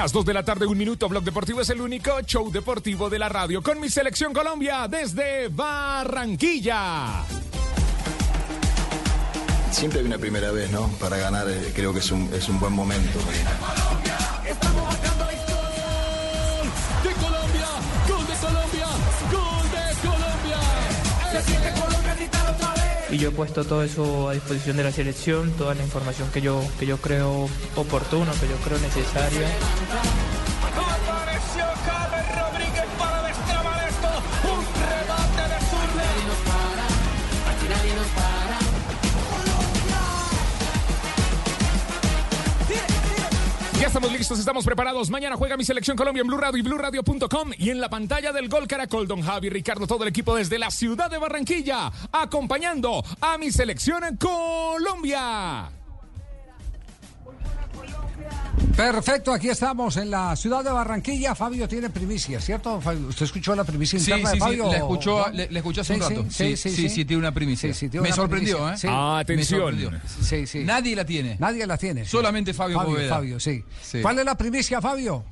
[0.00, 1.10] Las 2 de la tarde, un minuto.
[1.10, 5.48] Blog Deportivo es el único show deportivo de la radio con mi selección Colombia desde
[5.48, 7.22] Barranquilla.
[9.70, 10.88] Siempre hay una primera vez, ¿no?
[10.98, 13.18] Para ganar, eh, creo que es un, es un buen momento.
[14.48, 16.70] Estamos marcando gol
[17.04, 17.68] de Colombia,
[18.08, 18.86] gol de Colombia,
[19.30, 20.60] gol de Colombia.
[21.30, 21.99] Se siente Colombia.
[23.10, 26.40] Y yo he puesto todo eso a disposición de la selección, toda la información que
[26.40, 29.48] yo, que yo creo oportuna, que yo creo necesaria.
[44.00, 45.10] Estamos listos, estamos preparados.
[45.10, 47.50] Mañana juega mi selección Colombia en Blue Radio y BlueRadio.com.
[47.58, 50.70] Y en la pantalla del Gol Caracol, Don Javi, Ricardo, todo el equipo desde la
[50.70, 55.79] ciudad de Barranquilla, acompañando a mi selección en Colombia.
[58.76, 61.34] Perfecto, aquí estamos en la ciudad de Barranquilla.
[61.34, 62.80] Fabio tiene primicia, ¿cierto?
[62.80, 63.08] Fabio?
[63.08, 64.70] ¿Usted escuchó la primicia Sí, interna sí, de sí, Fabio?
[64.70, 65.36] le escuchó, Juan?
[65.36, 66.24] le, le escuché hace un Sí, rato.
[66.30, 67.72] Sí, sí, sí, sí, tiene una primicia.
[67.72, 68.78] Sí, sí, tiene Me una sorprendió, primicia, ¿eh?
[68.78, 68.86] sí.
[68.90, 69.60] Ah, atención.
[69.60, 70.00] sorprendió.
[70.22, 70.64] Sí, sí.
[70.64, 71.36] Nadie la tiene.
[71.38, 72.04] Nadie la tiene.
[72.04, 72.10] sí.
[72.10, 73.14] Solamente Fabio Fabio, Poveda.
[73.16, 73.62] Fabio, sí.
[73.82, 74.00] Sí.
[74.00, 75.24] ¿Cuál es la primicia, Fabio?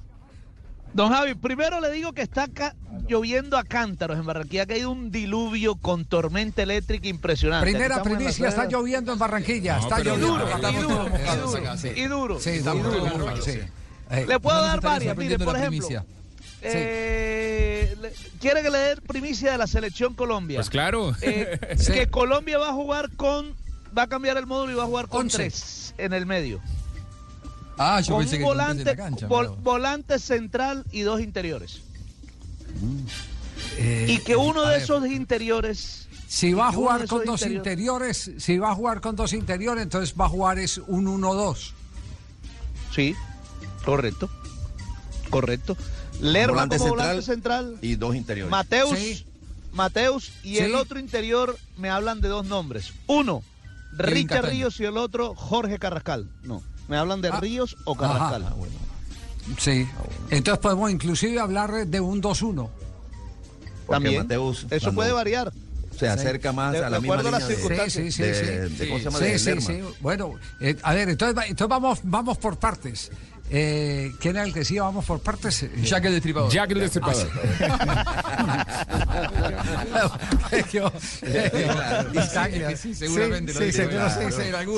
[0.94, 2.74] Don Javi, primero le digo que está ca-
[3.06, 7.70] lloviendo a cántaros en Barranquilla, que hay un diluvio con tormenta eléctrica impresionante.
[7.70, 9.78] Primera primicia, está lloviendo en Barranquilla.
[9.78, 10.26] está lloviendo.
[10.26, 10.46] duro,
[11.94, 12.66] y duro, y
[13.08, 13.36] duro,
[14.26, 15.86] Le puedo No dar varias, mire, por la ejemplo.
[15.86, 16.04] primicia.
[16.62, 20.56] eh, le- ¿Quiere que le dé primicia de la selección Colombia?
[20.58, 21.14] Pues claro.
[21.22, 21.92] Eh, Sí.
[21.92, 23.54] Que Colombia va a jugar con,
[23.96, 25.36] va a cambiar el módulo y va a jugar con Once.
[25.36, 26.60] tres en el medio.
[27.78, 29.28] Ah, yo con pensé un que volante, la cancha.
[29.28, 31.80] vol- pero- volante central y dos interiores.
[33.76, 37.56] eh, Y que uno de ver, esos interiores Si va a jugar con dos interiores-
[37.56, 41.72] interiores, si va a jugar con dos interiores, entonces va a jugar es un 1-2.
[42.94, 43.14] Sí,
[43.84, 44.28] correcto.
[45.30, 45.76] Correcto.
[46.20, 47.06] Lerma Volante como central.
[47.08, 47.76] volante central.
[47.82, 48.50] Y dos interiores.
[48.50, 48.98] Mateus.
[48.98, 49.24] Sí.
[49.72, 50.58] Mateus y Sí.
[50.58, 52.92] el otro interior me hablan de dos nombres.
[53.06, 53.42] Uno,
[53.96, 54.48] Kevin Richard.
[54.50, 56.28] Ríos y el otro, Jorge Carrascal.
[56.42, 57.40] No, me hablan de Ah.
[57.40, 58.44] Ríos o Carrascal.
[58.44, 58.54] Ajá.
[59.58, 59.86] Sí.
[60.30, 62.68] Entonces podemos inclusive hablar de un 2-1.
[63.86, 64.22] Porque También.
[64.22, 65.52] Mateus, Eso cuando puede variar.
[65.98, 68.04] Se acerca más De- a la de misma acuerdo a línea las de, circunstancias.
[68.04, 69.18] Sí, sí, de- sí, de- ¿cómo se llama?
[69.18, 69.60] Sí, De sí, Lerma.
[69.66, 69.80] sí.
[70.00, 73.10] Bueno, eh, a ver, entonces, va- entonces vamos, vamos por partes.
[73.50, 75.62] Eh, ¿Quién era el que decía vamos por partes?
[75.62, 76.52] Eh, Jack el destripador.
[76.52, 77.30] Jack el Destripador.
[80.70, 83.78] Yo- Sí, sí, seguramente lo Sí, sí,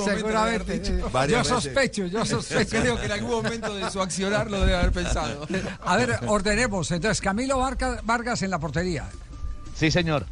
[0.04, 0.82] seguramente.
[1.28, 2.76] Yo sospecho, yo sospecho.
[2.80, 5.46] Creo que en algún momento de su accionar lo debe haber pensado.
[5.84, 6.90] A ver, ordenemos.
[6.90, 9.08] Entonces, Camilo Vargas, Vargas en la portería.
[9.76, 10.26] Sí, señor.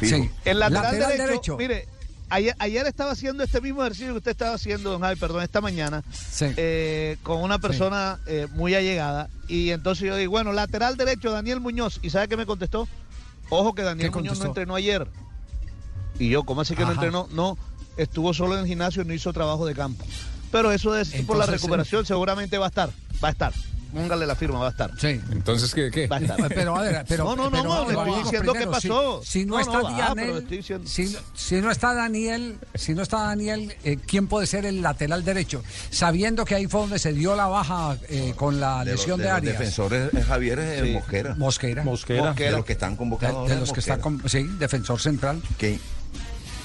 [0.00, 0.30] Sí.
[0.44, 1.56] El lateral, Lateral derecho, derecho.
[1.56, 1.88] mire,
[2.28, 5.60] ayer, ayer estaba haciendo este mismo ejercicio que usted estaba haciendo, don Javi, perdón, esta
[5.60, 6.46] mañana, Sí.
[6.56, 9.28] eh, con una persona eh, muy allegada.
[9.48, 11.98] Y entonces yo digo, bueno, lateral derecho, Daniel Muñoz.
[12.02, 12.88] ¿Y sabe qué me contestó?
[13.48, 15.06] Ojo que Daniel ¿Qué Muñoz no entrenó ayer.
[16.18, 17.28] Y yo, ¿cómo así que no entrenó?
[17.32, 17.56] No,
[17.96, 20.04] estuvo solo en el gimnasio y no hizo trabajo de campo.
[20.50, 22.90] Pero eso es por la Entonces, recuperación, seguramente va a estar,
[23.22, 23.52] va a estar.
[23.96, 24.90] Póngale la firma, va a estar.
[24.98, 25.20] Sí.
[25.32, 25.90] Entonces, ¿qué?
[25.90, 26.06] qué?
[26.06, 26.36] Va a estar.
[26.48, 28.66] Pero a ver, pero, No, no, no, pero no, vamos, le estoy diciendo qué si-
[28.66, 29.22] pasó.
[29.24, 33.18] Si, no, No, está no, Daniel, diciendo- si, si no está Daniel, si no está
[33.24, 35.62] Daniel, eh, ¿quién puede ser el lateral derecho?
[35.90, 39.18] Sabiendo que ahí fue donde se dio la baja eh, con la De los- lesión
[39.18, 39.58] de, de los Arias.
[39.58, 40.90] defensores eh, Javier es Sí.
[40.92, 41.34] Mosquera.
[41.36, 41.82] Mosquera.
[41.84, 42.32] Mosquera.
[42.34, 43.48] De los que están convocados.
[43.48, 45.42] de los que están, con- sí, defensor central.
[45.58, 45.80] ¿Quién,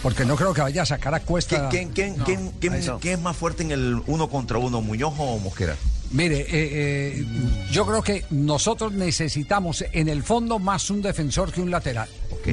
[0.03, 1.69] Porque no creo que vaya a sacar a Cuesta.
[1.69, 2.99] quién, quién, No, quién, quién- no.
[2.99, 5.75] quién es más fuerte en el uno contra uno, Muñoz o Mosquera?
[6.13, 7.25] Mire, eh, eh,
[7.71, 12.09] yo creo que nosotros necesitamos en el fondo más un defensor que un lateral.
[12.31, 12.47] Ok.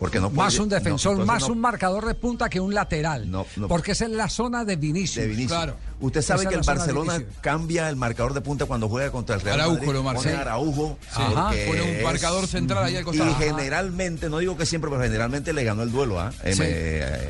[0.00, 2.74] Porque no Más puede- un defensor, no, más no- un marcador de punta que un
[2.74, 3.30] lateral.
[3.30, 3.68] No, no.
[3.68, 5.16] Porque esa es la zona de Vinicius.
[5.24, 5.52] de Vinicius.
[5.52, 5.76] Claro.
[6.00, 9.40] Usted sabe Esa que el Barcelona cambia el marcador de punta cuando juega contra el
[9.40, 9.92] Real Araujo Madrid.
[9.92, 10.02] lo.
[10.02, 10.28] Pone Sí.
[10.28, 10.98] a Araujo.
[11.12, 11.46] Ajá.
[11.48, 13.34] porque Pone un es- marcador central ahí al Y costado.
[13.36, 16.62] generalmente, no digo que siempre, pero generalmente le ganó el duelo a Sí.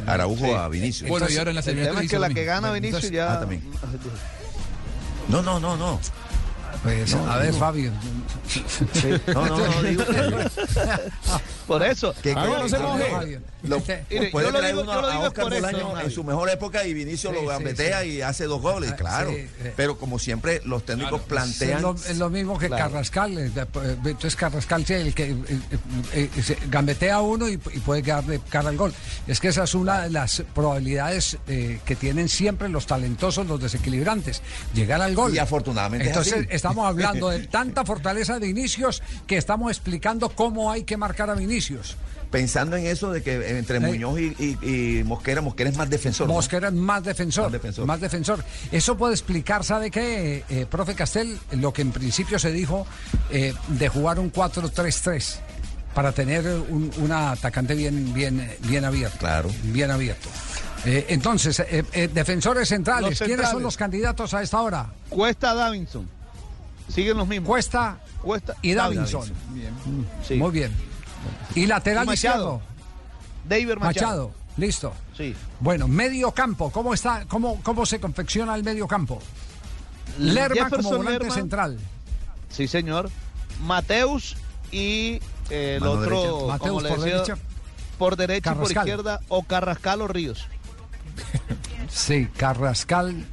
[0.07, 1.09] Araujo a Vinicius.
[1.11, 3.35] Bueno, y ahora en la El tema es que la que gana Vinicius ya...
[3.35, 3.63] ah, también.
[5.29, 6.01] No, no, no, no.
[6.83, 7.93] Pues, a ver, Fabio.
[9.35, 10.51] No, no, no, digo que-
[11.67, 12.15] Por eso.
[12.23, 13.11] que- no se moje.
[13.11, 13.41] Fabio.
[13.65, 15.89] Lo- Mire, puede yo lo digo- uno yo lo digo es Oscar por eso, Bolaño
[15.89, 18.09] don en su mejor época y Vinicio Sí, lo gambetea sí.
[18.11, 19.31] y hace dos goles, Ah, claro.
[19.31, 19.73] sí, eh.
[19.77, 21.83] Pero como siempre, los técnicos Es plantean.
[21.83, 22.85] lo, es lo mismo que Claro.
[22.93, 23.37] Carrascal.
[23.39, 23.67] eh, eh,
[24.05, 25.35] Entonces Carrascal sí, el que
[26.13, 26.31] eh,
[26.69, 28.95] gambetea a uno y, y puede darle cara al gol.
[29.27, 33.61] Es que esa es una de las probabilidades eh, que tienen siempre los talentosos, los
[33.61, 34.43] desequilibrantes.
[34.75, 35.35] Llegar al gol.
[35.35, 36.31] Y afortunadamente es así.
[36.69, 41.35] Estamos hablando de tanta fortaleza de Vinicius que estamos explicando cómo hay que marcar a
[41.35, 41.97] Vinicius.
[42.31, 46.27] Pensando en eso de que entre Muñoz y, y- y Mosquera, Mosquera es más defensor.
[46.27, 46.35] ¿no?
[46.35, 47.87] Mosquera es más defensor, Más defensor.
[47.87, 48.45] más defensor.
[48.73, 51.39] Eso puede explicar, ¿sabe qué, eh, profe Castel?
[51.53, 52.85] Lo que en principio se dijo
[53.31, 55.37] eh, de jugar un 4-3-3
[55.95, 59.19] para tener un, un atacante bien, bien, bien abierto.
[59.19, 59.49] Claro.
[59.63, 60.29] Bien abierto.
[60.85, 63.63] Eh, entonces, eh, eh, defensores centrales, Los ¿quiénes son centrales.
[63.63, 64.87] los candidatos a esta hora?
[65.09, 66.09] Cuesta Davinson.
[66.89, 67.49] Siguen los mismos.
[67.49, 69.31] Cuesta Cuesta y Davinson.
[70.27, 70.35] Sí.
[70.35, 70.73] Muy bien.
[71.55, 72.55] Y lateral Y Machado.
[72.57, 72.63] izquierdo,
[73.49, 73.85] David Machado.
[73.85, 74.33] Machado.
[74.57, 74.93] Listo.
[75.17, 75.35] Sí.
[75.61, 77.27] Bueno, medio campo, ¿cómo está?
[77.27, 79.21] ¿Cómo, cómo se confecciona el medio campo?
[80.19, 81.35] Lerma como Jefferson volante Lerma.
[81.35, 81.79] central.
[82.49, 83.11] Sí, señor.
[83.63, 84.37] Mateus
[84.73, 86.37] y eh, el Mano otro, derecha.
[86.37, 87.37] como Mateus le por decía, derecha.
[87.99, 88.87] por derecha y por Carrascal.
[88.89, 90.47] izquierda, o Carrascal o Ríos.
[91.89, 93.25] Sí, Carrascal.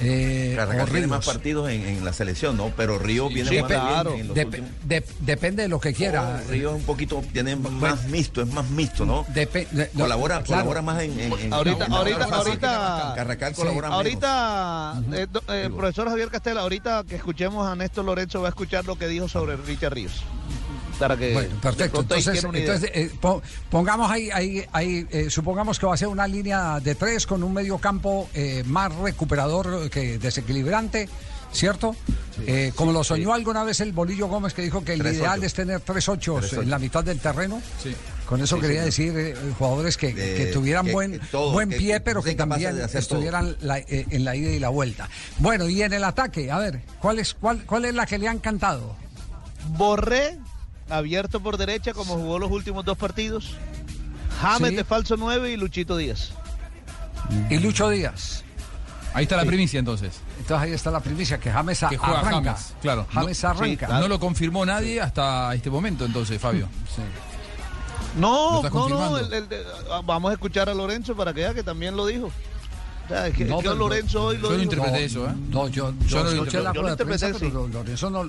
[0.00, 2.72] Eh, Carrascal tiene más partidos en, en la selección, ¿no?
[2.76, 4.14] Pero Río viene sí, más bien claro.
[4.14, 4.70] en los Dep- últimos.
[4.84, 6.40] de- depende de lo que quiera.
[6.46, 9.24] Oh, Río es un poquito, tiene más mixto, es más mixto, ¿no?
[9.96, 10.44] Colabora, claro.
[10.64, 13.60] colabora más en, en- en- Ahorita, en- ahorita, ahorita, Carrascal Sí.
[13.60, 13.96] colabora menos.
[13.98, 18.84] ahorita, eh, eh, profesor Javier Castel, ahorita que escuchemos a Néstor Lorenzo va a escuchar
[18.86, 20.22] lo que dijo sobre Richard Ríos.
[21.02, 22.00] Para que Bueno, perfecto.
[22.00, 26.78] Entonces, eh, po- pongamos ahí, ahí, ahí eh, supongamos que va a ser una línea
[26.78, 31.08] de tres con un medio campo eh, más recuperador que desequilibrante,
[31.52, 31.96] ¿cierto?
[32.46, 35.46] Eh, como lo soñó alguna vez el Bolillo Gómez que dijo que el ideal ocho.
[35.46, 36.68] es tener tres ochos Tres en ocho.
[36.68, 37.60] la mitad del terreno.
[37.82, 37.94] Sí.
[38.26, 39.14] Con eso Sí, quería señor.
[39.16, 42.34] decir eh, jugadores que, que tuvieran que- buen, que todo, buen pie, que pero que
[42.36, 45.08] también estuvieran la- eh, en la ida y la vuelta.
[45.38, 48.28] Bueno, y en el ataque, a ver, ¿cuál es, cuál, cuál es la que le
[48.28, 48.94] han cantado?
[49.76, 50.38] Borré,
[50.92, 53.56] abierto por derecha, como jugó los últimos dos partidos.
[54.40, 54.76] James Sí.
[54.76, 56.30] de falso 9 y Luchito Díaz.
[57.50, 58.44] Y Lucho Díaz.
[59.14, 60.20] Ahí está la primicia entonces.
[60.38, 62.54] Entonces ahí está la primicia, que James a- Que juega arranca.
[62.54, 63.06] James, claro.
[63.12, 63.86] James No- arranca.
[63.86, 66.68] sí, No lo confirmó nadie hasta este momento entonces, Fabio.
[68.18, 69.48] ¿Lo No, no, no, el-
[69.90, 72.26] ah, vamos a escuchar a Lorenzo para que vea que también lo dijo.
[72.26, 74.72] O sea, es que, No, es que Lorenzo hoy lo yo no dijo.
[74.72, 75.32] interpreté eso, ¿eh?
[75.50, 78.28] No, yo, Yo yo, no lo escuché la interpreté, yo prensa, pero Lorenzo no,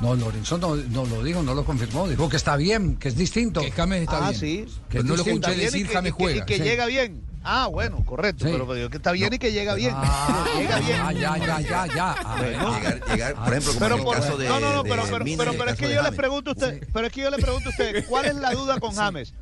[0.00, 2.06] no, Lorenzo no, no lo dijo, no lo confirmó.
[2.08, 3.60] Dijo que está bien, que es distinto.
[3.60, 4.40] Que James está ah, bien.
[4.40, 4.66] sí.
[4.88, 6.42] Pero no lo escuché decir que- James y que- juega.
[6.42, 6.62] Y que Sí.
[6.62, 7.22] llega bien.
[7.48, 8.44] Ah, bueno, correcto.
[8.44, 8.50] Sí.
[8.52, 9.92] Pero, pero que está bien y que llega bien.
[9.94, 10.98] Ah, llega bien.
[10.98, 12.16] ya, ya, ya, ya, ya.
[12.24, 12.76] Ah, bueno.
[12.76, 14.48] Llegar, llegar, por ejemplo, como Pero en el por- caso de.
[14.48, 16.16] no, no, no, pero, pero, Mina pero, y el pero es que yo le James.
[16.16, 18.80] pregunto a usted, pero es que yo le pregunto a usted, ¿cuál es la duda
[18.80, 19.32] con James?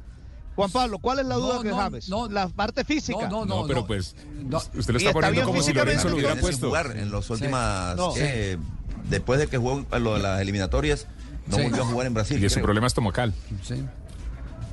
[0.55, 2.09] Juan Pablo, ¿cuál es la duda No, con no, James?
[2.09, 2.29] no.
[2.29, 3.27] la parte física.
[3.29, 3.87] No, No, no, pero no.
[3.87, 4.15] pues
[4.45, 4.59] No.
[4.59, 6.67] usted lo está está poniendo bien como si Lorenzo lo hubiera puesto.
[6.69, 7.97] jugar en las últimas.
[7.97, 8.13] No.
[9.09, 11.07] Después de que jugó lo de las eliminatorias,
[11.47, 11.63] no Sí.
[11.65, 12.43] volvió a jugar en Brasil.
[12.45, 12.65] Y su creo.
[12.65, 13.35] problema estomacal.
[13.63, 13.85] Sí.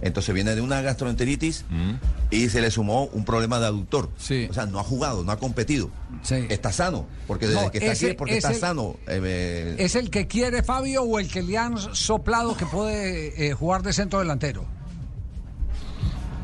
[0.03, 1.91] Entonces viene de una gastroenteritis Mm.
[2.31, 4.09] y se le sumó un problema de aductor.
[4.17, 4.47] Sí.
[4.49, 5.91] O sea, no ha jugado, no ha competido.
[6.23, 6.47] Sí.
[6.49, 8.95] Está sano, porque desde No, que está ese- aquí es porque ese- está sano.
[9.07, 13.47] Eh, eh, ¿Es el que quiere Fabio o el que le han soplado que puede
[13.47, 14.65] eh, jugar de centro delantero?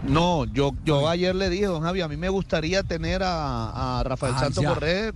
[0.05, 4.03] No, yo, yo ayer le dije, don Javi, a mí me gustaría tener a, a
[4.03, 4.63] Rafael Ah, Santos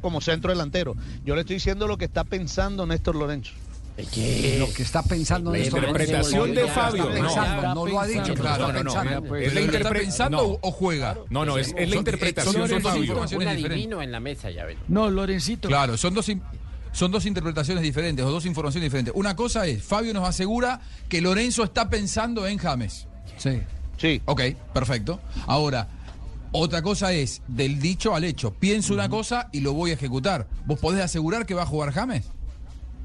[0.01, 0.95] como centro delantero.
[1.23, 3.51] Yo le estoy diciendo lo que está pensando Néstor Lorenzo.
[3.97, 5.77] Lo que está pensando La esto.
[5.77, 7.09] interpretación de Fabio.
[7.09, 9.35] No, no lo ha dicho, Claro, no, no, pensando.
[9.35, 10.57] Es la ¿Pero lo está interpre- pensando no.
[10.61, 11.17] o- juega?
[11.29, 12.95] No, no, es, es la Son- interpretación son dos
[13.29, 14.03] diferentes.
[14.03, 14.77] en la mesa, ya ven.
[14.87, 15.67] No, Lorencito.
[15.67, 16.25] Claro, son dos,
[16.93, 19.13] son dos interpretaciones diferentes o dos informaciones diferentes.
[19.15, 23.07] Una cosa es, Fabio nos asegura que Lorenzo está pensando en James.
[23.37, 23.61] Sí.
[24.01, 24.19] Sí.
[24.25, 24.41] Ok,
[24.73, 25.21] perfecto.
[25.45, 25.87] Ahora,
[26.51, 28.51] otra cosa es, del dicho al hecho.
[28.51, 30.47] Pienso una cosa y lo voy a ejecutar.
[30.65, 32.25] ¿Vos podés asegurar que va a jugar James?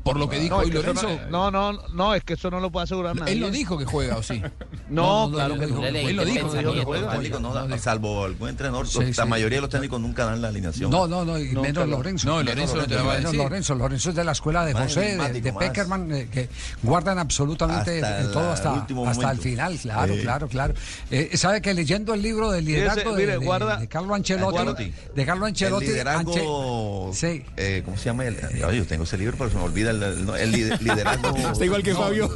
[0.06, 1.08] Por lo que dijo No, es hoy Lorenzo.
[1.30, 3.32] no, no, no, es que eso no lo puede asegurar nadie.
[3.32, 4.40] Él no dijo que juega, ¿o sí?
[4.88, 6.54] No, No, claro que Él lo dijo.
[6.94, 9.28] el salvo algún entrenador, Sí, la sí.
[9.28, 10.92] mayoría de los técnicos nunca dan la alineación.
[10.92, 11.88] No, no, no, y No, menos.
[11.88, 12.28] Lorenzo.
[12.28, 13.44] No, Lorenzo no te la va a Menos decir.
[13.48, 15.52] Lorenzo, Lorenzo es de la escuela de José, de.
[15.52, 16.48] Peckerman, eh, que
[16.84, 20.74] guardan absolutamente Hasta todo la- hasta, el hasta el final, claro, claro, claro.
[21.10, 24.92] Eh, Sabe que leyendo el libro del liderazgo de, mire, de- guarda- de Carlo Ancelotti,
[25.16, 27.10] de Carlo Ancelotti, el liderazgo.
[27.10, 27.44] Anche- sí.
[27.56, 28.24] eh, ¿Cómo se llama?
[28.26, 28.36] El,
[28.72, 31.36] yo tengo ese libro, pero se me olvida el, el- el lider- liderazgo.
[31.52, 32.30] Está igual que Fabio.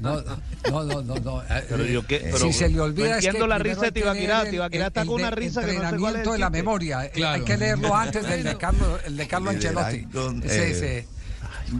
[0.00, 0.20] No,
[0.70, 1.42] no, no, no, no.
[1.42, 3.80] eh, Pero yo qué- pero- si se le olvida no es que entiendo la risa
[3.82, 4.50] hay de Tibaquirá.
[4.50, 7.04] Tibaquirá está con una risa que no sé cuál es el entrenamiento de la memoria.
[7.06, 7.34] Eh, Claro.
[7.34, 10.06] Hay que leerlo antes del de Carlos, el de Carlo Ancelotti.
[10.44, 11.08] Ese- eh, ese-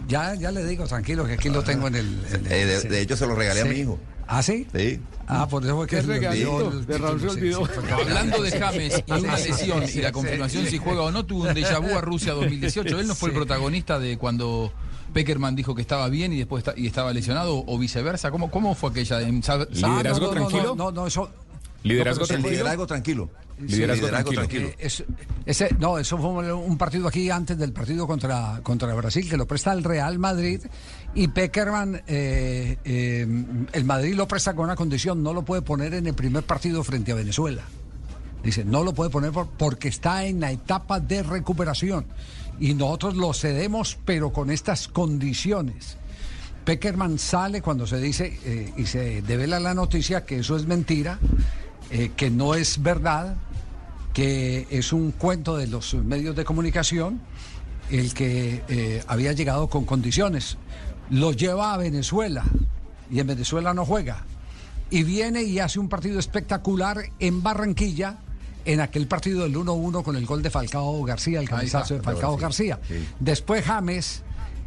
[0.08, 2.24] ya, ya le digo, tranquilo, que aquí lo tengo en el.
[2.32, 2.88] en el- Eh, de, sí.
[2.88, 3.98] de hecho, se lo regalé a mi hijo.
[4.26, 4.66] ¿Ah, sí?
[4.74, 5.00] Sí.
[5.26, 7.68] Ah, por eso fue que Qué se de Raúl olvidó.
[7.92, 11.48] Hablando de James y una lesión y la confirmación si juega o no, tuvo un
[11.54, 12.98] déjà vu a Rusia 2018.
[13.00, 14.72] Él no fue el protagonista de cuando
[15.12, 18.30] Peckerman dijo que estaba bien y después está- y estaba lesionado o viceversa.
[18.30, 19.20] ¿Cómo, cómo fue aquella?
[19.20, 20.74] Liderazgo no, no, no, tranquilo.
[20.74, 21.30] No, no, eso.
[21.84, 22.50] Liderazgo tranquilo.
[22.50, 23.30] liderazgo tranquilo.
[23.60, 24.68] Liderazgo tranquilo.
[24.68, 25.04] Eh, es-
[25.46, 29.46] ese, no, eso fue un partido aquí antes del partido contra, contra Brasil, que lo
[29.46, 30.60] presta el Real Madrid.
[31.14, 35.94] Y Peckerman, eh, eh, el Madrid lo presta con una condición, no lo puede poner
[35.94, 37.62] en el primer partido frente a Venezuela.
[38.42, 42.06] Dice, no lo puede poner por- porque está en la etapa de recuperación.
[42.60, 45.96] Y nosotros lo cedemos, pero con estas condiciones.
[46.64, 51.18] Peckerman sale cuando se dice eh, y se devela la noticia que eso es mentira,
[51.90, 53.36] eh, que no es verdad,
[54.12, 57.20] que es un cuento de los medios de comunicación,
[57.90, 60.56] el que eh, había llegado con condiciones.
[61.10, 62.44] Lo lleva a Venezuela
[63.10, 64.24] y en Venezuela no juega.
[64.90, 68.18] Y viene y hace un partido espectacular en Barranquilla,
[68.64, 72.36] en aquel partido del 1-1 con el gol de Falcao García, el cabezazo de Falcao
[72.36, 72.80] García.
[73.20, 74.22] Después James,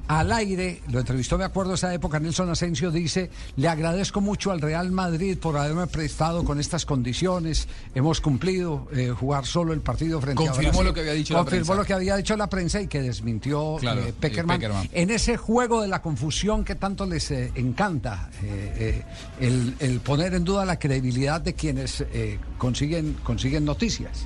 [0.08, 4.62] al aire, lo entrevistó, me acuerdo, esa época, Nelson Asensio dice, le agradezco mucho al
[4.62, 10.22] Real Madrid por haberme prestado con estas condiciones, hemos cumplido eh, jugar solo el partido
[10.22, 10.86] frente a Confirmó Brasil".
[10.88, 11.76] lo que había dicho la Confirmó prensa.
[11.82, 14.58] lo que había dicho la prensa y que desmintió Claro, eh, eh, Peckerman.
[14.60, 14.90] Peckerman.
[14.94, 19.04] En ese juego de la confusión que tanto les eh, encanta, eh,
[19.40, 24.26] eh, el, el poner en duda la credibilidad de quienes eh, consiguen, consiguen noticias.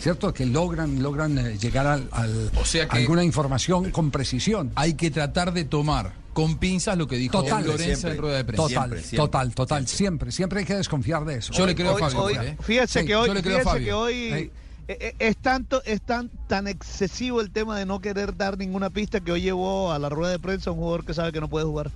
[0.00, 0.32] ¿Cierto?
[0.32, 4.72] Que logran, logran eh, llegar al, al- O sea que- alguna información con precisión.
[4.74, 7.64] Hay que tratar de tomar con pinzas lo que dijo Total.
[7.66, 8.10] Lorenzo Siempre.
[8.12, 8.62] en rueda de prensa.
[8.62, 10.32] Total, Siempre, siempre, total, total, siempre.
[10.32, 11.52] siempre, hay que desconfiar de eso.
[11.52, 12.22] Yo le creo a Fabio.
[12.22, 12.56] hoy- ¿eh?
[12.86, 14.50] Sí, que hoy, que
[14.88, 19.20] eh, es tanto, es tan, tan excesivo el tema de no querer dar ninguna pista
[19.20, 21.48] que hoy llevó a la rueda de prensa a un jugador que sabe que no
[21.48, 21.90] puede jugar.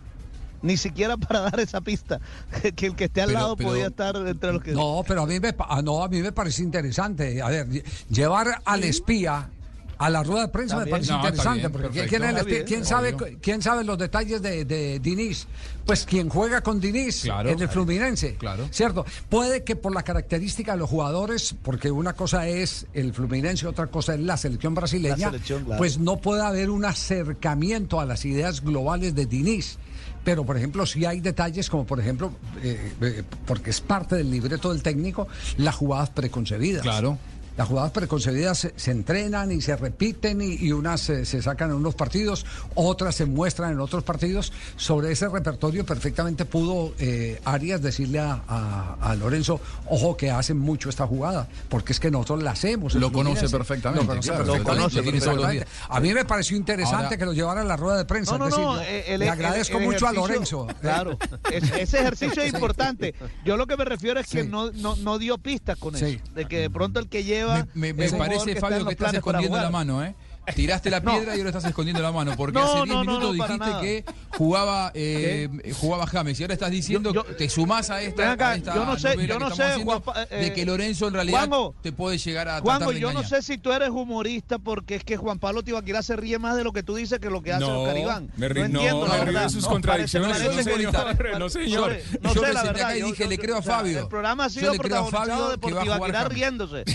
[0.65, 2.21] Ni siquiera para dar esa pista,
[2.75, 4.73] que el que esté al Pero- lado pero- podía estar entre los que.
[4.73, 7.41] No, pero a mí me, ah, no, a mí me parece interesante.
[7.43, 9.51] A ver, lle- llevar al espía
[9.97, 11.13] a la rueda de prensa me parece.
[11.13, 11.59] No, interesante.
[11.61, 12.09] bien, porque perfecto.
[12.09, 13.15] ¿quién, es el bien, ¿Quién sabe.
[13.41, 15.47] ¿quién sabe los detalles de, de Diniz?
[15.87, 17.51] Pues quien juega con Diniz Claro.
[17.51, 18.35] en el Fluminense.
[18.35, 18.67] Claro.
[18.73, 19.05] ¿Cierto?
[19.29, 23.87] Puede que por la característica de los jugadores, porque una cosa es el Fluminense, otra
[23.87, 25.79] cosa es la selección brasileña, La selección, claro.
[25.79, 29.79] pues no puede haber un acercamiento a las ideas globales de Diniz.
[30.25, 34.31] Pero, por ejemplo, sí hay detalles como, por ejemplo, eh, eh, porque es parte del
[34.31, 35.29] libreto del técnico,
[35.59, 36.83] las jugadas preconcebidas.
[36.83, 37.19] Claro.
[37.57, 41.71] Las jugadas preconcebidas se, se entrenan y se repiten y, y unas se, se sacan
[41.71, 42.45] en unos partidos,
[42.75, 44.53] otras se muestran en otros partidos.
[44.77, 50.59] Sobre ese repertorio perfectamente pudo eh, Arias decirle a, a- a Lorenzo, ojo que hacen
[50.59, 52.95] mucho esta jugada, porque es que nosotros la hacemos.
[52.95, 55.65] Lo conoce perfectamente, Lo conoce claro, perfectamente, lo conoce tiene todos los días.
[55.65, 55.97] perfectamente.
[55.97, 58.33] A mí me pareció interesante Ahora- que lo llevara a la rueda de prensa.
[58.33, 58.81] No, no, es decir, no.
[58.81, 60.67] eh, el- le el- agradezco el mucho a Lorenzo.
[60.81, 61.19] Claro,
[61.53, 63.15] es- ese ejercicio es importante.
[63.45, 64.49] Yo lo que me refiero es que Sí.
[64.49, 66.05] no, no, no dio pistas con Sí.
[66.25, 66.35] eso.
[66.35, 67.44] De que de pronto el que lleva.
[67.75, 70.15] Me, me- parece, Fabio, que estás escondiendo la mano, ¿eh?
[70.55, 71.13] Tiraste la No.
[71.13, 73.45] piedra y ahora estás escondiendo la mano, porque No, hace 10 no, no, minutos no,
[73.45, 74.05] dijiste que
[74.37, 75.49] jugaba eh,
[75.81, 78.55] jugaba James y ahora estás diciendo Yo- yo- que te sumás a esta, acá, a
[78.57, 81.39] esta yo no sé- yo no sé, haciendo Juanpa- eh, de que Lorenzo en realidad
[81.49, 84.59] Juanjo, te puede llegar a Juanjo, tratar de yo no sé si tú eres humorista
[84.59, 87.31] porque es que Juan Pablo Tibaquirá se ríe más de lo que tú dices que
[87.31, 88.31] lo que hace No, Oscar Iván.
[88.37, 90.93] me ri- no entiendo, no, la me de sus No, contradicciones, parece- no, parece- señor.
[91.33, 91.93] No, No señor.
[91.93, 92.95] sé, no Yo sé, me la senté verdad.
[92.97, 94.01] y dije, le creo a Fabio.
[94.01, 96.85] El programa ha Yo sido le creo a protagonizado Fabio de Tibaquirá riéndose.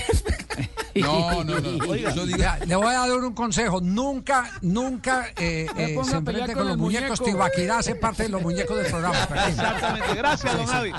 [1.01, 1.85] No, no, no.
[1.89, 2.13] Oiga.
[2.13, 3.81] Yo digo, Vea, le voy a dar un consejo.
[3.81, 7.19] Nunca, nunca eh, eh, ponga se enfrente con con los muñecos.
[7.19, 7.23] muñeco.
[7.25, 9.17] Tibaquirá hace parte de los muñecos del programa.
[9.47, 10.15] Exactamente.
[10.15, 10.91] Gracias, don Javi.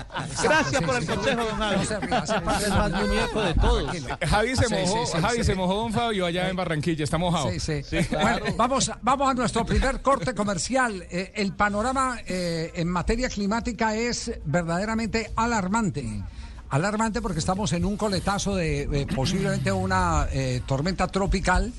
[0.43, 1.77] Gracias por el consejo, don Javi.
[1.77, 3.97] No se ría, hace parte Es más muñeco de todos.
[4.29, 7.51] Javi se mojó, Javi se mojó don Fabio allá en Barranquilla, está mojado.
[7.51, 7.97] Sí, sí.
[8.11, 11.05] Bueno, vamos, a- vamos a nuestro primer corte comercial.
[11.11, 16.23] Eh, el panorama eh, en materia climática es verdaderamente alarmante.
[16.71, 21.73] Alarmante porque estamos en un coletazo de eh, posiblemente una eh, tormenta tropical.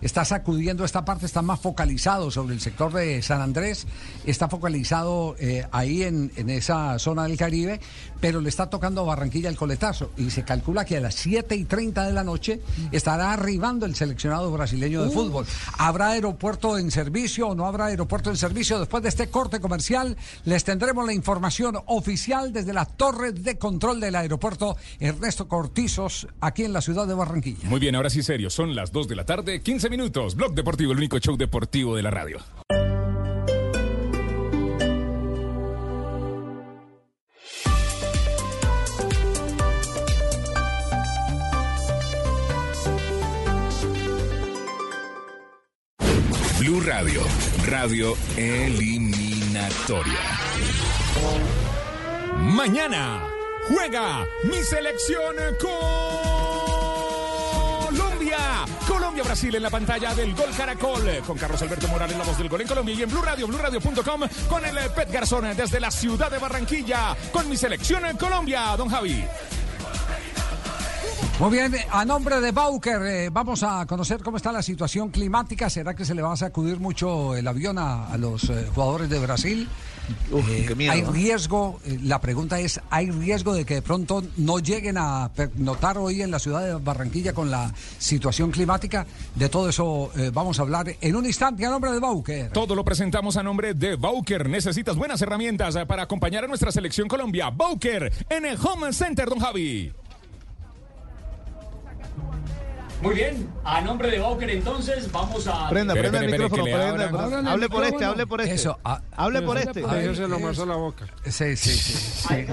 [0.00, 3.86] Está sacudiendo esta parte, está más focalizado sobre el sector de San Andrés,
[4.26, 7.80] está focalizado eh, ahí en, en esa zona del Caribe,
[8.20, 10.10] pero le está tocando a Barranquilla el coletazo.
[10.16, 12.60] Y se calcula que a las 7 y 30 de la noche
[12.92, 15.46] estará arribando el seleccionado brasileño de fútbol.
[15.78, 18.78] ¿Habrá aeropuerto en servicio o no habrá aeropuerto en servicio?
[18.78, 24.00] Después de este corte comercial, les tendremos la información oficial desde la torre de control
[24.00, 27.68] del aeropuerto Ernesto Cortizos, aquí en la ciudad de Barranquilla.
[27.68, 30.34] Muy bien, ahora sí serio, son las 2 de la tarde, 15 minutos.
[30.34, 32.38] Blog Deportivo, el único show deportivo de la radio.
[46.58, 47.22] Blue Radio,
[47.66, 50.18] radio eliminatoria.
[52.36, 53.26] Mañana
[53.68, 56.37] juega mi selección Colombia.
[58.86, 61.22] Colombia-Brasil en la pantalla del Gol Caracol.
[61.26, 62.94] Con Carlos Alberto Morales, la voz del gol en Colombia.
[62.94, 67.16] Y en Blue Radio, BlueRadio.com con el eh, Pet Garzón desde la ciudad de Barranquilla.
[67.32, 69.24] Con mi selección en Colombia, don Javi.
[71.38, 75.70] Muy bien, a nombre de Bauker, eh, vamos a conocer cómo está la situación climática.
[75.70, 79.20] ¿Será que se le va a sacudir mucho el avión a, los eh, jugadores de
[79.20, 79.68] Brasil?
[80.30, 81.12] Uf, Eh, qué miedo, ¿Hay ¿no?
[81.12, 81.80] riesgo?
[81.84, 86.22] eh, la pregunta es, ¿hay riesgo de que de pronto no lleguen a notar hoy
[86.22, 89.06] en la ciudad de Barranquilla con la situación climática?
[89.34, 92.50] De todo eso eh, vamos a hablar en un instante a nombre de Bauker.
[92.50, 94.48] Todo lo presentamos a nombre de Bauker.
[94.48, 97.50] Necesitas buenas herramientas para acompañar a nuestra selección Colombia.
[97.50, 99.92] Bauker en el Home Center, don Javi.
[103.00, 105.68] Muy bien, a nombre de Bauker entonces vamos a...
[105.68, 107.46] Prenda, prenda el micrófono, prenda, abran.
[107.46, 108.54] Hable por este, hable por este.
[108.54, 109.84] Eso, ah, Hable por este.
[109.84, 112.46] a ver, eh, Sí, sí, sí.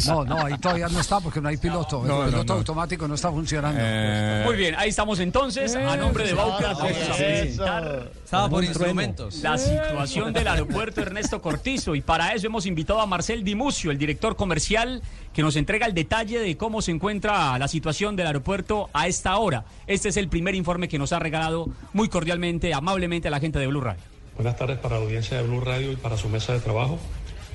[0.00, 0.08] sí.
[0.12, 2.04] No, no, ahí todavía no está porque no hay piloto.
[2.04, 2.58] No, el no, piloto no.
[2.60, 3.80] automático no está funcionando.
[3.82, 7.16] Eh, Muy bien, ahí estamos entonces, a nombre de Bauker vamos a Eso.
[7.16, 9.36] presentar Estaba por instrumentos.
[9.42, 13.98] la situación del aeropuerto Ernesto Cortizo y para eso hemos invitado a Marcel Dimucio, el
[13.98, 18.88] director comercial, que nos entrega el detalle de cómo se encuentra la situación del aeropuerto
[18.92, 19.64] a esta hora.
[19.86, 23.58] Este es el primer informe que nos ha regalado muy cordialmente, amablemente a la gente
[23.58, 24.02] de Blue Radio.
[24.36, 26.98] Buenas tardes para la audiencia de Blue Radio y para su mesa de trabajo.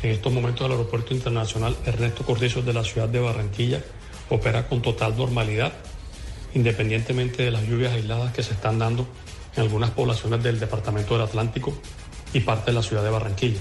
[0.04, 3.82] En estos momentos el Aeropuerto Internacional Ernesto Cortizo de la ciudad de Barranquilla
[4.30, 5.74] opera con total normalidad,
[6.54, 9.08] independientemente de las lluvias aisladas que se están dando
[9.56, 11.74] en algunas poblaciones del Departamento del Atlántico
[12.34, 13.60] y parte de la ciudad de Barranquilla.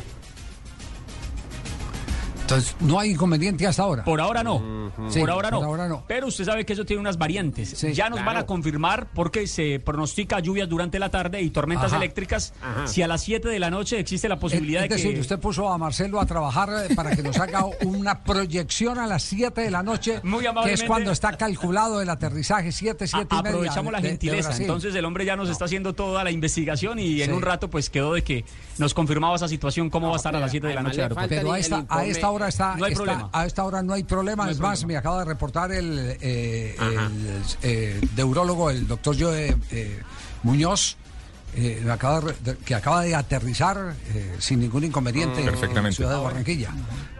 [2.47, 4.05] Entonces, no hay inconveniente hasta ahora.
[4.05, 4.93] Por ahora no.
[5.09, 5.59] Sí, por ahora no.
[5.59, 6.05] por ahora no.
[6.07, 7.71] Pero usted sabe que eso tiene unas variantes.
[7.71, 11.87] Sí, ya nos van a confirmar porque se pronostica lluvias durante la tarde y tormentas
[11.87, 11.97] Ajá.
[11.97, 12.55] eléctricas.
[12.85, 15.41] Si a las 7 de la noche existe la posibilidad es de decir, que usted
[15.41, 19.61] puso a Marcelo a trabajar eh, para que nos haga una proyección a las 7
[19.63, 20.87] de la noche, Muy que es amablemente.
[20.87, 23.51] cuando está calculado el aterrizaje, 7, 7 y media.
[23.51, 24.57] aprovechamos la de- de gentileza.
[24.57, 27.37] Entonces el hombre ya nos está haciendo toda la investigación y en Sí.
[27.37, 28.45] un rato pues quedó de que
[28.79, 31.03] nos confirmaba esa situación cómo va a estar a las 7 de la noche.
[31.29, 33.31] Pero a esta hora está, No hay está- problema.
[33.33, 34.45] a esta hora no hay problema.
[34.45, 34.87] No hay es más, problema.
[34.95, 40.03] me acaba de reportar el, eh, el, eh, neurólogo, el doctor Joe eh,
[40.43, 40.97] Muñoz.
[41.59, 46.23] eh, acaba de que acaba de aterrizar eh, sin ningún inconveniente en la ciudad de
[46.23, 46.71] Barranquilla.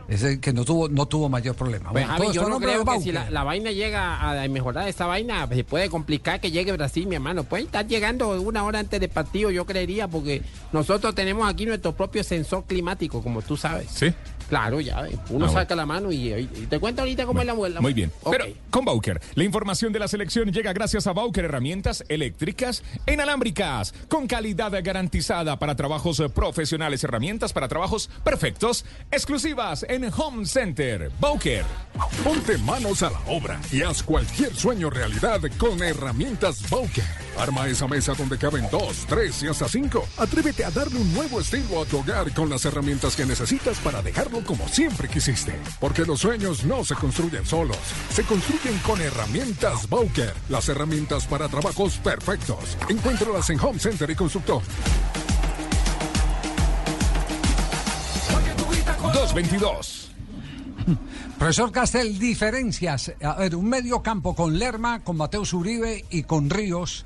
[0.09, 1.91] Es decir, que no tuvo, no tuvo mayor problema.
[1.91, 4.87] Pues, Bueno, Javi, yo a no creo que si la, la vaina llega a mejorar
[4.87, 7.43] esta vaina, se puede complicar que llegue Brasil, mi hermano.
[7.43, 11.97] Puede estar llegando una hora antes del partido, yo creería, porque nosotros tenemos aquí nuestro
[11.97, 13.89] propio sensor climático, como tú sabes.
[13.91, 14.13] Sí.
[14.49, 15.17] Claro, ya, ves.
[15.31, 17.81] uno Ah, saca la mano y, y te cuento ahorita cómo es la muela.
[17.81, 18.13] Muy bien.
[18.23, 18.37] Ok.
[18.37, 23.93] Pero con Bauker, la información de la selección llega gracias a Bauker Herramientas Eléctricas Inalámbricas,
[24.09, 31.11] con calidad garantizada para trabajos eh, profesionales, herramientas para trabajos perfectos, exclusivas en Home Center.
[31.21, 31.65] Bauker.
[32.23, 37.26] Ponte manos a la obra y haz cualquier sueño realidad con herramientas Bowker.
[37.39, 40.07] Arma esa mesa donde caben dos, tres y hasta cinco.
[40.17, 44.03] Atrévete a darle un nuevo estilo a tu hogar con las herramientas que necesitas para
[44.03, 45.59] dejarlo como siempre quisiste.
[45.81, 47.79] Porque los sueños no se construyen solos,
[48.11, 50.33] se construyen con herramientas Bowker.
[50.49, 52.77] Las herramientas para trabajos perfectos.
[52.89, 54.63] Encuéntralas en Home Center y Constructor.
[59.13, 60.11] 222.
[61.39, 63.13] Profesor Castel, diferencias.
[63.23, 67.05] A ver, un medio campo con Lerma, con Mateus Uribe y con Ríos.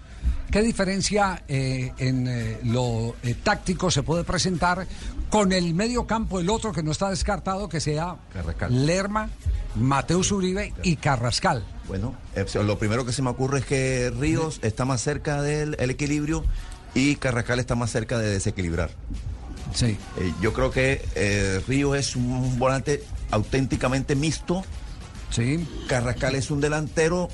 [0.50, 4.84] ¿Qué diferencia eh, en eh, lo eh, táctico se puede presentar
[5.28, 8.84] con el medio campo, el otro que no está descartado, que sea Carrascal.
[8.84, 9.30] Lerma,
[9.76, 11.64] Mateus Uribe y Carrascal?
[11.86, 12.16] Bueno,
[12.64, 16.44] lo primero que se me ocurre es que Ríos está más cerca del el equilibrio
[16.94, 18.90] y Carrascal está más cerca de desequilibrar.
[19.72, 19.96] Sí.
[20.40, 24.64] Yo creo que Ríos es un volante auténticamente mixto.
[25.30, 25.64] Sí.
[25.86, 27.28] Carrascal es un delantero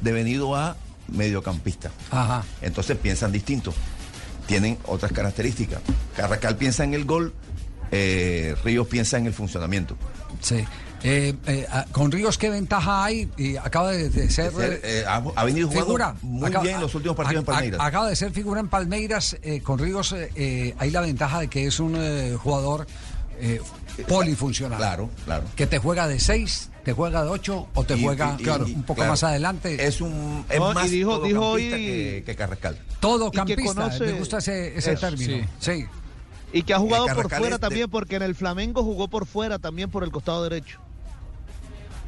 [0.00, 0.76] devenido a
[1.12, 1.90] mediocampista.
[2.10, 2.44] Ajá.
[2.60, 3.72] Entonces piensan distinto.
[4.46, 5.80] Tienen otras características.
[6.16, 7.32] Carrascal piensa en el gol,
[7.90, 9.96] eh, Ríos piensa en el funcionamiento.
[10.40, 10.64] Sí.
[11.04, 13.28] Eh, eh, ah, con Ríos, ¿qué ventaja hay?
[13.36, 14.52] Y acaba de, de ser.
[14.52, 16.14] De ser, eh, ha- ha venido jugando figura.
[16.22, 17.80] muy Acaba- bien en los últimos partidos en a- Palmeiras.
[17.82, 19.36] Acaba de ser figura en Palmeiras.
[19.64, 22.86] con Ríos hay la ventaja de que es un jugador
[23.42, 23.60] eh,
[24.08, 24.78] polifuncional.
[24.78, 25.44] Claro, claro.
[25.56, 28.74] Que te juega de 6, te juega de 8 o te Y- juega y- y-
[28.74, 29.84] un poco claro, más adelante.
[29.86, 32.78] Es un es No, y más dijo- dijo todocampista hoy- que, que Carrascal.
[33.00, 33.64] Todo y que campista.
[33.64, 35.46] conoce- Me gusta ese, ese Eso, término.
[35.60, 35.84] Sí.
[36.52, 39.26] Y que ha jugado por fuera es de- también, porque en el Flamengo jugó por
[39.26, 40.78] fuera también por el costado derecho.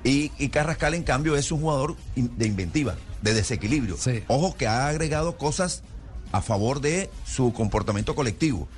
[0.04, 3.96] Y, y Carrascal, en cambio, es un jugador de inventiva, de desequilibrio.
[3.98, 4.22] Sí.
[4.28, 5.82] Ojo que ha agregado cosas
[6.30, 8.68] a favor de su comportamiento colectivo.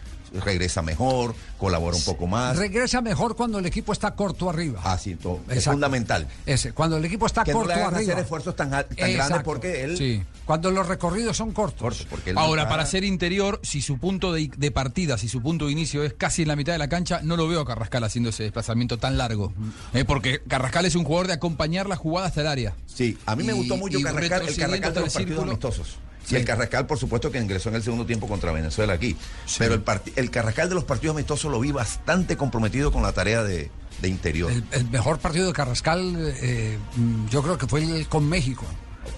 [0.40, 2.56] Regresa mejor, colabora un poco más.
[2.56, 4.80] Regresa mejor cuando el equipo está corto arriba.
[4.84, 5.40] Así, todo.
[5.48, 6.26] Es fundamental.
[6.46, 8.12] Ese, cuando el equipo está Que no corto le hagan arriba.
[8.12, 9.96] hacer esfuerzos tan, tan grandes porque él...
[9.96, 10.22] Sí.
[10.44, 11.80] Cuando los recorridos son cortos.
[11.80, 15.28] Corto, porque él no Ahora, para ser interior, si su punto de, de partida, si
[15.28, 17.60] su punto de inicio es casi en la mitad de la cancha, no lo veo
[17.62, 19.52] a Carrascal haciendo ese desplazamiento tan largo.
[19.92, 22.74] Eh, porque Carrascal es un jugador de acompañar la jugada hasta el área.
[22.86, 25.42] Sí, a mí me Y- gustó mucho Carrascal, el Carrascal de los el partidos círculo.
[25.50, 25.96] amistosos.
[26.26, 26.34] Sí.
[26.34, 29.16] Y el Carrascal, por supuesto, que ingresó en el segundo tiempo contra Venezuela aquí.
[29.58, 33.12] Pero el, parti- el Carrascal de los partidos amistosos lo vi bastante comprometido con la
[33.12, 33.70] tarea de,
[34.02, 34.50] de interior.
[34.50, 38.64] El, el mejor partido de Carrascal, eh, mm, yo creo que fue el con México.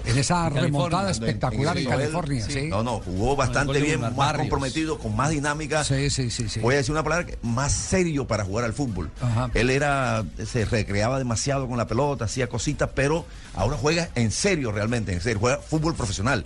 [0.05, 2.45] En esa remontada espectacular en, California.
[2.45, 2.53] sí.
[2.53, 2.67] sí.
[2.69, 5.83] No, no, jugó bastante bien, más comprometido, con más dinámica.
[5.83, 6.61] Sí, sí, sí, sí.
[6.61, 9.11] Voy a decir una palabra, que más serio para jugar al fútbol.
[9.23, 9.51] Ajá.
[9.55, 14.73] Él era, se recreaba demasiado con la pelota, hacía cositas, pero ahora juega en serio
[14.73, 16.45] realmente, en serio, juega fútbol profesional.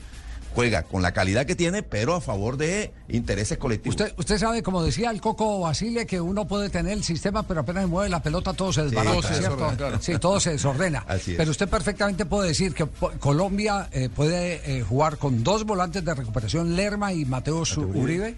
[0.55, 3.97] Juega con la calidad que tiene, pero a favor de intereses colectivos.
[3.97, 7.61] Usted, usted sabe, como decía el Coco Basile, que uno puede tener el sistema, pero
[7.61, 9.73] apenas mueve la pelota todo se desbarata, se ¿cierto?
[9.77, 9.99] claro.
[10.01, 11.05] Sí, todo se desordena.
[11.09, 11.37] Así es.
[11.37, 12.87] Pero usted perfectamente puede decir que
[13.19, 18.35] Colombia eh, puede eh, jugar con dos volantes de recuperación, Lerma y Mateus Uribe.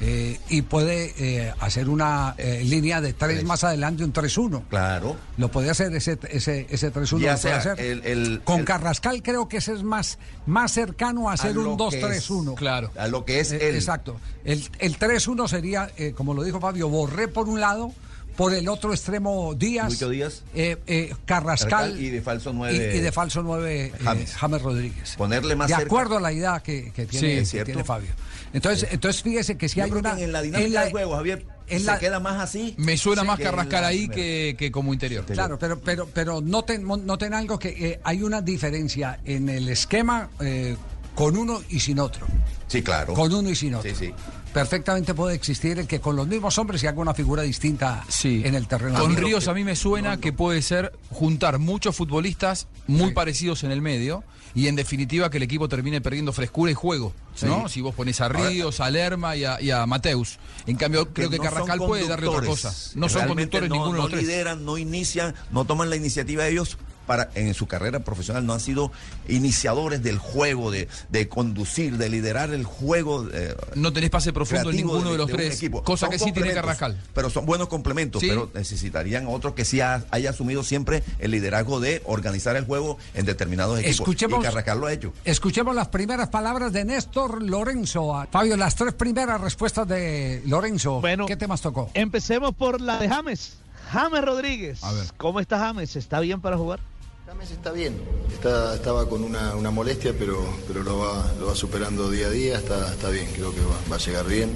[0.00, 4.64] Eh, y puede eh, hacer una eh, línea de tres más adelante, un 3-1.
[4.68, 5.16] Claro.
[5.36, 7.18] Lo puede hacer ese, ese, ese 3-1.
[7.20, 7.80] Ya lo puede sea hacer.
[7.80, 11.76] el- el- Con el- Carrascal creo que ese es más, más cercano a hacer un
[11.76, 12.54] que es- 2-3-1.
[12.54, 12.90] Claro.
[12.98, 13.74] A lo que es Eh, él.
[13.74, 14.16] Exacto.
[14.44, 17.92] El, el 3-1 sería, eh, como lo dijo Fabio, Borré por un lado,
[18.36, 19.90] por el otro extremo Díaz.
[19.92, 20.42] Lucho Díaz.
[20.54, 22.00] eh, eh, Carrascal.
[22.00, 24.34] Y de falso nueve- Y, y de falso 9 James.
[24.34, 24.62] James.
[24.62, 25.14] Rodríguez.
[25.18, 25.86] Ponerle más De cerca.
[25.86, 27.66] acuerdo a la idea que, que tiene, Sí, que cierto.
[27.66, 28.08] tiene Fabio.
[28.52, 30.16] Entonces, entonces fíjese que si Yo hay creo una.
[30.16, 32.74] que en la dinámica en la- del juego, Javier, en se la- queda más así.
[32.78, 35.24] Me suena más que Carrascal ahí que, que como interior.
[35.24, 40.30] Claro, pero, pero, pero noten, noten algo que eh, hay una diferencia en el esquema
[40.40, 40.76] eh,
[41.14, 42.26] con uno y sin otro.
[42.66, 43.14] Sí, claro.
[43.14, 43.88] Con uno y sin otro.
[43.94, 44.14] Sí, sí.
[44.52, 48.42] Perfectamente puede existir el que con los mismos hombres se haga una figura distinta Sí.
[48.44, 48.98] en el terreno.
[48.98, 49.14] Con.
[49.16, 53.80] Ríos a mí me suena que puede ser juntar muchos futbolistas muy parecidos en el
[53.80, 57.68] medio y en definitiva que el equipo termine perdiendo frescura y juego, ¿no?
[57.68, 60.38] Si vos pones a Ríos, a Lerma y a, y a Mateus.
[60.66, 62.74] En cambio, creo que no Carrascal puede darle otra cosa.
[62.94, 64.22] No son conductores no, ninguno de no los tres.
[64.22, 66.78] lideran, no inician, no toman la iniciativa ellos.
[67.06, 68.92] Para, en su carrera profesional no han sido
[69.28, 73.26] iniciadores del juego, de, de conducir, de liderar el juego.
[73.32, 75.82] eh, No tenés pase profundo en ninguno de, los tres, equipo.
[75.82, 77.00] cosa Son que sí tiene Carrascal.
[77.14, 78.28] Pero son buenos complementos, Sí.
[78.28, 82.98] pero necesitarían otro que sí ha- haya asumido siempre el liderazgo de organizar el juego
[83.14, 84.00] en determinados equipos.
[84.00, 85.12] Escuchemos- Y Carrascal lo ha hecho.
[85.24, 88.26] Escuchemos las primeras palabras de Néstor Lorenzo.
[88.30, 91.00] Fabio, las tres primeras respuestas de Lorenzo.
[91.00, 91.90] Bueno, ¿Qué temas tocó?
[91.94, 93.54] Empecemos por la de James.
[93.92, 94.82] James Rodríguez.
[94.84, 95.06] A ver.
[95.16, 95.96] ¿Cómo está James?
[95.96, 96.80] ¿Está bien para jugar?
[97.26, 97.94] James está bien,
[98.32, 102.30] está, estaba con una, una molestia, pero, pero lo, va, lo va superando día a
[102.30, 104.50] día, está, está bien, creo que va, va a llegar bien.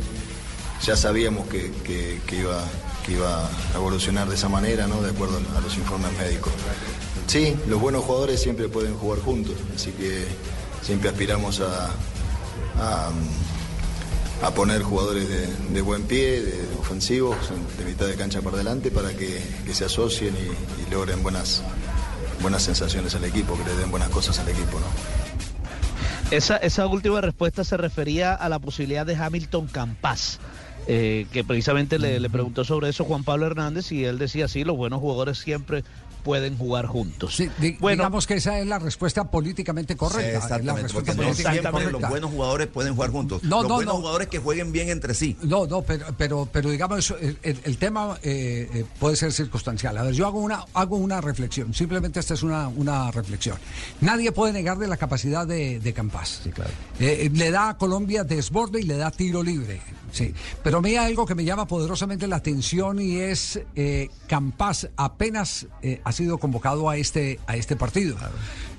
[0.83, 2.61] Ya sabíamos que, que- que iba,
[3.07, 5.01] que iba a evolucionar de esa manera, ¿no?
[5.03, 6.53] de acuerdo a los informes médicos.
[7.29, 10.27] Sí, los buenos jugadores siempre pueden jugar juntos, así que
[10.83, 11.87] siempre aspiramos a,
[12.81, 13.11] a,
[14.43, 15.27] a poner jugadores
[15.73, 17.37] de, buen pie, de, ofensivos,
[17.79, 19.41] de mitad de cancha para adelante, para que,
[19.73, 21.63] se asocien y, y logren buenas,
[22.41, 24.79] buenas sensaciones al equipo, que le den buenas cosas al equipo.
[24.79, 24.87] ¿no?
[26.31, 30.41] Esa, esa última respuesta se refería a la posibilidad de Hamilton Campas.
[30.87, 34.65] eh, que precisamente le, le preguntó sobre eso Juan Pablo Hernández y él decía sí,
[34.65, 35.83] los buenos jugadores siempre
[36.25, 37.37] pueden jugar juntos.
[37.37, 40.33] Sí, di- bueno, digamos que esa es la respuesta políticamente correcta.
[40.33, 43.43] la Exactamente, porque no siempre los buenos jugadores pueden jugar juntos.
[43.45, 44.01] No, los no, buenos no.
[44.01, 45.37] jugadores que jueguen bien entre sí.
[45.43, 49.97] No, no, pero, pero, pero digamos, el, el- el tema eh, eh, puede ser circunstancial.
[49.99, 53.59] A ver, yo hago una, hago una reflexión, simplemente esta es una, una reflexión.
[54.01, 56.41] Nadie puede negar de la capacidad de, de Campas.
[56.99, 59.81] Eh, le da a Colombia desborde y le da tiro libre.
[60.11, 60.33] Sí,
[60.63, 64.89] pero a mí hay algo que me llama poderosamente la atención y es eh, Campas
[64.97, 68.17] apenas eh, ha sido convocado a este, a este partido.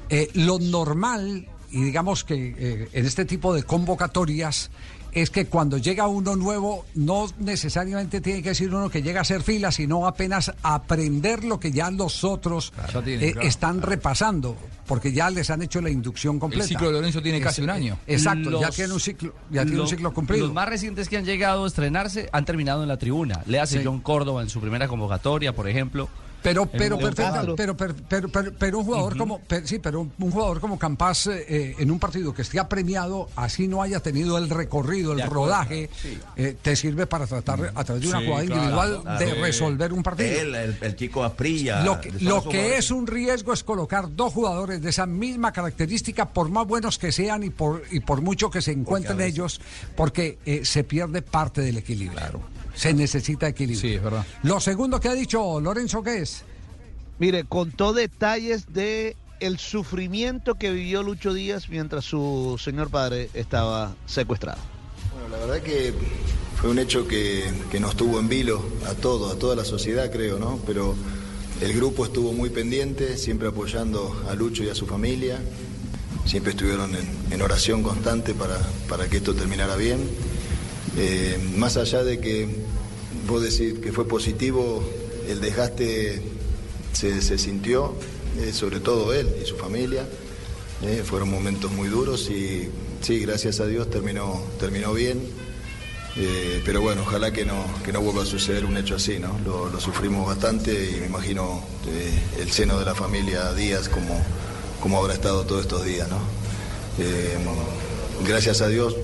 [0.10, 4.72] Eh, lo normal, y digamos que eh, en este tipo de convocatorias,
[5.16, 9.22] es que cuando llega uno nuevo, no necesariamente tiene que decir uno que llega a
[9.22, 12.74] hacer fila, sino apenas aprender lo que ya los otros
[13.06, 13.48] tiene, eh, claro.
[13.48, 16.68] están repasando, porque ya les han hecho la inducción completa.
[16.68, 17.98] ciclo de Lorenzo tiene casi un año.
[18.06, 20.48] Exacto, ya tiene un ciclo, ya tiene un ciclo cumplido.
[20.48, 23.42] Los más recientes que han llegado a estrenarse han terminado en la tribuna.
[23.46, 23.84] Le hace Sí.
[23.86, 26.10] John Córdoba en su primera convocatoria, por ejemplo.
[26.46, 30.32] Pero, pero, perfecta, pero, pero, pero, pero, pero un jugador como, per- sí, pero un
[30.32, 34.50] jugador como Campas eh, en un partido que esté premiado, así no haya tenido el
[34.50, 35.90] recorrido, el rodaje,
[36.36, 39.20] eh, te sirve para tratar a través de una Sí, jugada claro, individual claro.
[39.20, 39.42] de Sí.
[39.42, 40.30] resolver un partido.
[40.42, 41.84] Él, el, el chico Asprilla.
[41.84, 46.50] Lo que, lo es un riesgo es colocar dos jugadores de esa misma característica, por
[46.50, 49.62] más buenos que sean y por, y por mucho que se encuentren veces- ellos,
[49.96, 52.42] porque eh, se pierde parte del equilibrio.
[52.76, 53.82] Se necesita equilibrio.
[53.82, 54.26] Sí, es verdad.
[54.44, 56.44] Lo segundo que ha dicho Lorenzo, ¿qué es?
[57.18, 63.96] Mire, contó detalles de el sufrimiento que vivió Lucho Díaz mientras su señor padre estaba
[64.06, 64.60] secuestrado.
[65.14, 65.94] Bueno, la verdad que
[66.58, 70.12] fue un hecho que, que nos tuvo en vilo a todos, a toda la sociedad
[70.12, 70.60] creo, ¿no?
[70.66, 70.96] Pero
[71.62, 75.40] el grupo estuvo muy pendiente, siempre apoyando a Lucho y a su familia.
[76.26, 78.58] Siempre estuvieron en, en oración constante para,
[78.90, 80.00] para que esto terminara bien.
[80.98, 82.48] Eh, más allá de que
[83.28, 84.84] vos decís que fue positivo,
[85.28, 86.22] el desgaste
[86.94, 87.94] se, sintió,
[88.40, 90.08] eh, sobre todo él y su familia.
[90.84, 92.70] Eh, fueron momentos muy duros y
[93.02, 95.46] sí, gracias a Dios terminó, terminó bien.
[96.64, 99.38] Pero bueno, ojalá que no, que no vuelva a suceder un hecho así, ¿no?
[99.44, 101.62] Lo, sufrimos bastante y me imagino
[102.40, 104.24] el seno de la familia Díaz como,
[104.80, 106.20] como habrá estado todos estos días, ¿no?
[108.26, 108.96] Gracias a Dios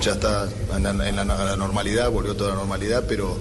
[0.00, 1.24] ya está en la, en la-
[1.56, 3.36] normalidad, volvió toda la normalidad, pero,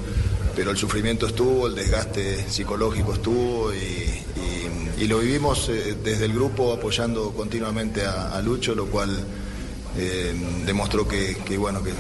[0.55, 4.23] pero el sufrimiento estuvo, el desgaste psicológico estuvo y,
[5.07, 9.17] lo vivimos eh, desde el grupo apoyando continuamente a, Lucho, lo cual
[9.97, 10.33] eh,
[10.65, 11.91] demostró que, bueno, que,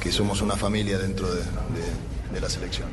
[0.00, 2.88] que somos una familia dentro de, de- de la selección.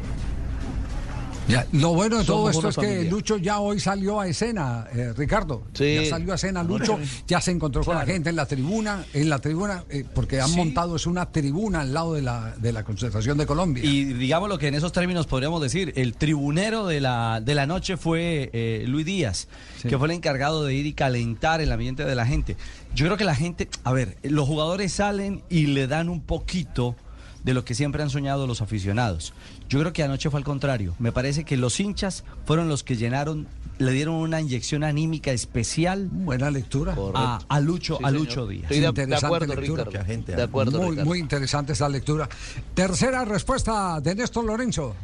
[1.72, 3.10] Lo bueno de todo Somos esto es que.
[3.10, 5.64] Lucho ya hoy salió a escena, eh, Ricardo.
[5.74, 5.96] Sí.
[5.96, 9.30] Ya salió a escena Lucho, ya se encontró con la gente en la tribuna, en
[9.30, 10.58] la tribuna, eh, porque han Sí.
[10.58, 13.84] montado es una tribuna al lado de la, de la concentración de Colombia.
[13.84, 17.66] Y digamos lo que en esos términos podríamos decir, el tribunero de la, de la
[17.66, 19.48] noche fue eh, Luis Díaz,
[19.82, 22.58] que fue el encargado de ir y calentar el ambiente de la gente.
[22.96, 26.96] Yo creo que la gente, a ver, los jugadores salen y le dan un poquito
[27.44, 29.34] de lo que siempre han soñado los aficionados.
[29.70, 30.96] Yo creo que anoche fue al contrario.
[31.00, 33.48] Me parece que los hinchas fueron los que llenaron,
[33.78, 36.10] le dieron una inyección anímica especial.
[36.12, 36.96] Buena lectura.
[37.16, 38.22] A, a Lucho, Sí, a señor.
[38.26, 38.64] Lucho Díaz.
[38.64, 39.84] Estoy de, de Interesante acuerdo, lectura.
[39.86, 40.06] Ricardo.
[40.06, 41.06] Gente, de acuerdo, muy, Ricardo.
[41.10, 42.28] muy interesante esa lectura.
[42.74, 44.96] Tercera respuesta de Néstor Lorenzo.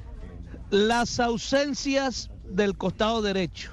[0.72, 3.72] Las ausencias del costado derecho,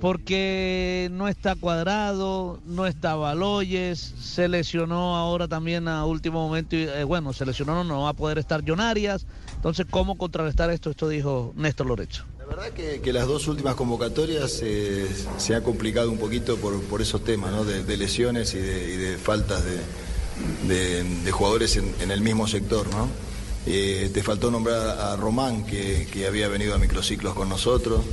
[0.00, 6.82] porque no está cuadrado, no está Baloyes, se lesionó ahora también a último momento, y,
[6.82, 8.80] eh, bueno, se lesionó, no, va a poder estar John
[9.58, 10.90] entonces, ¿cómo contrarrestar esto?
[10.90, 12.22] Esto dijo Néstor Lorenzo.
[12.38, 17.02] La verdad que, las dos últimas convocatorias eh, se ha complicado un poquito por, por
[17.02, 17.64] esos temas, ¿no?
[17.64, 22.86] de, lesiones y de, y de faltas de, jugadores en, el mismo sector.
[22.94, 23.08] ¿no?
[23.66, 28.04] Eh, te faltó nombrar a Román, que había venido a microciclos con nosotros.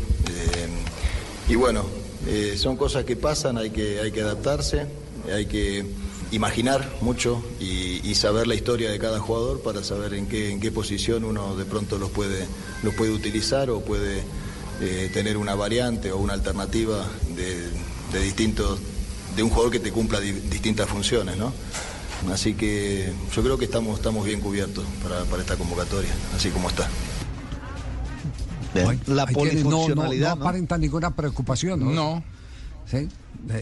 [1.48, 1.84] Y bueno,
[2.28, 4.86] eh, son cosas que pasan, hay que, hay que adaptarse,
[5.34, 5.86] hay que
[6.32, 10.60] imaginar mucho y, y saber la historia de cada jugador para saber en qué, en
[10.60, 12.46] qué posición uno de pronto los puede,
[12.84, 14.24] los puede utilizar o puede
[14.82, 17.06] eh, tener una variante o una alternativa
[17.36, 17.70] de,
[18.12, 18.80] de distintos,
[19.36, 21.54] de un jugador que te cumpla di- distintas funciones, ¿no?
[22.32, 26.70] Así que yo creo que estamos, estamos bien cubiertos para, para esta convocatoria, así como
[26.70, 26.90] está.
[29.08, 30.42] La Ahí tiene- no- no, polifuncionalidad, no ¿no?
[30.44, 31.80] aparenta ninguna preocupación.
[31.80, 31.92] No.
[31.92, 32.24] No.
[32.86, 33.08] ¿Sí?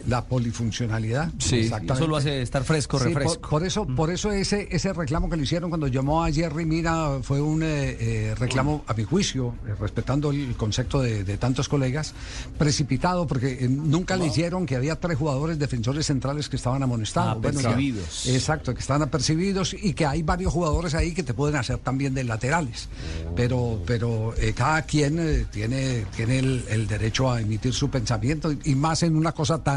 [0.08, 1.32] La polifuncionalidad.
[1.40, 1.94] Sí, exactamente.
[1.94, 3.50] eso lo hace estar fresco, Sí, por- refresco.
[3.50, 7.20] por, eso, por eso ese, ese reclamo que le hicieron cuando llamó a Jerry Mina
[7.22, 11.68] fue un eh, eh, reclamo, a mi juicio, eh, respetando el concepto de, de tantos
[11.68, 12.14] colegas,
[12.58, 17.42] precipitado, porque eh, nunca leyeron que había tres jugadores defensores centrales que estaban amonestados.
[17.42, 18.28] Bueno, Apercibidos.
[18.28, 22.14] exacto, que están apercibidos y que hay varios jugadores ahí que te pueden hacer también
[22.14, 22.88] de laterales.
[23.36, 28.52] Pero, pero eh, cada quien eh, tiene, tiene el, el derecho a emitir su pensamiento
[28.64, 29.73] y más en una cosa tan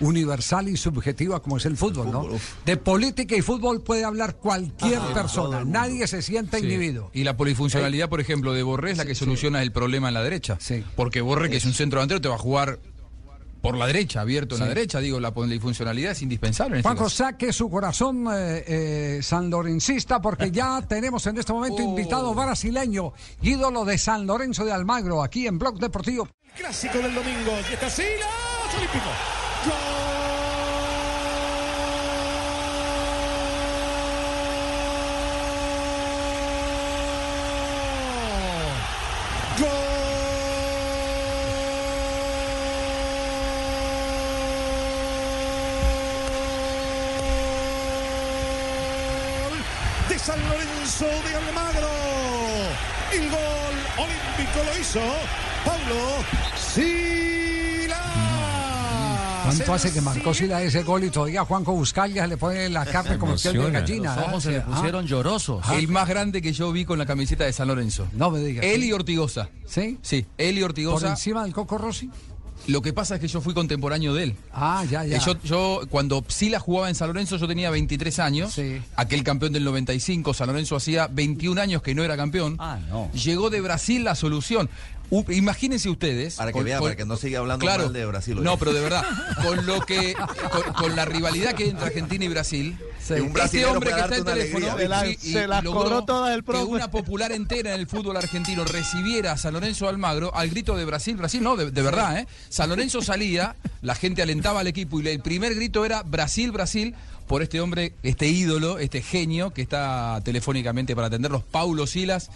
[0.00, 2.26] universal y subjetiva como es el fútbol, ¿no?
[2.64, 6.66] De política y fútbol puede hablar cualquier persona, nadie se sienta Sí.
[6.66, 7.10] inhibido.
[7.12, 10.22] Y la polifuncionalidad, por ejemplo, de Borré es la que soluciona el problema en la
[10.22, 10.56] derecha.
[10.60, 10.84] Sí.
[10.94, 12.78] Porque Borré, que es un centro delantero, te va a jugar
[13.62, 15.00] por la derecha, abierto en la derecha.
[15.00, 16.74] Digo, la polifuncionalidad es indispensable.
[16.74, 21.52] En este Juanjo, saque su corazón eh, eh, San Lorencista porque ya tenemos en este
[21.52, 26.28] momento invitado brasileño, ídolo de San Lorenzo de Almagro, aquí en Blog Deportivo.
[26.56, 27.52] Clásico del domingo.
[27.68, 28.45] Y está Silas
[28.76, 29.10] Olímpico.
[39.58, 39.66] Gol
[50.08, 51.88] de de San Lorenzo de Almagro.
[53.12, 55.00] El gol olímpico lo hizo
[55.64, 56.24] Paulo
[56.56, 57.45] Sila.
[59.46, 63.16] ¿Cuánto hace que marcó Sila ese gol y todavía Juanco Buscalia le pone la carne
[63.18, 64.16] como piel de gallina?
[64.16, 65.64] Los ojos se le pusieron llorosos.
[65.70, 68.08] El más grande que yo vi con la camiseta de San Lorenzo.
[68.12, 68.64] No me digas.
[68.64, 69.48] Él y Ortigosa.
[69.66, 69.98] ¿Sí?
[70.02, 71.10] Sí, él y ¿Por Ortigosa.
[71.10, 72.10] encima del Coco Rossi?
[72.68, 74.36] Lo que pasa es que yo fui contemporáneo de él.
[74.52, 75.18] Ah, ya, ya.
[75.18, 78.58] Eh, Yo, yo, cuando Sila jugaba en San Lorenzo, yo tenía 23 años.
[78.96, 80.34] Aquel campeón del 95.
[80.34, 82.56] San Lorenzo hacía 21 años que no era campeón.
[82.58, 83.08] Ah, no.
[83.12, 84.68] Llegó de Brasil la solución.
[85.10, 86.34] U- imagínense ustedes.
[86.34, 88.44] Para que vea, para que no siga hablando mal de Brasil hoy.
[88.44, 89.04] No, pero de verdad,
[89.44, 90.14] con lo que,
[90.50, 92.76] con, con la rivalidad que hay entre Argentina y Brasil,
[93.10, 95.00] Un este hombre que está en teléfono alegría.
[95.04, 96.64] sí, Se y la- se las logró cobró todas el que profe.
[96.64, 100.84] una popular entera en el fútbol argentino recibiera a San Lorenzo Almagro al grito de
[100.84, 102.26] Brasil, Brasil, no, de, de verdad, ¿eh?
[102.48, 106.94] San Lorenzo salía, la gente alentaba al equipo y el primer grito era Brasil, Brasil,
[107.28, 112.30] por este hombre, este ídolo, este genio que está telefónicamente para atenderlos, Paulo Silas,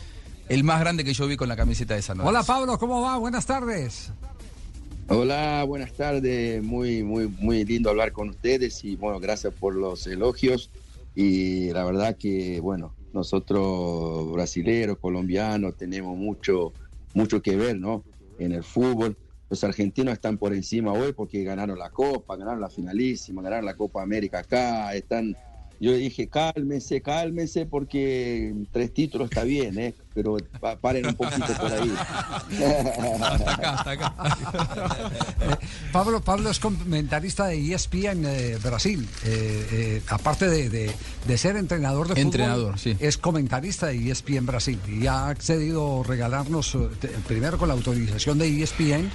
[0.50, 2.28] el más grande que yo vi con la camiseta de San Lorenzo.
[2.28, 3.16] Hola Pablo, ¿cómo va?
[3.18, 4.10] Buenas tardes.
[5.06, 6.60] Hola, buenas tardes.
[6.60, 10.70] Muy, muy, muy lindo hablar con ustedes y bueno, gracias por los elogios.
[11.14, 16.72] Y la verdad que, bueno, nosotros brasileros, colombianos, tenemos mucho,
[17.14, 18.02] mucho que ver, ¿no?
[18.40, 19.16] En el fútbol.
[19.50, 23.76] Los argentinos están por encima hoy porque ganaron la Copa, ganaron la finalísima, ganaron la
[23.76, 24.94] Copa América acá.
[24.94, 25.36] Están,
[25.80, 29.94] yo dije, cálmense, cálmense porque tres títulos está bien, ¿eh?
[30.12, 31.90] Pero pa- paren un poquito por ahí.
[33.22, 34.14] hasta acá, hasta acá.
[35.92, 39.08] Pablo, Pablo es comentarista de ESPN eh, Brasil.
[39.24, 40.90] Eh, eh, aparte de, de-
[41.26, 42.96] de ser entrenador de fútbol, Entrenador, sí.
[43.00, 48.38] es comentarista de ESPN Brasil y ha accedido a regalarnos, eh, primero con la autorización
[48.38, 49.10] de ESPN,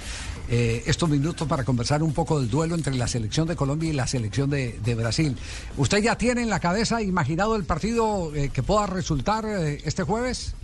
[0.48, 3.92] eh, estos minutos para conversar un poco del duelo entre la selección de Colombia y
[3.92, 5.36] la selección de, Brasil.
[5.76, 10.04] ¿Usted ya tiene en la cabeza imaginado el partido eh, que pueda resultar eh, este
[10.04, 10.54] jueves?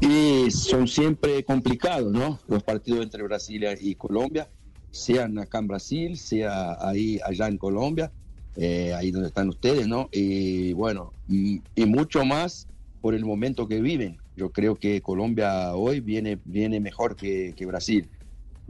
[0.00, 2.38] Y son siempre complicados, ¿no?
[2.46, 4.48] Los partidos entre Brasil y Colombia,
[4.90, 8.12] sean acá en Brasil, sea ahí allá en Colombia,
[8.56, 10.08] eh, ahí donde están ustedes, ¿no?
[10.12, 12.68] Y bueno, y, y mucho más
[13.00, 14.18] por el momento que viven.
[14.36, 18.08] Yo creo que Colombia hoy viene, viene mejor que Brasil,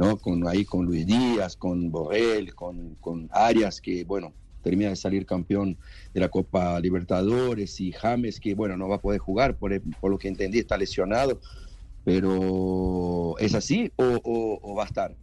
[0.01, 0.17] ¿no?
[0.17, 4.33] Con, ahí con Luis Díaz, con Borrell, con, con Arias, que bueno,
[4.63, 5.77] termina de salir campeón
[6.15, 10.11] de la Copa Libertadores y James que bueno no va a poder jugar por, por
[10.11, 11.41] lo que entendí está lesionado
[12.05, 15.15] pero es así o, o- o va a estar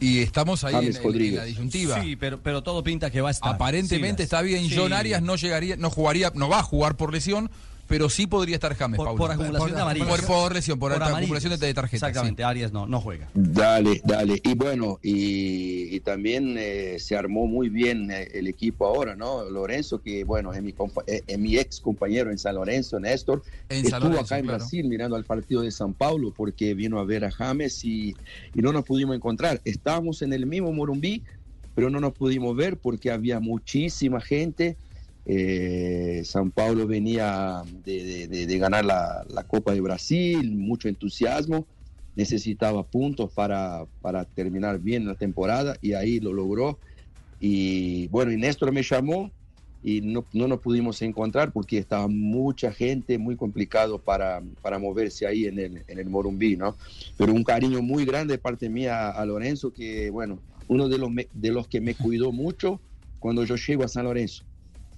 [0.00, 2.02] Y estamos ahí en, en- en la disyuntiva.
[2.02, 3.54] Sí, pero, pero todo pinta que va a estar.
[3.54, 4.66] Aparentemente está bien.
[4.66, 4.74] Sí.
[4.76, 7.50] John Arias no llegaría, no jugaría, no va a jugar por lesión,
[7.90, 9.18] pero sí podría estar James, Por, Paulo.
[9.18, 10.08] por acumulación de amarillos.
[10.08, 12.08] Por, por lesión, por, Por acumulación de, tarjetas.
[12.08, 13.28] Exactamente, Arias no, no juega.
[13.34, 14.40] Dale, dale.
[14.42, 19.44] Y bueno, y, y también eh, se armó muy bien eh, el equipo ahora, ¿no?
[19.44, 23.42] Lorenzo, que bueno, es mi, compa- eh, es mi ex compañero en San Lorenzo, Néstor,
[23.68, 24.58] En San estuvo Lorenzo, acá en claro.
[24.60, 28.14] Brasil mirando al partido de San Paulo porque vino a ver a James y,
[28.54, 29.60] y no nos pudimos encontrar.
[29.64, 31.24] Estábamos en el mismo Morumbí,
[31.74, 34.76] pero no nos pudimos ver porque había muchísima gente.
[35.26, 41.66] Eh, San Paulo venía de, ganar la, Copa de Brasil, mucho entusiasmo,
[42.16, 43.86] necesitaba puntos para,
[44.34, 46.78] terminar bien la temporada y ahí lo logró.
[47.40, 49.30] Y bueno, y Néstor me llamó
[49.82, 55.26] y no, no nos pudimos encontrar porque estaba mucha gente, muy complicado para, para moverse
[55.26, 56.76] ahí en el, en el Morumbí, ¿no?
[57.16, 61.10] Pero un cariño muy grande de parte mía a Lorenzo, que bueno, uno de los,
[61.32, 62.80] de los que me cuidó mucho
[63.18, 64.44] cuando yo llego a San Lorenzo,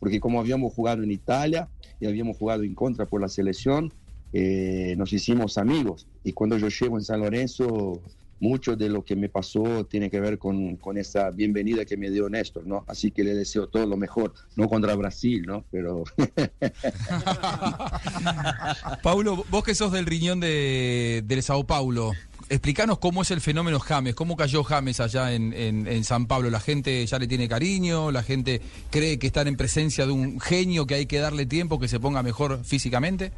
[0.02, 1.68] porque como habíamos jugado en Italia
[2.00, 3.92] y habíamos jugado en contra por la selección,
[4.32, 6.08] eh, nos hicimos amigos.
[6.24, 8.02] Y cuando yo llego en San Lorenzo,
[8.40, 12.10] mucho de lo que me pasó tiene que ver con, con esa bienvenida que me
[12.10, 12.84] dio Néstor, ¿no?
[12.88, 15.64] Así que le deseo todo lo mejor, no contra Brasil, ¿no?
[15.70, 16.02] Pero
[19.04, 22.10] Paulo, vos que sos del riñón de, del Sao Paulo,
[22.52, 26.50] explícanos cómo es el fenómeno James, cómo cayó James allá en, en- en San Pablo.
[26.50, 28.60] La gente ya le tiene cariño, la gente
[28.90, 31.98] cree que están en presencia de un genio que hay que darle tiempo, que se
[31.98, 33.32] ponga mejor físicamente.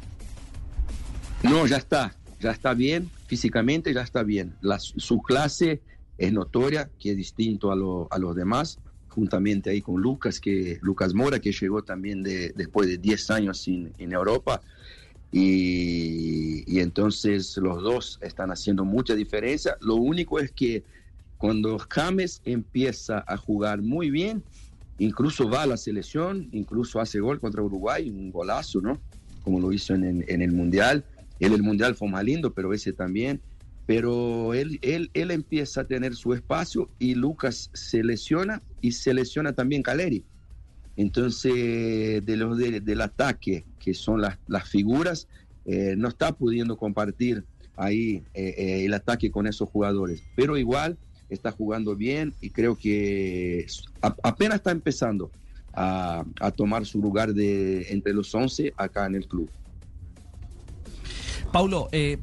[1.43, 4.53] No, ya está, ya está bien, físicamente ya está bien.
[4.97, 5.81] Su clase
[6.17, 10.77] es notoria, que es distinto a, lo- a los demás, juntamente ahí con Lucas, que
[10.81, 14.61] Lucas Mora, que llegó también de, después de 10 años en Europa.
[15.37, 19.75] Y, entonces los dos están haciendo mucha diferencia.
[19.81, 20.83] Lo único es que
[21.37, 24.43] cuando James empieza a jugar muy bien,
[24.97, 28.97] incluso va a la selección, incluso hace gol contra Uruguay, un golazo, ¿no?
[29.43, 31.03] Como lo hizo en el Mundial.
[31.41, 33.41] Él el Mundial fue más lindo, pero ese también.
[33.85, 39.13] Pero él, él, él empieza a tener su espacio y Lucas se lesiona y se
[39.13, 40.23] lesiona también Caleri.
[40.97, 45.27] Entonces, de los de- del ataque, que son las, las figuras,
[45.65, 47.43] eh, no está pudiendo compartir
[47.75, 50.21] ahí eh, eh, el ataque con esos jugadores.
[50.35, 50.97] Pero igual
[51.29, 53.65] está jugando bien y creo que
[54.23, 55.31] apenas está empezando
[55.73, 59.49] a, a tomar su lugar de entre los 11 acá en el club.
[61.51, 62.17] Paulo, eh,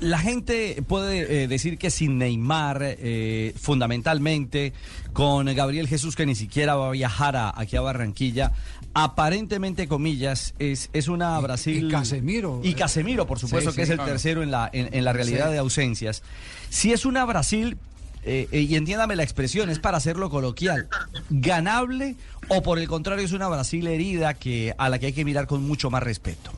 [0.00, 4.72] la gente puede eh, decir que sin Neymar, eh, fundamentalmente,
[5.12, 8.52] con Gabriel Jesús que ni siquiera va a viajar a- aquí a Barranquilla,
[8.92, 11.86] aparentemente, comillas, es, es una Brasil...
[11.86, 12.60] y Casemiro.
[12.64, 14.10] Y Casemiro, por supuesto, Sí, que sí, es el claro.
[14.12, 15.52] tercero en la, en, en la realidad Sí.
[15.52, 16.22] de ausencias.
[16.70, 17.76] Si es una Brasil,
[18.24, 20.88] eh, eh, y entiéndame la expresión, es para hacerlo coloquial,
[21.30, 22.16] ganable
[22.48, 25.46] o por el contrario es una Brasil herida que, a la que hay que mirar
[25.46, 26.50] con mucho más respeto.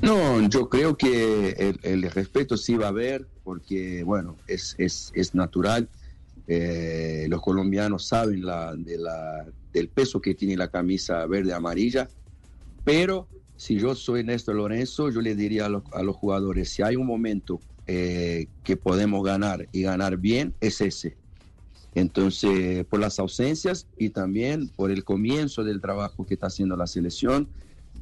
[0.00, 5.88] No, yo creo que el, respeto sí va a haber, porque, bueno, es, es, natural.
[6.48, 12.08] Eh, los colombianos saben la, de la, del peso que tiene la camisa verde-amarilla,
[12.84, 16.82] pero si yo soy Néstor Lorenzo, yo le diría a los, a los jugadores, si
[16.82, 21.16] hay un momento eh, que podemos ganar y ganar bien, es ese.
[21.94, 26.86] Entonces, por las ausencias y también por el comienzo del trabajo que está haciendo la
[26.86, 27.48] selección,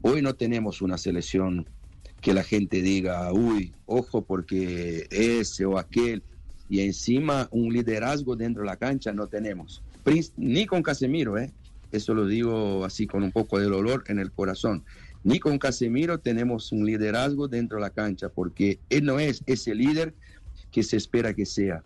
[0.03, 1.67] hoy no tenemos una selección
[2.21, 6.23] que la gente diga, uy, ojo porque ese o aquel,
[6.69, 9.83] y encima un liderazgo dentro de la cancha no tenemos.
[10.37, 11.51] Ni con Casemiro, ¿eh?
[11.93, 14.85] eso lo digo así con un poco de dolor en el corazón.
[15.25, 19.75] Ni con Casemiro tenemos un liderazgo dentro de la cancha, porque él no es ese
[19.75, 20.15] líder
[20.71, 21.83] que se espera que sea.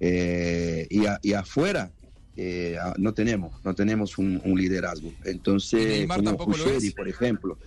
[0.00, 0.88] Eh,
[1.22, 1.90] y afuera
[2.36, 5.12] eh, a- no tenemos, no tenemos un, un liderazgo.
[5.24, 6.06] Entonces,
[6.36, 6.94] como es.
[6.94, 7.58] por ejemplo,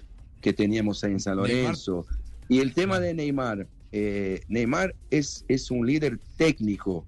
[0.42, 1.62] que teníamos en San Neymar.
[1.62, 2.06] Lorenzo.
[2.48, 7.06] Y el tema de Neymar, eh, Neymar es, es un líder técnico,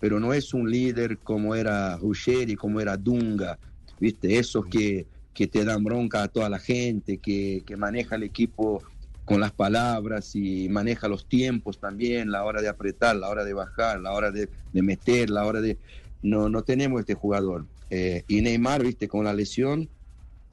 [0.00, 3.58] pero no es un líder como era Ruggeri, como era Dunga,
[3.98, 4.38] ¿viste?
[4.38, 8.82] Esos que, que te dan bronca a toda la gente, que, que maneja el equipo
[9.24, 13.52] con las palabras y maneja los tiempos también, la hora de apretar, la hora de
[13.52, 15.76] bajar, la hora de, de meter, la hora de...
[16.22, 17.66] No, no tenemos este jugador.
[17.90, 19.88] Eh, y Neymar, viste, con la lesión,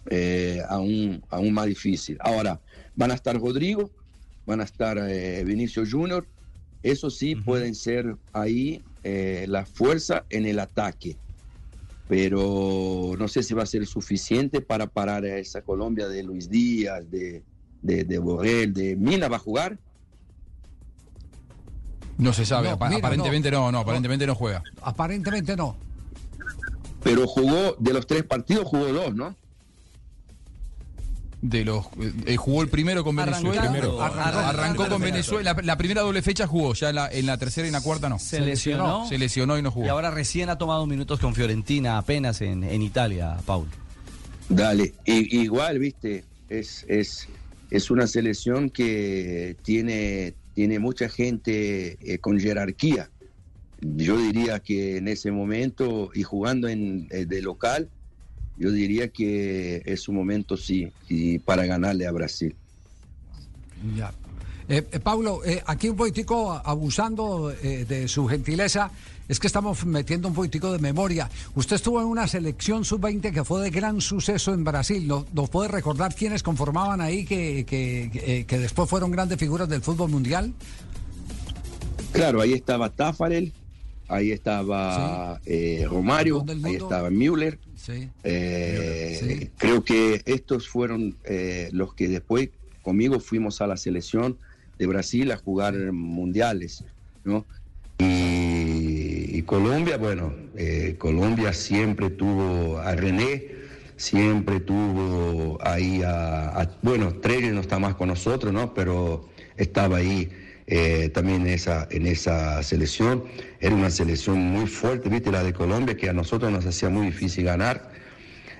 [0.09, 2.17] eh, aún, aún más difícil.
[2.21, 2.59] Ahora,
[2.95, 3.91] van a estar Rodrigo,
[4.45, 6.25] van a estar eh, Vinicio Junior,
[6.83, 11.17] eso sí pueden ser ahí eh, la fuerza en el ataque,
[12.07, 16.49] pero no sé si va a ser suficiente para parar a esa Colombia de Luis
[16.49, 17.43] Díaz, de,
[17.81, 19.77] de, de Borrell, de Mina va a jugar.
[22.17, 23.65] No se sabe, No, apa- mira, aparentemente no.
[23.67, 23.71] no.
[23.73, 24.63] no, aparentemente no juega.
[24.81, 25.75] Aparentemente no.
[27.03, 29.35] Pero jugó, de los tres partidos jugó dos, ¿no?
[31.39, 31.85] De los
[32.25, 33.15] eh, jugó el primero con.
[33.15, 33.61] Venezuela.
[33.61, 34.01] Primero.
[34.01, 35.53] Arrancó, Arrancó con el Venezuela.
[35.53, 37.81] La, la primera doble fecha jugó, ya en la, en la tercera y en la
[37.81, 38.17] cuarta no.
[38.17, 39.07] Se lesionó.
[39.07, 39.85] Se lesionó y no jugó.
[39.85, 43.67] Y ahora recién ha tomado minutos con Fiorentina apenas en, en Italia, Paul.
[44.49, 47.27] Dale, igual, viste, es, es,
[47.69, 53.11] es una selección que tiene, tiene mucha gente eh, con jerarquía.
[53.79, 57.91] Yo diría que en ese momento, y jugando en, eh, de local,
[58.57, 62.55] yo diría que es un momento, sí, y para ganarle a Brasil.
[63.95, 64.11] Ya.
[64.67, 68.89] Eh, eh, Pablo, eh, aquí un poquitico abusando eh, de su gentileza,
[69.27, 71.29] es que estamos metiendo un poquitico de memoria.
[71.55, 75.07] Usted estuvo en una selección sub-20 que fue de gran suceso en Brasil.
[75.07, 79.37] ¿Nos, nos puede recordar quiénes conformaban ahí que, que, que, eh, que después fueron grandes
[79.37, 80.53] figuras del fútbol mundial?
[82.11, 83.53] Claro, ahí estaba Tafarel,
[84.07, 87.59] ahí estaba eh, Romario, ahí estaba Müller.
[87.75, 88.09] Sí.
[88.23, 89.49] Eh, Sí.
[89.57, 92.49] Creo que estos fueron eh, los que después
[92.83, 94.37] conmigo fuimos a la selección
[94.77, 96.83] de Brasil a jugar mundiales,
[97.23, 97.45] ¿no?
[97.97, 98.26] Y,
[99.37, 103.51] y Colombia, bueno, eh, Colombia siempre tuvo a René,
[103.95, 108.73] siempre tuvo ahí a, bueno, Treyes no está más con nosotros, ¿no?
[108.73, 110.27] Pero estaba ahí
[110.65, 113.25] eh, también en esa, en esa selección.
[113.59, 115.31] Era una selección muy fuerte, ¿viste?
[115.31, 117.91] La de Colombia, que a nosotros nos hacía muy difícil ganar.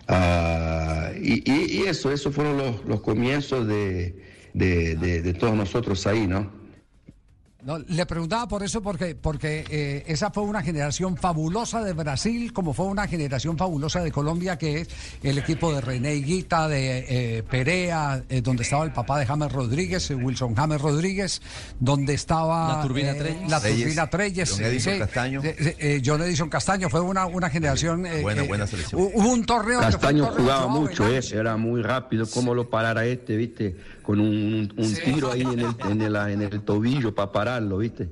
[0.08, 4.14] Ah, y, eso, esos fueron los, los comienzos de-
[4.54, 6.52] de- de todos nosotros ahí, ¿no?
[7.68, 12.54] No, le preguntaba por eso porque, porque eh, esa fue una generación fabulosa de Brasil,
[12.54, 14.88] como fue una generación fabulosa de Colombia, que es
[15.22, 19.52] el equipo de René Higuita, de eh, Perea, eh, donde estaba el papá de James
[19.52, 21.42] Rodríguez, eh, Wilson James Rodríguez,
[21.78, 23.50] donde estaba La Turbina eh, Treyes.
[23.52, 25.42] la Turbina Treyes, John Edison Castaño.
[25.44, 28.06] eh, eh, eh, John Edison Castaño, fue una, una generación...
[28.06, 29.02] eh, Buena, eh, buena selección.
[29.02, 29.80] hu- Hubo un torneo...
[29.82, 32.26] que fue un Castaño torneo jugaba mucho, era muy rápido.
[32.34, 33.76] ¿Cómo lo parara este, viste?
[34.08, 38.08] Con un, un tiro ahí en el, en, el, en el tobillo para pararlo, viste?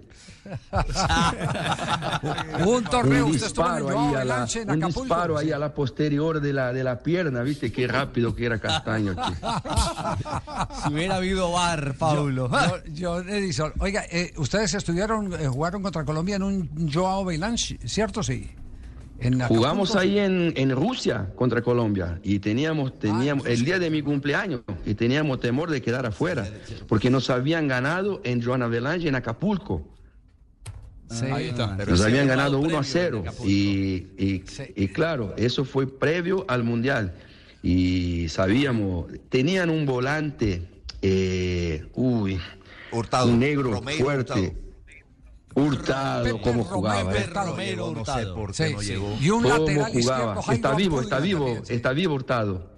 [2.68, 6.74] un torneo, un disparo, ahí a, la, un disparo ahí a la posterior de la,
[6.74, 7.72] de la pierna, ¿viste?
[7.72, 9.16] Qué rápido que era Castaño.
[9.16, 9.22] che.
[10.84, 12.50] Si hubiera habido bar, Paulo.
[12.92, 18.22] Yo- Edison, oiga, eh, ustedes estudiaron, eh, jugaron contra Colombia en un Joao Belanche, ¿cierto?
[18.22, 18.52] Sí.
[19.20, 24.02] En Jugamos ahí en, en Rusia contra Colombia y teníamos, teníamos el día de mi
[24.02, 26.46] cumpleaños y teníamos temor de quedar afuera
[26.88, 29.88] porque nos habían ganado en Joana Belange en Acapulco.
[31.10, 31.26] Sí.
[31.28, 31.78] Ahí está.
[31.78, 33.52] Nos habían ganado 1 a 0 y,
[34.18, 34.44] y-
[34.76, 37.14] y claro, eso fue previo al Mundial
[37.64, 40.64] y sabíamos, tenían un volante,
[41.02, 42.40] eh, uy,
[42.92, 43.28] Hurtado.
[43.30, 44.34] un negro Romero fuerte.
[44.34, 44.65] Hurtado,
[46.44, 47.16] cómo jugaba.
[47.18, 47.28] eh.
[47.34, 48.36] Romero No sé Hurtado.
[48.36, 49.18] por qué no llegó.
[49.22, 50.42] Y un Cómo lateral jugaba.
[50.54, 51.74] Está vivo, está vivo, también, sí.
[51.74, 52.76] está vivo Hurtado.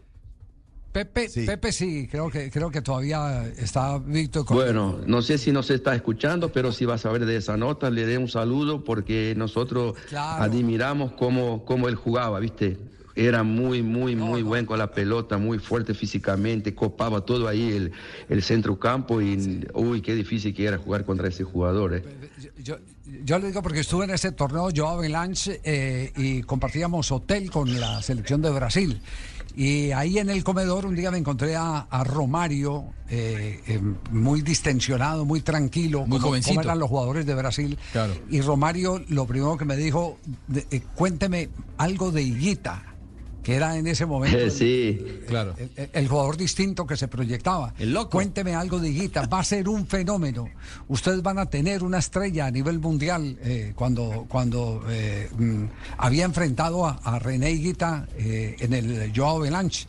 [0.92, 1.46] Pepe, Sí.
[1.46, 4.46] Pepe sí, creo que, creo que todavía está Víctor.
[4.46, 7.56] con- Bueno, no sé si nos está escuchando, pero si va a saber de esa
[7.56, 10.44] nota, le dé un saludo porque nosotros Claro.
[10.44, 12.78] admiramos cómo, cómo él jugaba, ¿viste?
[13.16, 17.92] Era muy, muy, muy buen con la pelota, muy fuerte físicamente, copaba todo ahí el,
[18.30, 22.04] el centro campo y, uy, qué difícil que era jugar contra ese jugador, ¿eh?
[22.64, 22.78] Yo,
[23.24, 27.80] yo le digo porque estuve en ese torneo Joao Belanche eh, y compartíamos hotel con
[27.80, 29.02] la selección de Brasil.
[29.56, 33.80] Y ahí en el comedor un día me encontré a, a Romario, eh, eh,
[34.12, 36.56] muy distensionado, muy tranquilo, Muy como, jovencito.
[36.56, 37.78] como eran los jugadores de Brasil.
[37.92, 38.14] Claro.
[38.30, 42.84] Y Romario lo primero que me dijo, de- eh, cuénteme algo de Higuita,
[43.48, 45.54] que era en ese momento el- Sí, Claro.
[45.58, 47.74] el, el- el jugador distinto que se proyectaba.
[47.80, 48.10] El loco.
[48.10, 50.50] Cuénteme algo de Higuita, va a ser un fenómeno.
[50.90, 55.64] Ustedes van a tener una estrella a nivel mundial eh, cuando, cuando eh, mm,
[55.98, 59.88] había enfrentado a, a René Higuita eh, en el Joao Belanche.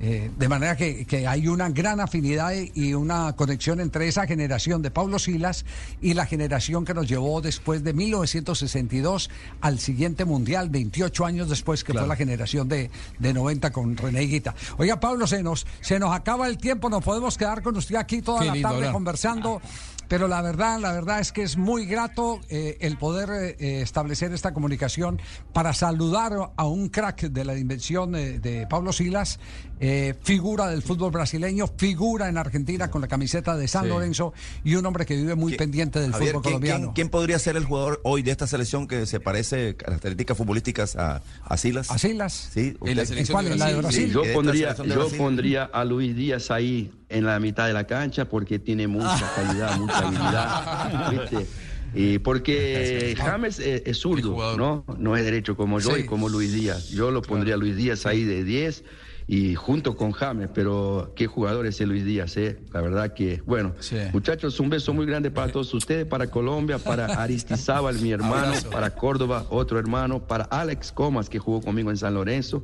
[0.00, 4.80] Eh, de manera que, que hay una gran afinidad y una conexión entre esa generación
[4.80, 5.64] de Pablo Silas
[6.00, 9.28] y la generación que nos llevó después de 1962
[9.60, 14.22] al siguiente mundial, 28 años después, que fue la generación de, de 90 con René
[14.22, 14.54] Higuita.
[14.76, 18.22] Oiga, Pablo, se nos, se nos acaba el tiempo, nos podemos quedar con usted aquí
[18.22, 19.60] toda Qué la tarde conversando.
[20.08, 23.28] Pero la verdad, la verdad es que es muy grato eh, el poder
[23.58, 25.20] eh, establecer esta comunicación
[25.52, 29.38] para saludar a un crack de la dimensión eh, de Pablo Silas,
[29.80, 33.88] eh, figura del fútbol brasileño, figura en Argentina con la camiseta de San Sí.
[33.90, 34.32] Lorenzo
[34.64, 36.80] y un hombre que vive muy ¿Quién- pendiente del Javier, fútbol ¿quién, colombiano.
[36.86, 40.96] quién- quién podría ser el jugador hoy de esta selección que se parece características futbolísticas
[40.96, 41.90] a, a Silas?
[41.90, 42.48] ¿A Silas?
[42.52, 43.44] Sí, En la cuál?
[43.44, 44.06] de ¿En la de Brasil.
[44.06, 45.18] Sí, yo pondría, yo Brasil.
[45.18, 49.78] pondría a Luis Díaz ahí en la mitad de la cancha porque tiene mucha calidad,
[49.78, 51.46] mucha habilidad, ¿viste?
[51.94, 54.56] Y porque James es, es zurdo.
[54.56, 54.84] ¿no?
[54.98, 56.02] No es derecho como yo Sí.
[56.02, 56.90] y como Luis Díaz.
[56.90, 58.84] Yo lo pondría a Luis Díaz ahí de 10
[59.30, 62.58] y junto con James, pero qué jugador es Luis Díaz, ¿eh?
[62.72, 63.96] La verdad que, bueno, Sí.
[64.14, 68.94] muchachos, un beso muy grande para todos ustedes, para Colombia, para Aristizábal, mi hermano, para
[68.94, 72.62] Córdoba, otro hermano, para Alex Comas, que jugó conmigo en San Lorenzo,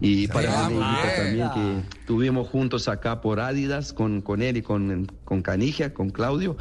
[0.00, 5.10] y para ah, también, que estuvimos juntos acá por Adidas, con, con él y con,
[5.24, 6.56] con Canigia, con Claudio.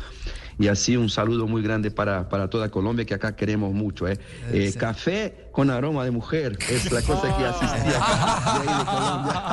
[0.60, 4.08] Y así un saludo muy grande para, para toda Colombia, que acá queremos mucho.
[4.08, 4.20] ¿eh?
[4.51, 8.86] Eh, Café con aroma de mujer, es la cosa que asistía acá, de ahí de
[8.86, 9.43] Colombia.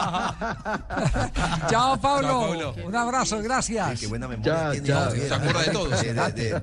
[1.70, 2.74] Chao, Pablo.
[2.84, 4.00] Un abrazo, gracias.
[4.00, 5.10] Qué buena memoria Ya, ya.
[5.10, 5.88] Se acuerda de todo.
[5.88, 6.60] De- de- de-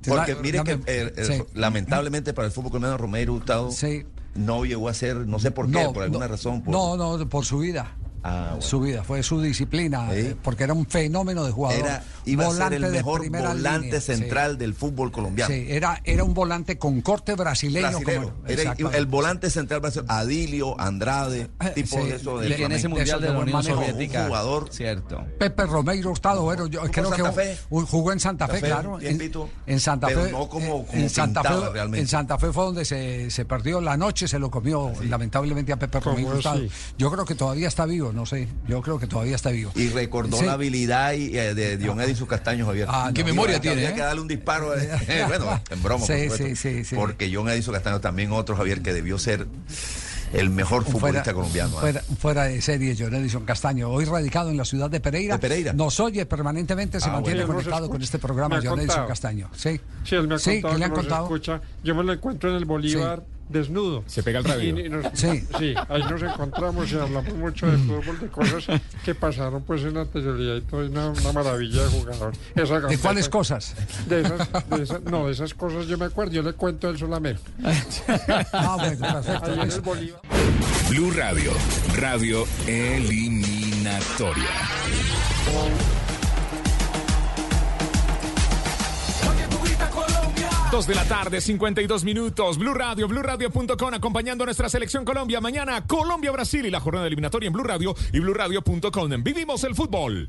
[0.00, 1.42] Te porque mire que eh, eh, sí.
[1.54, 4.04] lamentablemente para el fútbol colombiano Romero Hurtado Sí.
[4.34, 6.62] no llegó a ser, no sé por qué, por alguna razón.
[6.62, 7.92] Por, No, no, por su vida.
[8.26, 8.62] Ah, bueno.
[8.62, 10.16] Su vida, fue su disciplina, Sí.
[10.18, 11.78] eh, porque era un fenómeno de jugador.
[11.84, 14.06] Era, iba a ser volante el de mejor volante línea, sí.
[14.06, 15.52] central del fútbol colombiano.
[15.54, 17.90] Sí, era, era un volante con corte brasileño.
[17.90, 18.32] Brasilero.
[18.34, 22.06] como- Era el volante central brasileño, Adilio, Andrade, tipo sí.
[22.08, 23.76] de eso que en ese mundial de la Unión manejo.
[23.76, 24.20] Soviética.
[24.22, 24.68] Un jugador.
[24.72, 25.24] Cierto.
[25.38, 27.58] Pepe Romeiro Hurtado, bueno, yo creo Santa que Fe.
[27.68, 28.98] un- jugó en Santa Fe, claro.
[29.00, 29.20] En,
[29.66, 30.32] en Santa pero Fe.
[30.32, 32.00] no como- eh, como en Santa Fe, realmente.
[32.00, 35.76] en Santa Fe fue donde se, se perdió la noche, se lo comió lamentablemente a
[35.78, 36.70] Pepe así?
[36.96, 38.48] Yo creo que todavía está vivo, no sé.
[38.68, 39.72] Yo creo que todavía está vivo.
[39.74, 40.46] Y recordó Sí.
[40.46, 42.86] la habilidad y, eh, de Diomedes y sus castaños, Javier.
[42.90, 43.76] Ah, ¿Qué no, memoria Que tiene?
[43.82, 43.94] Había eh?
[43.94, 44.74] que darle un disparo.
[44.78, 44.88] eh,
[45.28, 46.36] bueno, en broma, por supuesto.
[46.46, 46.94] sí, sí, sí.
[46.96, 49.46] Porque John Edison Castaño también otro, Javier, que debió ser
[50.32, 51.76] el mejor futbolista colombiano.
[51.76, 51.80] ¿eh?
[51.80, 55.34] Fuera, fuera de serie, John Edison Castaño, hoy radicado en la ciudad de Pereira.
[55.36, 55.72] De Pereira.
[55.72, 57.54] Nos oye permanentemente, se Ah, mantiene bueno.
[57.60, 59.06] conectado con este programa, John Edison.
[59.06, 59.48] Castaño.
[59.54, 61.24] Sí, Sí, él me ha Sí, contado ¿qué le han contado?
[61.24, 61.60] escucha.
[61.84, 64.02] Yo me lo encuentro en el Bolívar desnudo.
[64.06, 64.78] Se pega el radio.
[64.78, 65.44] Y- y nos- Sí.
[65.58, 69.94] sí, ahí nos encontramos y hablamos mucho de fútbol, de cosas que pasaron pues en
[69.94, 72.32] la anterioridad y todo, es una, una maravilla de jugador.
[72.54, 73.74] Esa ¿De cuáles cosas?
[74.08, 76.90] De esas, de esas- no, de esas cosas yo me acuerdo, yo le cuento a
[76.90, 77.40] él solamente.
[78.52, 79.50] Ah, bueno, perfecto.
[79.50, 80.20] Ahí en el Bolívar.
[80.90, 81.52] Blue Radio,
[81.96, 84.50] radio eliminatoria.
[90.74, 90.86] Porque tu grita Colombia.
[90.86, 92.58] Dos de la tarde, 52 minutos.
[92.58, 95.40] Blue Radio, BlueRadio.com, acompañando a nuestra selección Colombia.
[95.40, 99.22] Mañana, Colombia-Brasil y la jornada eliminatoria en Blue Radio y BlueRadio.com.
[99.22, 100.28] Vivimos el fútbol.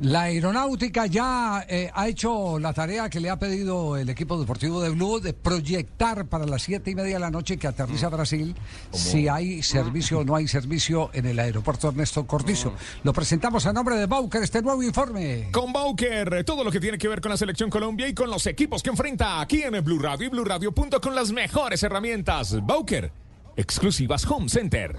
[0.00, 4.82] La aeronáutica ya eh, ha hecho la tarea que le ha pedido el equipo deportivo
[4.82, 8.54] de Blue de proyectar para las siete y media de la noche que aterriza Brasil
[8.92, 12.74] si hay servicio o no hay servicio en el aeropuerto Ernesto Cortizo.
[13.04, 15.48] Lo presentamos a nombre de Bauker, este nuevo informe.
[15.50, 18.46] Con Bauker, todo lo que tiene que ver con la selección Colombia y con los
[18.46, 22.64] equipos que enfrenta aquí en el Blue Radio y BlueRadio.com las mejores herramientas.
[22.64, 23.12] Bauker,
[23.56, 24.96] exclusivas Home Center.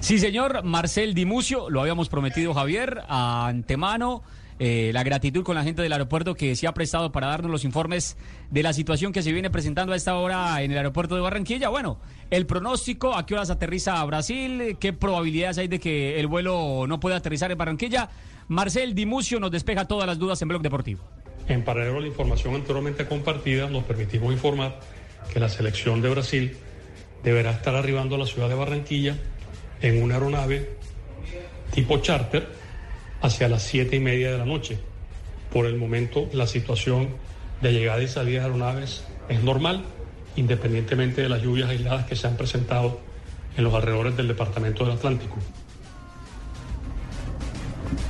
[0.00, 4.22] Sí, señor, Marcel Dimucio, lo habíamos prometido Javier, antemano.
[4.60, 7.64] eh, la gratitud con la gente del aeropuerto que se ha prestado para darnos los
[7.64, 8.16] informes
[8.50, 11.68] de la situación que se viene presentando a esta hora en el aeropuerto de Barranquilla.
[11.68, 11.98] Bueno,
[12.30, 16.86] el pronóstico, a qué horas aterriza a Brasil, qué probabilidades hay de que el vuelo
[16.88, 18.08] no pueda aterrizar en Barranquilla.
[18.48, 21.04] Marcel Dimucio nos despeja todas las dudas en Blog Deportivo.
[21.48, 24.80] En paralelo a la información anteriormente compartida, nos permitimos informar
[25.32, 26.56] que la selección de Brasil
[27.22, 29.16] deberá estar arribando a la ciudad de Barranquilla
[29.80, 30.76] en una aeronave
[31.72, 32.48] tipo charter
[33.20, 34.78] hacia las siete y media de la noche.
[35.52, 37.08] Por el momento, la situación
[37.60, 39.84] de llegada y salida de aeronaves es normal,
[40.36, 43.00] independientemente de las lluvias aisladas que se han presentado
[43.56, 45.36] en los alrededores del departamento del Atlántico.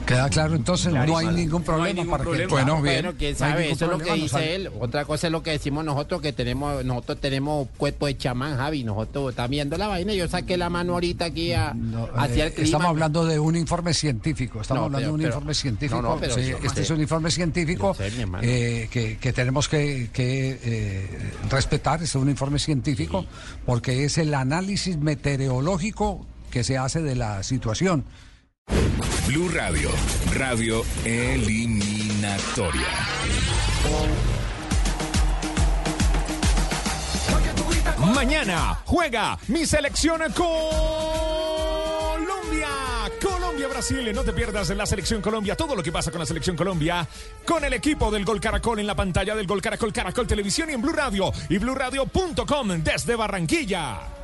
[0.07, 2.47] Queda claro, entonces no hay ningún problema para que.
[2.47, 4.55] Bueno, quién No hay sabe, eso es lo que no dice sabe.
[4.55, 4.71] él.
[4.81, 8.85] Otra cosa es lo que decimos nosotros, que tenemos, nosotros tenemos cuerpo de chamán, Javi.
[8.85, 10.15] Nosotros estamos viendo la vaina.
[10.15, 11.75] Yo saqué la mano ahorita aquí a,
[12.17, 12.65] hacia el Eh, clima.
[12.67, 14.61] Estamos hablando de un informe científico.
[14.63, 16.03] Estamos No, hablando pero- de un pero- informe científico.
[16.03, 18.11] no, no, pero Sí, yo- este es un informe científico sé,
[18.43, 22.03] eh, que, que tenemos que, que, eh, respetar.
[22.03, 23.27] Es un informe científico
[23.67, 28.05] porque es el análisis meteorológico que se hace de la situación.
[29.27, 29.91] Blue Radio,
[30.35, 32.87] radio eliminatoria.
[38.15, 40.69] Mañana juega mi selección Colombia.
[43.23, 44.13] Colombia-Brasil.
[44.15, 45.57] No te pierdas la selección Colombia.
[45.57, 47.07] Todo lo que pasa con la selección Colombia.
[47.45, 50.75] Con el equipo del Gol Caracol en la pantalla del Gol Caracol, Caracol Televisión y
[50.75, 54.18] en Blue Radio y BlueRadio.com desde Barranquilla.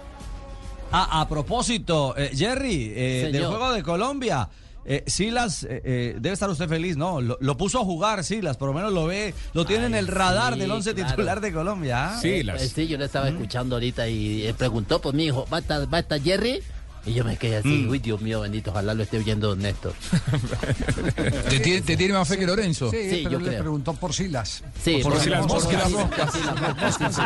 [0.92, 4.48] Ah, a propósito, eh, Jerry, eh, del juego de Colombia.
[4.86, 7.20] eh, Silas, eh, eh, debe estar usted feliz, ¿no?
[7.20, 10.06] Lo, lo puso a jugar, Silas, por lo menos lo ve, lo tiene en el
[10.06, 11.08] radar sí, del once claro.
[11.10, 12.10] titular de Colombia.
[12.10, 12.20] ¿ah?
[12.22, 15.60] Eh, eh, sí, yo lo estaba escuchando ahorita y preguntó, pues mi hijo, ¿va a
[15.60, 16.60] estar, va a estar Jerry?
[17.06, 17.90] Y yo me quedé así, Mm.
[17.90, 19.92] uy, Dios mío, bendito, ojalá lo esté oyendo don Néstor.
[21.50, 22.90] ¿Te, tiene- te tiene más fe que Lorenzo?
[22.90, 23.60] Sí, Sí, pero yo le creo.
[23.60, 24.62] preguntó por Silas.
[24.82, 25.46] Sí, por, por Silas.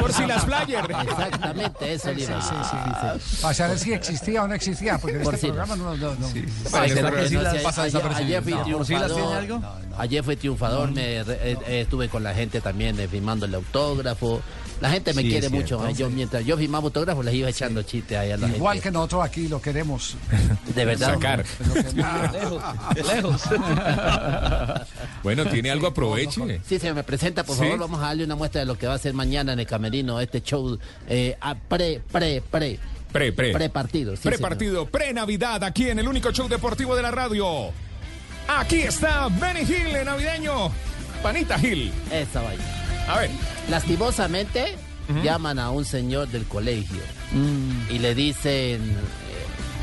[0.01, 0.85] Por Silas Flyer.
[1.03, 3.39] Exactamente, eso le iba a decir.
[3.41, 5.69] Para saber si existía o no existía, porque en Por este Silas.
[5.69, 5.97] programa no.
[5.97, 6.27] no, no.
[6.73, 9.37] Ay, ¿será pero que Silas no sé, pasa ayer, fui No, ¿por Silas tiene triunfador.
[9.37, 9.63] algo?
[9.99, 14.41] Ayer fui triunfador, me re- estuve con la gente también eh, firmando el autógrafo.
[14.81, 15.87] La gente me Sí, quiere mucho.
[15.89, 18.89] eh, Yo mientras yo firmaba autógrafos les iba echando chistes ahí a la Igual gente.
[18.89, 20.17] que nosotros aquí lo queremos.
[20.75, 21.15] De verdad.
[21.15, 21.45] Sacar.
[22.35, 22.63] Lejos,
[23.13, 23.43] lejos.
[25.23, 26.61] Bueno, tiene algo, aproveche.
[26.67, 27.63] Sí, se me presenta, por Sí.
[27.65, 29.67] favor, vamos a darle una muestra de lo que va a ser mañana en el
[29.67, 32.79] camerino, este show eh, a pre, pre, pre.
[33.13, 33.53] Pre, pre.
[33.53, 34.15] Pre partido.
[34.17, 37.71] sí, Pre-partido, pre-Navidad, aquí en el único show deportivo de la radio.
[38.47, 40.71] Aquí está Benny Hill, el navideño.
[41.23, 41.91] Panita Hill.
[42.13, 42.63] Esa vaina.
[43.09, 43.31] A ver.
[43.71, 44.75] Lastimosamente,
[45.23, 47.01] llaman a un señor del colegio
[47.91, 48.97] y le dicen, eh,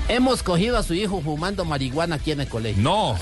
[0.10, 2.84] hemos cogido a su hijo fumando marihuana aquí en el colegio.
[2.84, 3.18] No.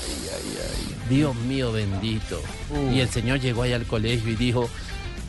[1.08, 2.40] Dios mío bendito.
[2.92, 4.68] Y el señor llegó allá al colegio y dijo,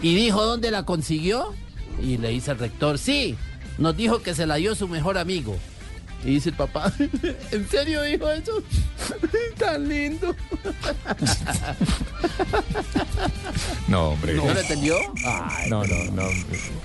[0.02, 1.54] ¿y dijo dónde la consiguió?
[2.02, 3.38] Y le dice al rector, sí,
[3.78, 5.58] nos dijo que se la dio su mejor amigo.
[6.26, 6.92] Y dice el papá,
[7.52, 8.52] ¿en serio dijo eso?
[9.60, 10.36] Tan lindo.
[13.88, 14.34] No, hombre.
[14.34, 14.96] ¿No lo entendió?
[15.70, 16.24] No, no, no.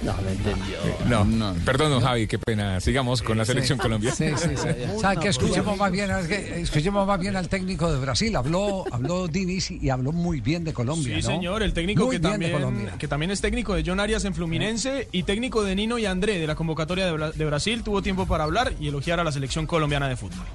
[0.03, 1.24] No lo entendió.
[1.24, 2.80] No, perdón, don Javi, qué pena.
[2.80, 4.12] Sigamos con la selección Colombia.
[4.14, 4.68] Sí, sí, sí.
[5.01, 8.36] ¿Sabe que escuchemos más bien, escuchemos más bien al técnico de Brasil?
[8.36, 11.28] Habló, habló Diniz y habló muy bien de Colombia, Sí, ¿no?
[11.28, 12.95] señor, el técnico Muy que bien de también, Colombia.
[12.99, 16.38] que también es técnico de John Arias en Fluminense y técnico de Nino y André
[16.38, 19.29] de la convocatoria de, Bra- de Brasil, tuvo tiempo para hablar y elogiar a la
[19.32, 20.46] selección colombiana de fútbol.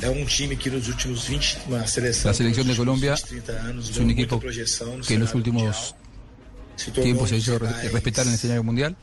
[0.00, 0.26] Em um
[1.26, 5.20] 20, uma seleção La selección de Colombia últimos 30 anos es un equipo que en
[5.20, 5.94] los últimos
[6.94, 8.96] tiempos se um hizo respetar en el escenario mundial.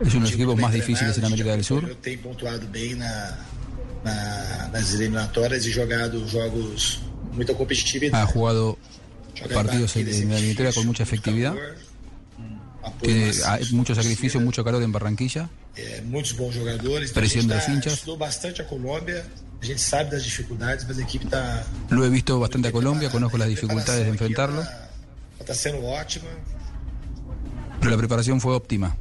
[0.00, 1.84] Es uno de los Time equipos más difíciles en a gente América del Sur.
[8.02, 8.10] e.
[8.12, 8.78] Ha jugado
[9.38, 11.54] Jogar partidos en, en la eliminatoria con mucha efectividad.
[13.00, 15.48] Tiene hay mucho sacrificio, mucho calor en Barranquilla.
[16.52, 17.10] Jogadores.
[17.10, 18.18] Então, Pressão a gente dos tá- hinchas.
[18.18, 19.24] Bastante a Colômbia.
[19.60, 23.10] A gente sabe das dificuldades, mas a equipe está Lo he visto bastante a Colombia,
[23.10, 24.64] conozco las dificultades de enfrentarlo,
[25.44, 26.30] tá sendo ótima.
[27.78, 28.96] pero la preparación fue óptima.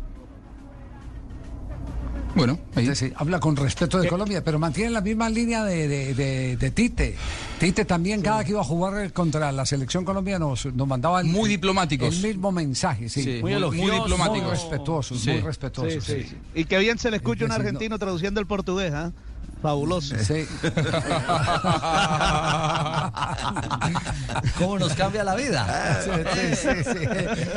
[2.39, 2.85] Bueno, ahí.
[2.87, 6.57] Sí, sí, habla con respeto de Colombia, pero mantiene la misma línea de, de- de-
[6.57, 7.15] de Tite.
[7.59, 11.27] Tite también, cada que iba a jugar contra la selección colombiana, nos, nos mandaba el,
[11.27, 12.15] Muy diplomáticos.
[12.15, 13.09] el mismo mensaje.
[13.09, 13.89] Sí, Sí, muy elogiosos.
[13.91, 14.47] muy diplomáticos.
[14.47, 15.29] Muy respetuosos, Sí.
[15.31, 16.03] muy respetuosos.
[16.03, 16.27] Sí, sí.
[16.29, 16.37] sí.
[16.55, 17.55] Y que bien se le escucha un no.
[17.55, 19.11] argentino traduciendo el portugués, ¿ah?
[19.61, 20.15] Fabuloso.
[20.23, 20.47] Sí.
[24.57, 26.01] ¿Cómo nos cambia la vida?
[26.03, 26.11] Sí,
[26.55, 27.05] sí, sí, sí.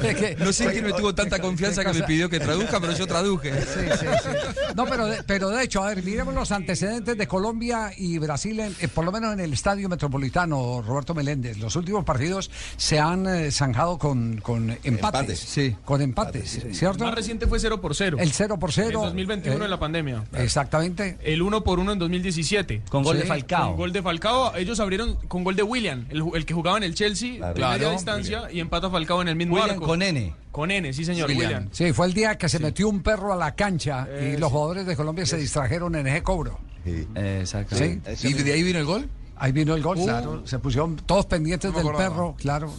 [0.08, 2.92] Es que- No sé quién me tuvo tanta confianza que me pidió que traduzca, pero
[2.94, 3.52] yo traduje.
[3.62, 4.28] Sí, sí, sí.
[4.74, 8.58] No, pero de, pero de hecho, a ver, miremos los antecedentes de Colombia y Brasil,
[8.60, 11.58] en- eh, por lo menos en el Estadio Metropolitano, Roberto Meléndez.
[11.58, 14.84] Los últimos partidos se han eh, zanjado con, con empates.
[14.84, 15.38] Empates.
[15.40, 15.76] Sí.
[15.84, 17.04] Con empates, El ¿cierto?
[17.04, 18.16] más reciente fue 0 por 0.
[18.20, 18.88] El 0 por 0.
[18.88, 20.24] En 2021 eh, en la pandemia.
[20.34, 21.18] Exactamente.
[21.22, 22.82] El 1 por 1 en 2017.
[22.88, 23.68] Con gol Sí, de Falcao.
[23.68, 24.54] Con gol de Falcao.
[24.56, 27.78] Ellos abrieron con gol de William, el, que jugaba en el Chelsea de Claro.
[27.78, 29.86] media distancia y empata Falcao en el mismo William arco.
[29.86, 30.34] con N.
[30.50, 31.44] Con N, sí señor, William.
[31.50, 31.68] William.
[31.72, 34.50] Sí, fue el día que se metió un perro a la cancha y Eh, los
[34.52, 36.58] jugadores de Colombia se distrajeron en ese cobro.
[36.84, 37.06] Sí.
[37.14, 37.76] Exacto.
[37.76, 38.00] Sí.
[38.28, 39.08] ¿Y de ahí vino el gol?
[39.36, 40.04] Ahí vino el gol, Uh.
[40.04, 40.46] claro.
[40.46, 42.10] Se pusieron todos pendientes No del acordaba.
[42.10, 42.72] perro, claro.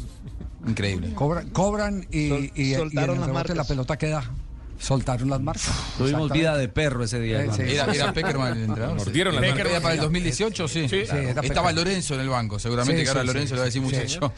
[0.68, 1.14] Increíble.
[1.14, 4.32] Cobran, cobran y, Sol- y- y en soltaron el las rebote la pelota queda.
[4.84, 5.72] Soltaron las marcas.
[5.98, 7.40] Tuvimos vida de perro ese día.
[7.40, 7.58] Hermano.
[7.58, 7.74] sí.
[7.74, 8.98] Era, era Peckerman el entrenador.
[8.98, 9.82] Mordieron la Peckerman mano.
[9.82, 10.90] para el 2018, sí.
[10.90, 11.04] Sí.
[11.06, 11.72] Sí, Estaba.
[11.72, 13.82] Lorenzo en el banco, seguramente Sí, que ahora sí, Lorenzo sí, le va a decir,
[13.82, 14.20] sí, muchacho,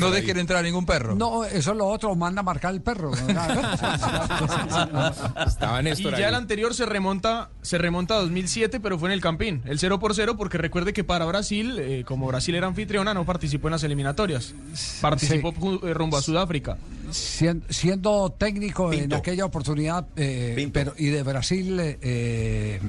[0.00, 0.40] no dejen ahí.
[0.40, 1.14] entrar a ningún perro.
[1.14, 3.12] No, eso es lo otro, manda a marcar el perro.
[5.46, 9.12] Estaba Y Néstor ya el anterior se remonta, se remonta a 2007, pero fue en
[9.12, 12.66] el Campín, el 0 por 0, porque recuerde que para Brasil, eh, como Brasil era
[12.66, 14.54] anfitriona, no participó en las eliminatorias.
[15.00, 16.78] Participó eh, rumbo a Sudáfrica.
[17.12, 19.16] Sien- siendo técnico en Pinto.
[19.16, 22.80] aquella oportunidad, eh, pero y de Brasil, eh,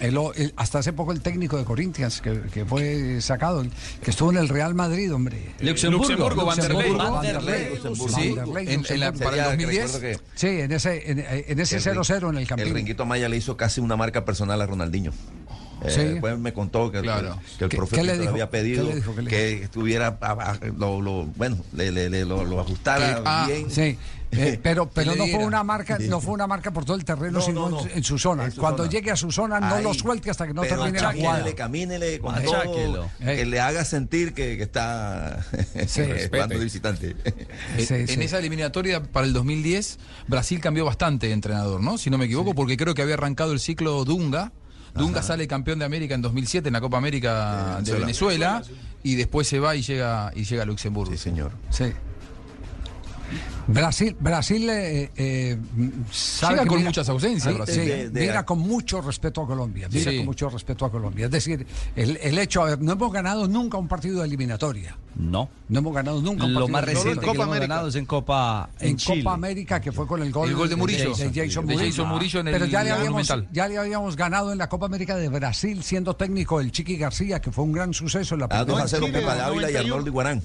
[0.00, 3.70] el- el- hasta hace poco el técnico de Corinthians, que, que fue sacado, el-
[4.02, 5.38] que estuvo en el Real Madrid, hombre.
[5.60, 6.08] Luxemburgo.
[6.08, 7.22] Luxemburgo.
[8.08, 9.92] Sí, en- en la- para el Sería que 2010.
[9.94, 12.74] recuerdo que Sí, en ese, en, en ese el 0-0 en el El Campín.
[12.74, 15.12] Ringuito Maya le hizo casi una marca personal a Ronaldinho.
[15.84, 16.00] Eh, Sí.
[16.02, 17.38] Después me contó que, Claro.
[17.58, 18.88] que el ¿Qué- profe qué le había ¿Qué pedido
[19.28, 23.46] que estuviera, a- a- lo, lo- bueno, le, le- le- lo, lo ajustara Que- ah,
[23.48, 23.70] bien.
[23.70, 23.96] Sí,
[24.32, 27.38] eh, pero, pero no fue una marca, no fue una marca por todo el terreno,
[27.38, 27.86] No, sino no, no.
[27.86, 28.44] en, en su zona.
[28.44, 28.90] En su Cuando zona.
[28.90, 29.82] llegue a su zona, no Ahí.
[29.82, 31.32] lo suelte hasta que no Pero termine la jugada.
[31.38, 33.36] camínele, camínele con todo, Eh.
[33.36, 35.44] que le haga sentir que, que está
[35.86, 36.02] Sí.
[36.30, 37.16] jugando de visitante.
[37.76, 38.20] Eh, Sí, en sí.
[38.22, 41.96] esa eliminatoria para el 2010, Brasil cambió bastante de entrenador, ¿no?
[41.98, 44.52] Si no me equivoco, porque creo que había arrancado el ciclo Dunga.
[44.94, 48.60] Dunga sale campeón de América en 2007 en la Copa América de Venezuela.
[48.60, 48.62] Venezuela
[49.02, 51.12] y después se va y llega y llega a Luxemburgo.
[51.12, 51.52] Sí, señor.
[51.70, 51.92] Sí.
[53.72, 55.58] Brasil, Brasil eh, eh,
[56.10, 57.74] sabe Llega que con muchas ausencias, Sí, Brasil.
[57.82, 59.88] sí, De- de- mira con mucho respeto a Colombia.
[59.90, 60.16] Mira Sí.
[60.18, 61.26] con mucho respeto a Colombia.
[61.26, 61.66] Es decir,
[61.96, 64.96] el, el hecho, a ver, no hemos ganado nunca un partido de eliminatoria.
[65.16, 65.48] No.
[65.68, 68.06] No hemos ganado nunca un Lo partido más de reciente que hemos ganado es en
[68.06, 69.22] Copa en en Chile.
[69.24, 71.14] Copa América que fue con el gol, El gol de Murillo.
[71.14, 71.90] de, Jason De Murillo.
[71.92, 74.86] Jason Murillo en el pero ya le habíamos ya le habíamos ganado en la Copa
[74.86, 78.46] América de Brasil siendo técnico el Chiqui García que fue un gran suceso en la
[78.50, 79.18] Ah, 2 primera a 0 Chile.
[79.20, 79.80] Pepa Dávila y 91.
[79.94, 80.42] Arnoldo Iguarán.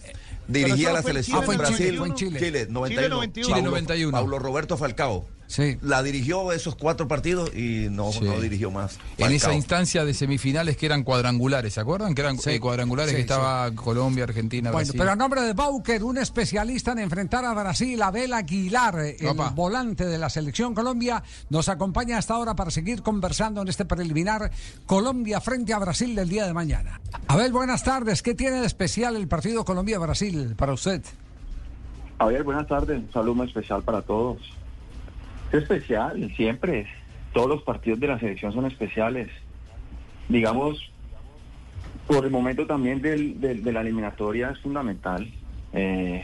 [0.48, 1.78] Dirigía la selección en fue en Brasil.
[1.78, 2.40] Chile, fue en Chile.
[2.40, 3.16] Chile, 91.
[3.16, 3.32] 91.
[3.46, 4.12] Chile Paulo- 91.
[4.12, 5.28] Paulo Roberto Falcao.
[5.48, 5.78] Sí.
[5.82, 8.22] La dirigió esos cuatro partidos y no, Sí.
[8.24, 8.98] no dirigió más.
[9.18, 12.16] En esa instancia de semifinales que eran cuadrangulares, ¿se acuerdan?
[12.16, 12.50] Que eran Sí.
[12.52, 14.96] eh, cuadrangulares Sí, que estaba Colombia, Argentina, Bueno, Brasil.
[15.00, 19.50] pero a nombre de Bauker, un especialista en enfrentar a Brasil, Abel Aguilar, el Opa.
[19.50, 24.52] volante de la selección Colombia, nos acompaña hasta ahora para seguir conversando en este preliminar
[24.86, 27.00] Colombia frente a Brasil del día de mañana.
[27.28, 28.22] Abel, buenas tardes.
[28.22, 31.04] ¿Qué tiene de especial el partido Colombia-Brasil para usted?
[32.18, 32.98] Javier, buenas tardes.
[32.98, 34.38] Un saludo muy especial para todos.
[35.56, 36.86] Es especial, siempre.
[37.34, 39.30] Todos los partidos de la selección son especiales.
[40.28, 40.78] Digamos,
[42.08, 45.28] por el momento también del- de la eliminatoria es fundamental.
[45.74, 46.24] Eh,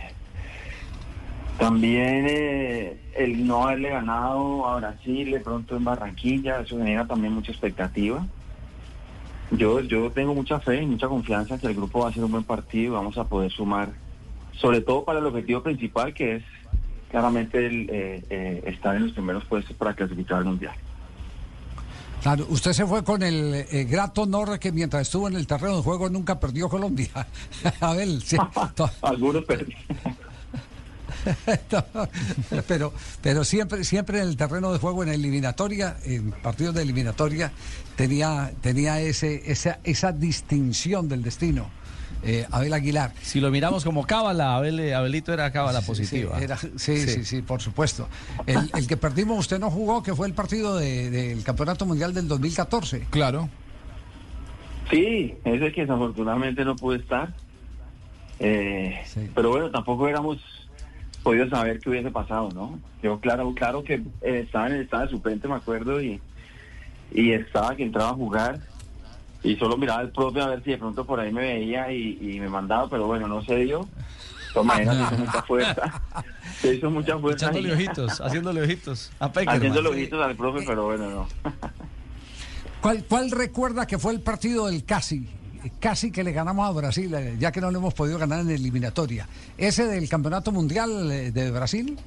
[1.58, 7.34] también eh, el no haberle ganado a Brasil de pronto en Barranquilla, eso genera también
[7.34, 8.26] mucha expectativa.
[9.52, 12.32] Yo, yo tengo mucha fe y mucha confianza que el grupo va a hacer un
[12.32, 13.90] buen partido vamos a poder sumar,
[14.54, 16.44] sobre todo para el objetivo principal que es
[17.12, 20.74] claramente el, eh, eh, estar en los primeros puestos para clasificar al Mundial.
[22.24, 25.78] Claro, usted se fue con el eh, grato honor que mientras estuvo en el terreno
[25.78, 27.10] de juego nunca perdió Colombia.
[27.82, 28.38] Abel, sí.
[28.76, 29.74] to- Algunos perdí.
[32.68, 37.52] pero pero siempre siempre en el terreno de juego en eliminatoria en partidos de eliminatoria
[37.96, 41.70] tenía tenía ese esa esa distinción del destino
[42.24, 46.38] eh, Abel Aguilar Si lo miramos como cábala, Abel, eh, Abelito era cábala Sí, positiva.
[46.38, 46.70] sí, era- sí,
[47.08, 48.08] sí, sí, por supuesto.
[48.46, 52.14] El, el que perdimos usted no jugó, que fue el partido de- del Campeonato Mundial
[52.14, 53.08] del 2014.
[53.10, 53.50] Claro.
[54.90, 57.34] Sí, ese que desafortunadamente no pude estar.
[58.40, 59.00] Eh,
[59.36, 60.38] Pero bueno, tampoco hubiéramos
[61.24, 62.80] podido saber qué hubiese pasado, ¿no?
[63.04, 66.20] Yo claro, claro que eh, estaba en el estado de suplente, me acuerdo, y,
[67.14, 68.60] y estaba que entraba a jugar.
[69.44, 72.18] Y solo miraba al profe a ver si de pronto por ahí me veía y,
[72.22, 73.80] y me mandaba, pero bueno, no se dio.
[73.82, 76.02] De todas maneras, hizo mucha fuerza.
[76.60, 77.46] Se hizo mucha fuerza.
[77.48, 79.12] Echándole ojitos, haciéndole ojitos.
[79.20, 79.58] A Peckerman.
[79.58, 81.28] Haciéndole ojitos al profe, pero bueno, no.
[82.82, 85.28] ¿Cuál, ¿Cuál recuerda que fue el partido del casi?
[85.80, 88.50] Casi que le ganamos a Brasil, eh, ya que no le hemos podido ganar en
[88.50, 89.28] eliminatoria.
[89.58, 91.98] ¿Ese del Campeonato Mundial eh, de Brasil?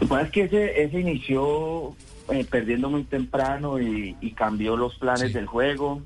[0.00, 1.94] que pasa es que ese, ese inició
[2.30, 6.02] eh, perdiendo muy temprano y, y cambió los planes del juego.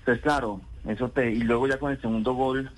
[0.00, 2.70] Entonces, claro, eso te, y luego ya con el segundo gol,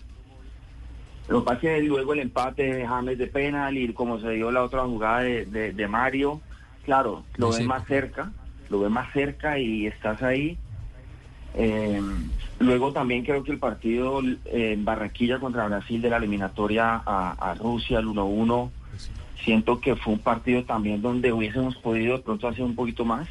[1.28, 4.50] lo que pasa es luego el empate de James de penal y como se dio
[4.52, 6.40] la otra jugada de, de- de Mario,
[6.84, 8.32] claro, lo ves más cerca,
[8.68, 10.56] lo ves más cerca y estás ahí.
[11.54, 12.00] Eh,
[12.60, 17.32] luego también creo que el partido eh, en Barranquilla contra Brasil de la eliminatoria a,
[17.32, 18.70] a Rusia, el 1-1,
[19.46, 23.28] siento que fue un partido también donde hubiésemos podido de pronto hacer un poquito más.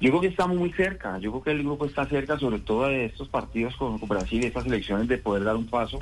[0.00, 2.86] Yo creo que estamos muy cerca, yo creo que el grupo está cerca sobre todo
[2.86, 5.98] de estos partidos con, Brasil y estas elecciones de poder dar un paso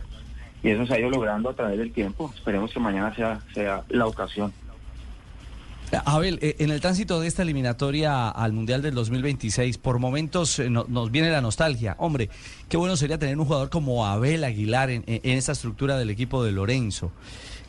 [0.63, 2.31] y eso se ha ido logrando a través del tiempo.
[2.35, 4.53] Esperemos que mañana sea, sea la ocasión.
[6.05, 10.69] Abel, eh, en el tránsito de esta eliminatoria al Mundial del 2026, por momentos eh,
[10.69, 11.95] no- nos viene la nostalgia.
[11.99, 12.29] Hombre,
[12.69, 16.43] qué bueno sería tener un jugador como Abel Aguilar en, en- esta estructura del equipo
[16.43, 17.13] de Lorenzo.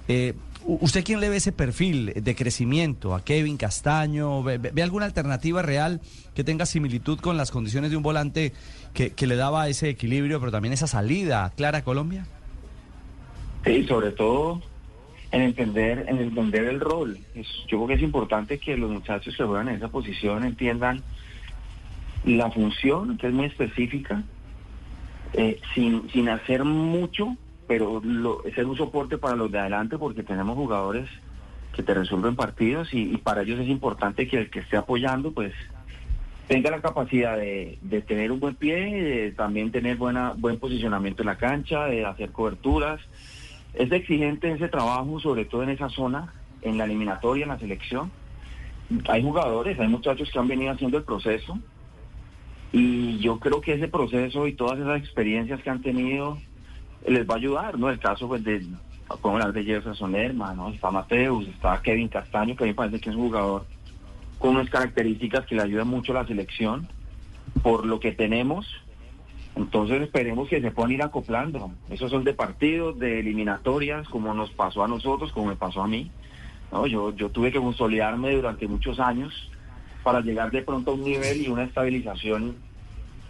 [0.07, 0.33] Eh,
[0.67, 3.13] ¿Usted quién le ve ese perfil de crecimiento?
[3.13, 4.41] ¿A Kevin Castaño?
[4.41, 6.01] ¿Ve, alguna alternativa real
[6.33, 8.51] que tenga similitud con las condiciones de un volante
[8.95, 12.25] que, le daba ese equilibrio, pero también esa salida clara a Colombia?
[13.63, 14.59] Sí, sobre todo
[15.31, 17.19] en entender, en entender el rol.
[17.67, 21.03] Yo creo que es importante que los muchachos que juegan en esa posición entiendan
[22.25, 24.23] la función, que es muy específica,
[25.33, 27.37] eh, sin, sin hacer mucho,
[27.67, 31.09] pero lo, ser un soporte para los de adelante porque tenemos jugadores
[31.73, 35.53] que te resuelven partidos y, para ellos es importante que el que esté apoyando pues
[36.47, 41.23] tenga la capacidad de, de tener un buen pie, de también tener buena, buen posicionamiento
[41.23, 43.01] en la cancha, de hacer coberturas.
[43.73, 48.11] Es exigente ese trabajo, sobre todo en esa zona, en la eliminatoria, en la selección.
[49.09, 51.59] Hay jugadores, hay muchachos que han venido haciendo el proceso
[52.71, 56.37] y yo creo que ese proceso y todas esas experiencias que han tenido
[57.07, 57.89] les va a ayudar, ¿no?
[57.89, 58.65] El caso pues de,
[59.21, 60.69] podemos hablar de Jefferson Lerma, ¿no?
[60.69, 63.65] Está Mateus, está Kevin Castaño, que a mí me parece que es un jugador
[64.39, 66.87] con unas características que le ayudan mucho a la selección
[67.61, 68.67] por lo que tenemos.
[69.55, 71.71] Entonces esperemos que se puedan ir acoplando.
[71.89, 75.87] Esos son de partidos, de eliminatorias, como nos pasó a nosotros, como me pasó a
[75.87, 76.11] mí.
[76.71, 79.49] No, yo, yo tuve que consolidarme durante muchos años
[80.03, 82.57] para llegar de pronto a un nivel y una estabilización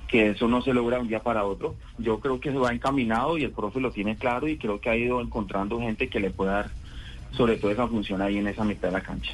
[0.08, 1.76] que eso no se logra de un día para otro.
[1.98, 4.90] Yo creo que se va encaminado y el profe lo tiene claro y creo que
[4.90, 6.72] ha ido encontrando gente que le pueda dar
[7.32, 9.34] sobre todo esa función ahí en esa mitad de la cancha.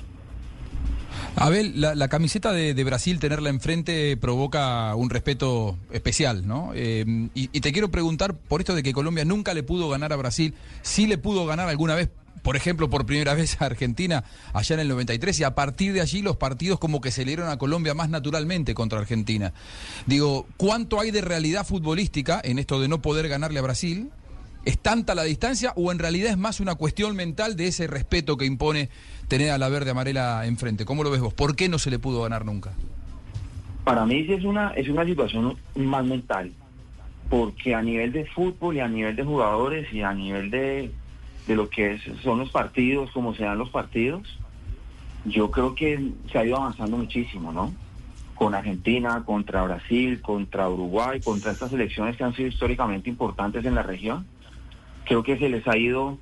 [1.36, 6.72] Abel, la, la camiseta de, de Brasil, tenerla enfrente provoca un respeto especial, ¿no?
[6.74, 10.14] Eh, y, y te quiero preguntar por esto de que Colombia nunca le pudo ganar
[10.14, 12.10] a Brasil, sí le pudo ganar alguna vez,
[12.42, 14.24] por ejemplo, por primera vez a Argentina
[14.54, 17.32] allá en el 93, y a partir de allí los partidos como que se le
[17.32, 19.54] dieron a Colombia más naturalmente contra Argentina.
[20.06, 24.12] Digo, ¿cuánto hay de realidad futbolística en esto de no poder ganarle a Brasil?
[24.64, 28.38] ¿Es tanta la distancia o en realidad es más una cuestión mental de ese respeto
[28.38, 28.90] que impone
[29.28, 30.86] tener a la verde amarela enfrente?
[30.86, 31.34] ¿Cómo lo ves vos?
[31.34, 32.72] ¿Por qué no se le pudo ganar nunca?
[33.84, 36.52] Para mí es una, es una situación más mental,
[37.30, 40.92] porque a nivel de fútbol y a nivel de jugadores y a nivel de,
[41.52, 44.24] de lo que es- son los partidos, como se dan los partidos,
[45.26, 47.76] yo creo que se ha ido avanzando muchísimo, ¿no?
[48.36, 53.76] Con Argentina, contra Brasil, contra Uruguay, contra estas selecciones que han sido históricamente importantes en
[53.76, 54.26] la región.
[55.06, 56.18] Creo que se les ha ido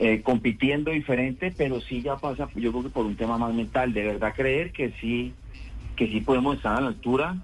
[0.00, 3.92] eh, compitiendo diferente, pero sí ya pasa, yo creo que por un tema más mental,
[3.92, 5.34] de verdad creer que sí,
[5.94, 7.36] que sí podemos estar a la altura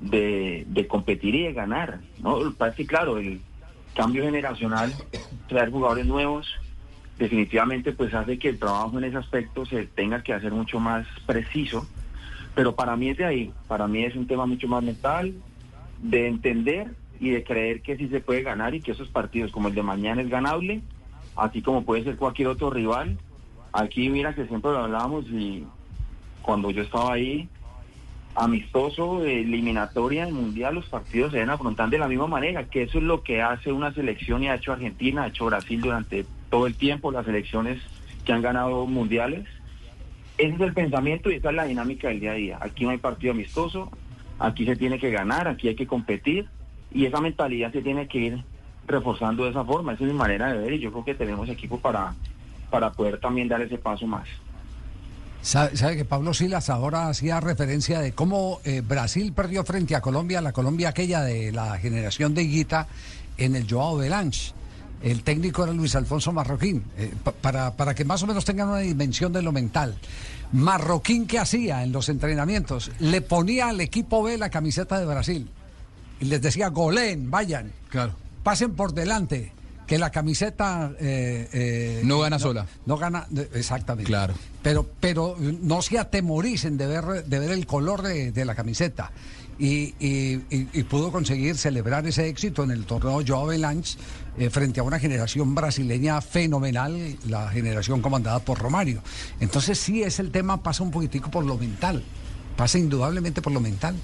[0.00, 2.42] de, competir y de ganar, ¿no?
[2.42, 3.40] Lo que pasa es que, claro, el
[3.94, 4.92] cambio generacional,
[5.48, 6.48] traer jugadores nuevos,
[7.18, 11.06] definitivamente pues hace que el trabajo en ese aspecto se tenga que hacer mucho más
[11.26, 11.86] preciso,
[12.54, 15.34] pero para mí es de ahí, para mí es un tema mucho más mental,
[16.02, 19.68] de entender y de creer que sí se puede ganar y que esos partidos como
[19.68, 20.82] el de mañana es ganable,
[21.36, 23.16] así como puede ser cualquier otro rival.
[23.72, 25.64] Aquí mira que siempre lo hablábamos y
[26.42, 27.48] cuando yo estaba ahí,
[28.34, 32.98] amistoso, eliminatoria, el mundial, los partidos se deben afrontar de la misma manera, que eso
[32.98, 36.66] es lo que hace una selección y ha hecho Argentina, ha hecho Brasil durante todo
[36.66, 37.80] el tiempo, las selecciones
[38.24, 39.46] que han ganado mundiales.
[40.38, 42.58] Ese es el pensamiento y esa es la dinámica del día a día.
[42.60, 43.90] Aquí no hay partido amistoso,
[44.38, 46.46] aquí se tiene que ganar, aquí hay que competir
[46.90, 48.44] y esa mentalidad se tiene que ir
[48.86, 51.48] reforzando de esa forma, esa es mi manera de ver y yo creo que tenemos
[51.48, 52.14] equipo para,
[52.70, 54.26] para poder también dar ese paso más.
[55.42, 60.00] Sabe, sabe que Pablo Silas ahora hacía referencia de cómo eh, Brasil perdió frente a
[60.00, 62.86] Colombia, la Colombia aquella de la generación de Higuita
[63.38, 64.52] en el Joao Belange.
[65.02, 68.68] El técnico era Luis Alfonso Marroquín, eh, pa- para, para que más o menos tengan
[68.68, 69.96] una dimensión de lo mental.
[70.52, 72.92] Marroquín, ¿qué hacía en los entrenamientos?
[73.00, 75.50] Le ponía al equipo B la camiseta de Brasil
[76.20, 78.14] y les decía, goleen, vayan, Claro.
[78.44, 79.50] pasen por delante,
[79.86, 80.92] que la camiseta...
[81.00, 82.66] eh, eh, No gana sola.
[82.86, 84.08] No gana, exactamente.
[84.08, 84.34] Claro.
[84.62, 88.54] Pero, pero eh, no se atemoricen de ver, de ver el color de, de la
[88.54, 89.10] camiseta.
[89.58, 93.96] Y, y- y- y pudo conseguir celebrar ese éxito en el torneo Joao Belange
[94.38, 99.02] eh, frente a una generación brasileña fenomenal, la generación comandada por Romario.
[99.40, 102.02] Entonces sí es el tema, pasa un poquitico por lo mental,
[102.56, 103.94] pasa indudablemente por lo mental.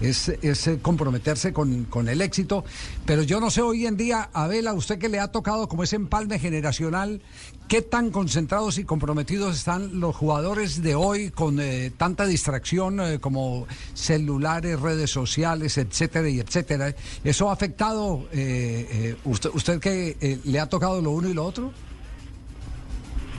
[0.00, 2.64] Es, es, eh, comprometerse con, con el éxito.
[3.06, 5.84] Pero yo no sé hoy en día, Abel, a usted que le ha tocado como
[5.84, 7.22] ese empalme generacional,
[7.66, 13.18] ¿qué tan concentrados y comprometidos están los jugadores de hoy con eh, tanta distracción eh,
[13.20, 16.94] como celulares, redes sociales, etcétera y etcétera?
[17.24, 21.44] ¿Eso ha afectado, eh, eh, usted, usted que le ha tocado lo uno y lo
[21.44, 21.72] otro?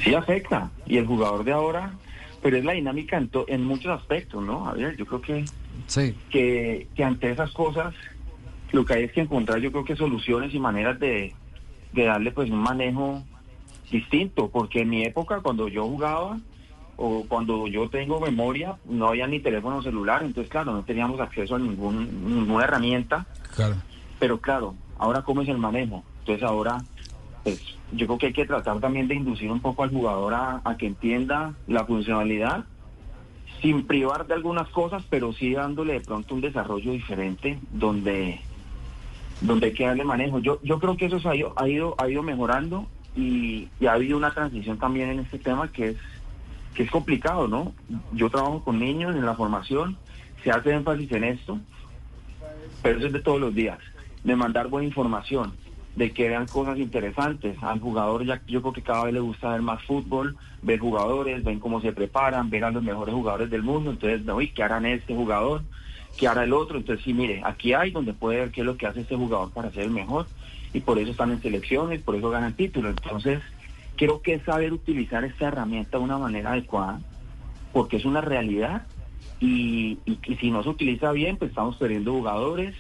[0.04, 1.94] Sí afecta, y el jugador de ahora,
[2.42, 4.66] pero es la dinámica en, to- en muchos aspectos, ¿no?
[4.66, 5.46] Javier, yo creo que,
[5.88, 6.16] Sí.
[6.30, 7.94] que, que ante esas cosas
[8.72, 11.34] lo que hay es que encontrar yo creo que soluciones y maneras de,
[11.94, 13.24] de darle pues un manejo
[13.92, 16.38] distinto, porque en mi época cuando yo jugaba
[16.98, 21.56] o cuando yo tengo memoria no había ni teléfono celular, entonces claro, no teníamos acceso
[21.56, 23.26] a ningún, ninguna herramienta,
[23.56, 23.76] Claro.
[24.20, 26.84] pero claro, ahora cómo es el manejo, entonces ahora
[27.44, 27.62] pues
[27.94, 30.76] yo creo que hay que tratar también de inducir un poco al jugador a, a
[30.76, 32.66] que entienda la funcionalidad
[33.62, 38.40] sin privar de algunas cosas, pero sí dándole de pronto un desarrollo diferente donde
[39.42, 40.40] donde hay que darle manejo.
[40.40, 43.86] Yo yo creo que eso se ha ido ha ido, ha ido mejorando y, y
[43.88, 45.98] ha habido una transición también en este tema que es
[46.78, 47.74] que es complicado, ¿no?
[48.14, 49.98] Yo trabajo con niños en la formación,
[50.44, 51.60] se hace énfasis en esto,
[52.84, 53.80] pero eso es de todos los días,
[54.24, 55.54] de mandar buena información,
[55.98, 57.58] de que vean cosas interesantes.
[57.64, 61.44] Al jugador ya yo creo que cada vez le gusta ver más fútbol, ver jugadores,
[61.44, 64.62] ven cómo se preparan, ver a los mejores jugadores del mundo, entonces, no, ¿y qué
[64.62, 65.64] harán este jugador?
[66.16, 66.78] ¿Qué hará el otro?
[66.78, 69.52] Entonces, sí, mire, aquí hay donde puede ver qué es lo que hace este jugador
[69.52, 70.28] para ser el mejor,
[70.72, 72.96] y por eso están en selecciones, por eso ganan títulos.
[73.04, 73.42] Entonces,
[73.96, 77.02] creo que es saber utilizar esta herramienta de una manera adecuada,
[77.72, 78.86] porque es una realidad,
[79.40, 82.76] y, y- y si no se utiliza bien, pues estamos perdiendo jugadores,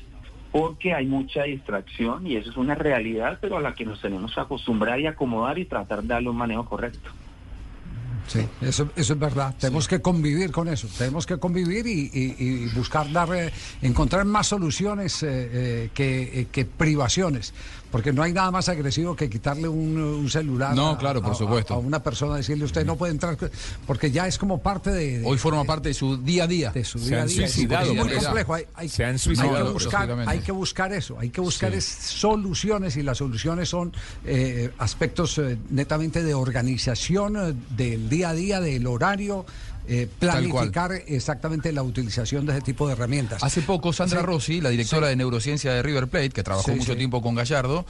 [0.51, 4.33] porque hay mucha distracción y eso es una realidad, pero a la que nos tenemos
[4.33, 7.09] que acostumbrar y acomodar y tratar de darle un manejo correcto.
[8.27, 9.55] Sí, eso, eso es verdad.
[9.57, 10.89] Tenemos que convivir con eso.
[10.97, 16.41] Tenemos que convivir y, y- y buscar dar, eh, encontrar más soluciones eh, eh, que,
[16.41, 17.53] eh, que privaciones.
[17.91, 21.31] Porque no hay nada más agresivo que quitarle un, un celular No, a, claro, por
[21.31, 21.73] a- supuesto.
[21.73, 23.37] a una persona, decirle usted no puede entrar,
[23.85, 25.19] porque ya es como parte de...
[25.19, 26.71] de- Hoy forma parte de su día a día.
[26.71, 27.45] de su Se día a han día.
[27.45, 28.53] Es suicidado, muy por complejo.
[28.53, 31.17] Hay, hay- Se han hay suicidado, que buscar, hay que buscar eso.
[31.19, 31.77] Hay que buscar Sí.
[31.77, 33.93] es soluciones y las soluciones son
[34.25, 39.45] eh, aspectos eh, netamente de organización eh, del día a día, del horario,
[39.87, 43.43] eh, planificar exactamente la utilización de ese tipo de herramientas.
[43.43, 44.25] Hace poco Sandra Sí.
[44.25, 47.85] Rossi, la directora de neurociencia de River Plate, que trabajó Sí, mucho tiempo con Gallardo,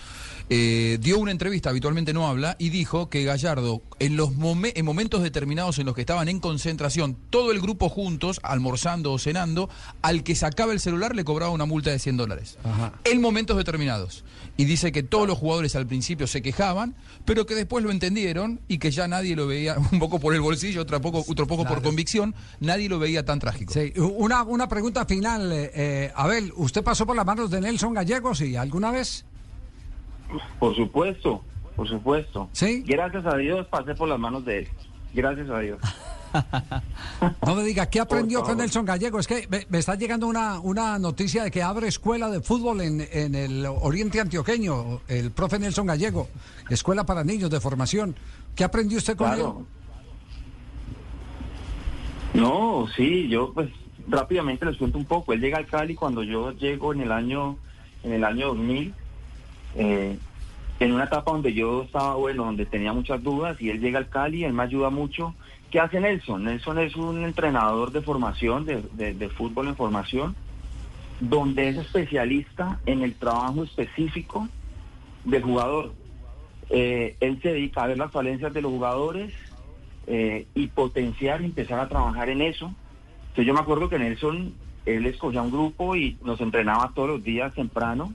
[0.50, 4.86] eh, dio una entrevista, habitualmente no habla, y dijo que Gallardo, en los momen- en
[4.86, 9.70] momentos determinados en los que estaban en concentración, todo el grupo juntos, almorzando o cenando,
[10.02, 12.58] al que sacaba el celular le cobraba una multa de 100 dólares.
[12.64, 12.93] Ajá.
[13.04, 14.24] En momentos determinados.
[14.58, 16.95] Y dice que todos los jugadores al principio se quejaban,
[17.26, 20.41] pero que después lo entendieron y que ya nadie lo veía, un poco por el
[20.41, 23.72] bolsillo, otro poco, otro poco por convicción, nadie lo veía tan trágico.
[23.72, 25.51] Sí, una, una pregunta final.
[25.51, 29.26] eh, eh, Abel, ¿usted pasó por las manos de Nelson Gallegos y alguna vez?
[30.60, 31.43] Por supuesto,
[31.76, 32.49] por supuesto.
[32.51, 32.84] Sí.
[32.86, 34.68] Gracias a Dios pasé por las manos de él.
[35.14, 35.80] Gracias a Dios.
[37.46, 38.58] No me diga, ¿qué aprendió con.
[38.58, 39.20] Nelson Gallego?
[39.20, 42.82] Es que me, me está llegando una, una noticia de que abre escuela de fútbol
[42.82, 46.28] en, en el oriente antioqueño, el profe Nelson Gallego,
[46.70, 48.16] escuela para niños de formación.
[48.56, 49.66] ¿Qué aprendió usted con Claro.
[52.34, 53.70] No, sí, yo pues
[54.08, 55.34] rápidamente les cuento un poco.
[55.34, 57.58] Él llega al Cali cuando yo llego en el año
[58.04, 58.94] en el año 2000,
[59.76, 60.18] eh,
[60.80, 64.10] en una etapa donde yo estaba, bueno, donde tenía muchas dudas y él llega al
[64.10, 65.34] Cali, él me ayuda mucho.
[65.72, 66.45] ¿Qué hace Nelson?
[66.45, 70.36] Nelson es un entrenador de formación, de, de- fútbol en formación,
[71.20, 74.47] donde es especialista en el trabajo específico
[75.26, 75.93] del jugador.
[76.70, 79.34] Eh, él se dedica a ver las falencias de los jugadores
[80.05, 82.74] eh, y potenciar y empezar a trabajar en eso.
[83.30, 84.53] Entonces yo me acuerdo que Nelson
[84.86, 88.13] él escogía un grupo y nos entrenaba todos los días temprano,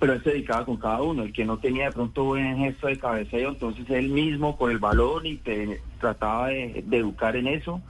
[0.00, 1.22] pero él se dedicaba con cada uno.
[1.22, 4.78] El que no tenía de pronto buen gesto de cabeceo, entonces él mismo con el
[4.78, 7.82] balón y te trataba de, educar en eso,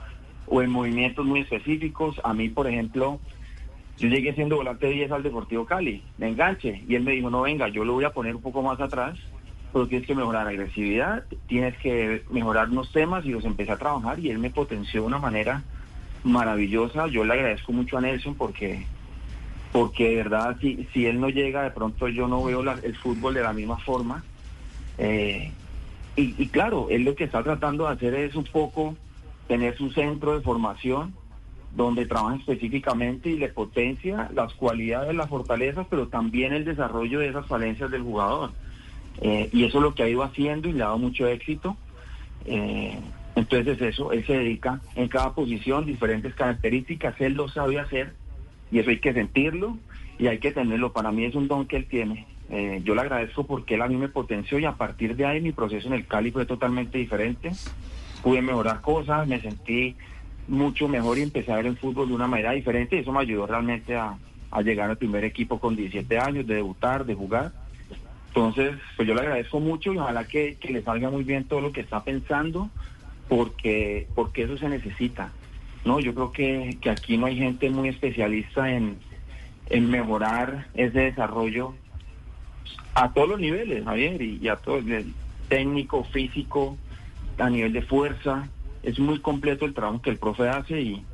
[0.47, 2.21] o en movimientos muy específicos.
[2.25, 3.21] A mí, por ejemplo,
[3.97, 7.43] yo llegué siendo volante 10 al Deportivo Cali, de enganche, y él me dijo, no,
[7.43, 9.17] venga, yo lo voy a poner un poco más atrás,
[9.73, 13.79] pero tienes que mejorar la agresividad, tienes que mejorar unos temas, y los empecé a
[13.79, 15.63] trabajar, y él me potenció de una manera
[16.25, 17.07] maravillosa.
[17.07, 18.85] Yo le agradezco mucho a Nelson porque
[19.73, 22.97] porque de verdad si, si él no llega de pronto yo no veo la- el
[22.97, 24.25] fútbol de la misma forma
[24.99, 25.51] Eh,
[26.16, 28.97] y, y claro él lo que está tratando de hacer es un poco
[29.49, 31.14] tener su centro de formación
[31.75, 37.29] donde trabaja específicamente y le potencia las cualidades, las fortalezas, pero también el desarrollo de
[37.29, 38.51] esas falencias del jugador.
[39.23, 41.77] Eh, y eso es lo que ha ido haciendo y le ha dado mucho éxito.
[42.45, 42.99] Eh,
[43.37, 48.14] entonces eso, él se dedica en cada posición, diferentes características, él lo sabe hacer
[48.71, 49.77] y eso hay que sentirlo
[50.18, 50.93] y hay que tenerlo.
[50.93, 52.27] Para mí es un don que él tiene.
[52.51, 55.41] Eh, yo le agradezco porque él a mí me potenció y a partir de ahí
[55.41, 57.53] mi proceso en el Cali fue totalmente diferente.
[58.23, 59.97] Pude mejorar cosas, me sentí
[60.49, 63.21] mucho mejor y empecé a ver el fútbol de una manera diferente y eso me
[63.21, 64.16] ayudó realmente a,
[64.51, 67.53] a llegar al primer equipo con 17 años, de debutar, de jugar.
[68.29, 71.61] Entonces, pues yo le agradezco mucho y ojalá que, que le salga muy bien todo
[71.61, 72.71] lo que está pensando
[73.29, 75.33] porque, porque eso se necesita.
[75.85, 78.99] No, yo creo que, que aquí no hay gente muy especialista en,
[79.68, 81.74] en mejorar ese desarrollo
[82.95, 85.14] a todos los niveles, Javier, y, y a todo el
[85.49, 86.76] técnico, físico,
[87.39, 88.49] a nivel de fuerza.
[88.83, 91.05] Es muy completo el trabajo que el profe hace y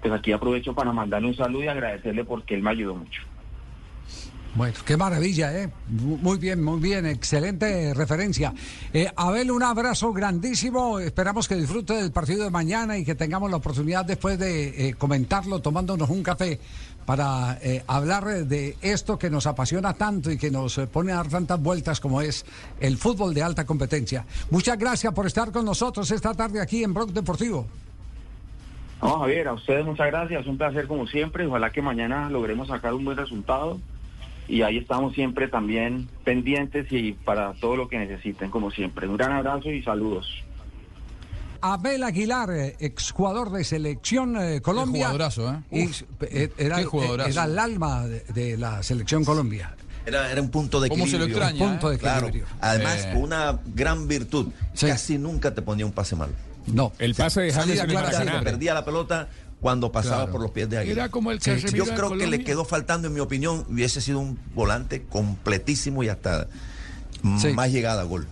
[0.00, 3.22] pues aquí aprovecho para mandarle un saludo y agradecerle porque él me ayudó mucho.
[4.56, 5.68] Bueno, qué maravilla, ¿eh?
[5.90, 8.54] Mu- Muy bien, muy bien, excelente referencia.
[8.92, 10.98] Eh, Abel, un abrazo grandísimo.
[10.98, 14.94] Esperamos que disfrute del partido de mañana y que tengamos la oportunidad después de eh,
[14.94, 16.58] comentarlo tomándonos un café
[17.04, 21.28] para eh, hablar de esto que nos apasiona tanto y que nos pone a dar
[21.28, 22.46] tantas vueltas como es
[22.80, 24.24] el fútbol de alta competencia.
[24.50, 27.66] Muchas gracias por estar con nosotros esta tarde aquí en Blog Deportivo.
[29.02, 32.94] No, Javier, a ustedes muchas gracias, un placer como siempre, ojalá que mañana logremos sacar
[32.94, 33.78] un buen resultado
[34.48, 39.08] y ahí estamos siempre también pendientes y para todo lo que necesiten como siempre.
[39.08, 40.26] Un gran abrazo y saludos.
[41.62, 45.06] Abel Aguilar, eh, exjugador de selección eh, Colombia.
[45.06, 45.58] jugadorazo, ¿eh?
[45.72, 47.30] Y, Uf, eh, era, qué jugadorazo.
[47.30, 49.74] era el alma de, de la selección Colombia.
[50.04, 51.26] Era, era un punto de ¿Cómo equilibrio.
[51.26, 52.26] se lo extraña, Un punto de Claro.
[52.28, 52.54] equilibrio.
[52.60, 53.14] Además, Eh.
[53.16, 54.48] una gran virtud.
[54.78, 56.32] Casi nunca te ponía un pase malo.
[56.66, 56.92] No.
[56.98, 57.90] El pase de James en
[58.28, 59.28] el perdía la pelota
[59.60, 60.32] cuando pasaba Claro.
[60.32, 60.98] por los pies de Aguilar.
[60.98, 64.18] Era como el Sí, Yo creo que le quedó faltando, en mi opinión, hubiese sido
[64.20, 66.46] un volante completísimo y hasta
[67.38, 67.48] Sí.
[67.54, 68.26] más llegada a gol.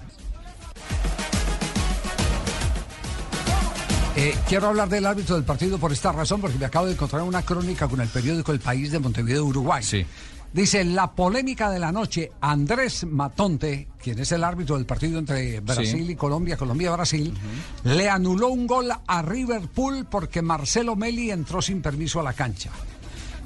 [4.16, 7.22] Eh, quiero hablar del árbitro del partido por esta razón, porque me acabo de encontrar
[7.22, 9.82] una crónica con el periódico El País de Montevideo, Uruguay.
[9.82, 10.06] Sí.
[10.54, 15.58] Dice, la polémica de la noche, Andrés Matonte, quien es el árbitro del partido entre
[15.58, 16.12] Brasil Sí.
[16.12, 17.34] y Colombia, Colombia-Brasil,
[17.82, 22.70] le anuló un gol a Liverpool porque Marcelo Meli entró sin permiso a la cancha.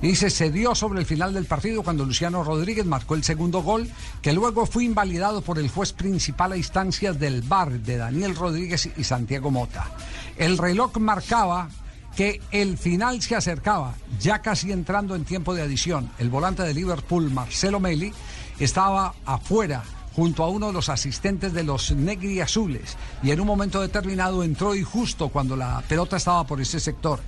[0.02, 3.88] Dice, se dio sobre el final del partido cuando Luciano Rodríguez marcó el segundo gol,
[4.20, 8.90] que luego fue invalidado por el juez principal a instancias del VAR de Daniel Rodríguez
[8.98, 9.90] y Santiago Mota.
[10.36, 11.70] El reloj marcaba
[12.18, 16.10] que el final se acercaba, ya casi entrando en tiempo de adición.
[16.18, 18.12] El volante de Liverpool, Marcelo Meli,
[18.58, 19.84] estaba afuera
[20.16, 24.42] junto a uno de los asistentes de los negri azules y en un momento determinado
[24.42, 27.20] entró y justo cuando la pelota estaba por ese sector.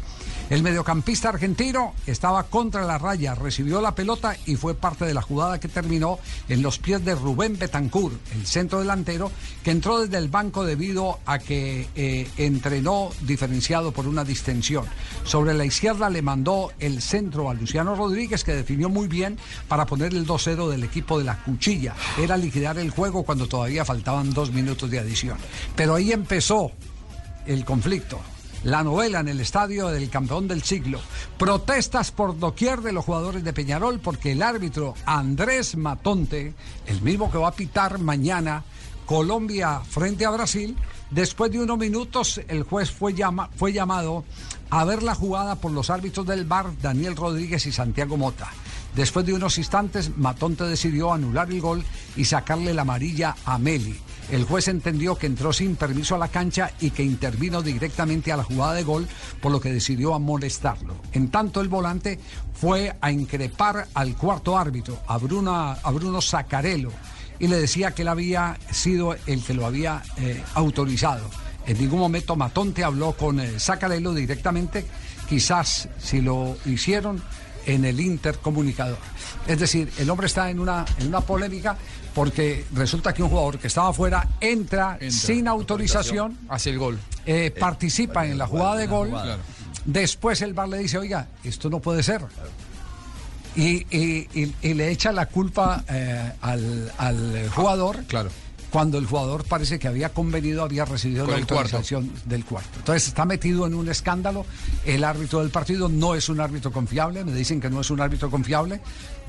[0.51, 5.23] El mediocampista argentino estaba contra la raya, recibió la pelota y fue parte de la
[5.23, 9.31] jugada que terminó en los pies de Rubén Betancourt, el centro delantero,
[9.63, 14.87] que entró desde el banco debido a que eh, entrenó diferenciado por una distensión.
[15.23, 19.39] Sobre la izquierda le mandó el centro a Luciano Rodríguez, que definió muy bien
[19.69, 21.95] para poner el 2-0 del equipo de la cuchilla.
[22.19, 25.39] Era liquidar el juego cuando todavía faltaban dos minutos de adición.
[25.77, 26.73] Pero ahí empezó
[27.47, 28.19] el conflicto.
[28.65, 31.01] La novela en el estadio del campeón del siglo.
[31.39, 36.53] Protestas por doquier de los jugadores de Peñarol porque el árbitro Andrés Matonte,
[36.87, 38.63] el mismo que va a pitar mañana
[39.07, 40.77] Colombia frente a Brasil,
[41.11, 44.25] después de unos minutos el juez fue, llama- fue llamado
[44.69, 48.49] a ver la jugada por los árbitros del VAR Daniel Rodríguez y Santiago Mota.
[48.95, 51.83] Después de unos instantes, Matonte decidió anular el gol
[52.15, 53.99] y sacarle la amarilla a Meli.
[54.31, 58.37] El juez entendió que entró sin permiso a la cancha y que intervino directamente a
[58.37, 59.09] la jugada de gol,
[59.41, 60.95] por lo que decidió amonestarlo.
[61.13, 62.21] En tanto, el volante
[62.55, 66.93] fue a increpar al cuarto árbitro, a Bruno, a Bruno Sacarello,
[67.41, 71.29] y le decía que él había sido el que lo había eh, autorizado.
[71.67, 74.85] En ningún momento Matonte habló con eh, Sacarello directamente.
[75.29, 77.21] Quizás si lo hicieron
[77.67, 78.99] en el intercomunicador.
[79.47, 81.77] Es decir, el hombre está en una, en una polémica
[82.15, 86.99] porque resulta que un jugador que estaba afuera entra, sin autorización, hace el gol.
[87.27, 89.11] eh, participa en la jugada de gol.
[89.85, 92.23] Después el VAR le dice, oiga, esto no puede ser.
[93.57, 98.05] Y, y- y- y le echa la culpa eh, al, al jugador.
[98.07, 98.31] Claro.
[98.71, 101.55] Cuando el jugador parece que había convenido, había recibido Con la cuarto.
[101.77, 102.71] autorización del cuarto.
[102.79, 104.47] Entonces está metido en un escándalo.
[104.85, 107.25] El árbitro del partido no es un árbitro confiable.
[107.25, 108.81] Me dicen que no es un árbitro confiable,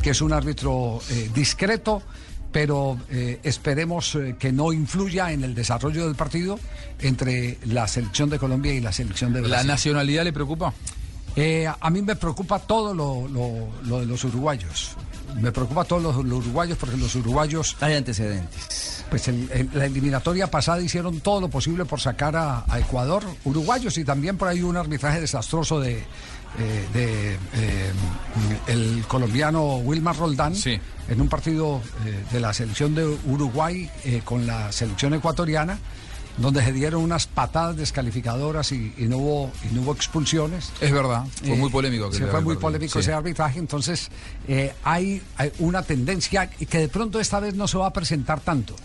[0.01, 2.03] que es un árbitro eh, discreto.
[2.51, 6.59] Pero eh, esperemos eh, que no influya en el desarrollo del partido
[6.99, 9.57] entre la selección de Colombia y la selección de Brasil.
[9.57, 10.73] ¿La nacionalidad le preocupa?
[11.37, 14.97] Eh, a mí me preocupa todo lo, lo- lo de los uruguayos.
[15.39, 17.77] Me preocupa todo los, los uruguayos porque los uruguayos...
[17.79, 19.00] Hay antecedentes.
[19.11, 23.23] Pues en, en la eliminatoria pasada hicieron todo lo posible por sacar a, a Ecuador,
[23.43, 25.97] uruguayos, y también por ahí un arbitraje desastroso de,
[26.57, 27.91] eh, de, eh,
[28.67, 30.53] el colombiano Wilmar Roldán
[31.09, 33.89] en un partido eh, de la selección de Uruguay
[34.23, 35.77] con la selección ecuatoriana
[36.37, 40.71] donde se dieron unas patadas descalificadoras y, y no hubo y no hubo expulsiones.
[40.79, 42.99] Es verdad, fue muy polémico Se fue muy polémico sí.
[42.99, 44.09] ese arbitraje, entonces
[44.47, 48.39] eh, hay, hay una tendencia que de pronto esta vez no se va a presentar
[48.39, 48.75] tanto.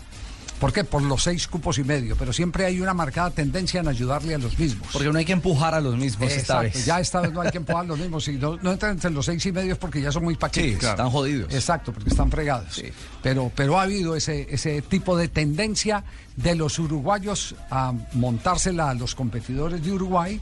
[0.59, 0.83] ¿Por qué?
[0.83, 4.37] Por los seis cupos y medio, pero siempre hay una marcada tendencia en ayudarle a
[4.39, 4.87] los mismos.
[4.91, 6.85] Porque no hay que empujar a los mismos esta Exacto, vez.
[6.85, 8.23] ya esta vez no hay que empujar a los mismos.
[8.23, 10.73] Si no, no entran entre los seis y medio es porque ya son muy paquetes.
[10.73, 10.95] Sí, claro.
[10.95, 11.53] están jodidos.
[11.53, 12.81] Exacto, porque están fregados.
[13.21, 16.03] Pero, pero ha habido ese, ese tipo de tendencia
[16.35, 20.41] de los uruguayos a montársela a los competidores de Uruguay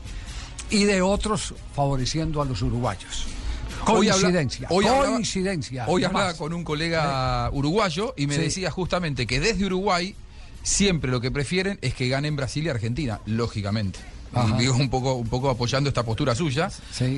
[0.69, 3.25] y de otros favoreciendo a los uruguayos.
[3.87, 4.67] Hoy habla- Coincidencia.
[4.71, 5.85] hoy hablaba- coincidencia.
[5.87, 8.41] Hoy hablaba con un colega uruguayo y me Sí.
[8.41, 10.15] decía justamente que desde Uruguay
[10.63, 13.99] siempre lo que prefieren es que ganen Brasil y Argentina, lógicamente.
[14.33, 14.55] Ajá.
[14.55, 16.69] Y digo un poco, un poco apoyando esta postura suya,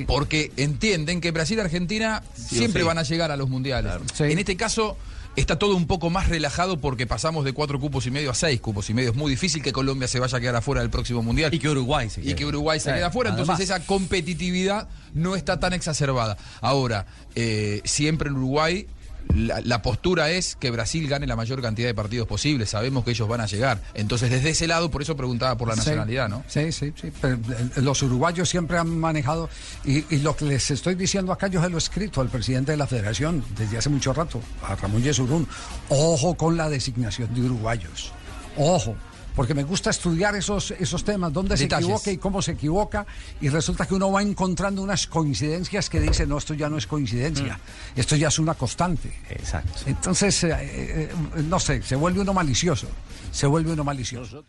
[0.06, 3.92] porque entienden que Brasil y Argentina Sí siempre van a llegar a los mundiales.
[4.20, 4.96] En este caso
[5.40, 8.60] está todo un poco más relajado porque pasamos de cuatro cupos y medio a seis
[8.60, 9.10] cupos y medio.
[9.10, 11.52] Es muy difícil que Colombia se vaya a quedar afuera del próximo mundial.
[11.54, 12.34] Y que Uruguay se Y quede.
[12.36, 13.30] que Uruguay se Sí, quede afuera.
[13.30, 13.76] Entonces además.
[13.80, 16.36] esa competitividad no está tan exacerbada.
[16.60, 18.86] Ahora, eh, siempre en Uruguay
[19.34, 22.70] la, la postura es que Brasil gane la mayor cantidad de partidos posibles.
[22.70, 23.80] Sabemos que ellos van a llegar.
[23.94, 26.44] Entonces, desde ese lado, por eso preguntaba por la Sí, nacionalidad, ¿no?
[26.48, 27.12] Sí, sí, sí.
[27.20, 29.48] Pero, eh, los uruguayos siempre han manejado,
[29.84, 32.72] y, y lo que les estoy diciendo acá, yo se lo he escrito al presidente
[32.72, 35.46] de la federación desde hace mucho rato, a Ramón Yesurún.
[35.88, 38.12] Ojo con la designación de uruguayos.
[38.56, 38.96] Ojo.
[39.38, 43.06] Porque me gusta estudiar esos, esos temas, dónde se equivoca y cómo se equivoca,
[43.40, 46.88] y resulta que uno va encontrando unas coincidencias que dice, no, esto ya no es
[46.88, 47.60] coincidencia,
[47.94, 49.12] esto ya es una constante.
[49.30, 49.82] Exacto.
[49.86, 51.10] Entonces, eh, eh,
[51.44, 52.88] no sé, se vuelve uno malicioso,
[53.30, 54.44] se vuelve uno malicioso.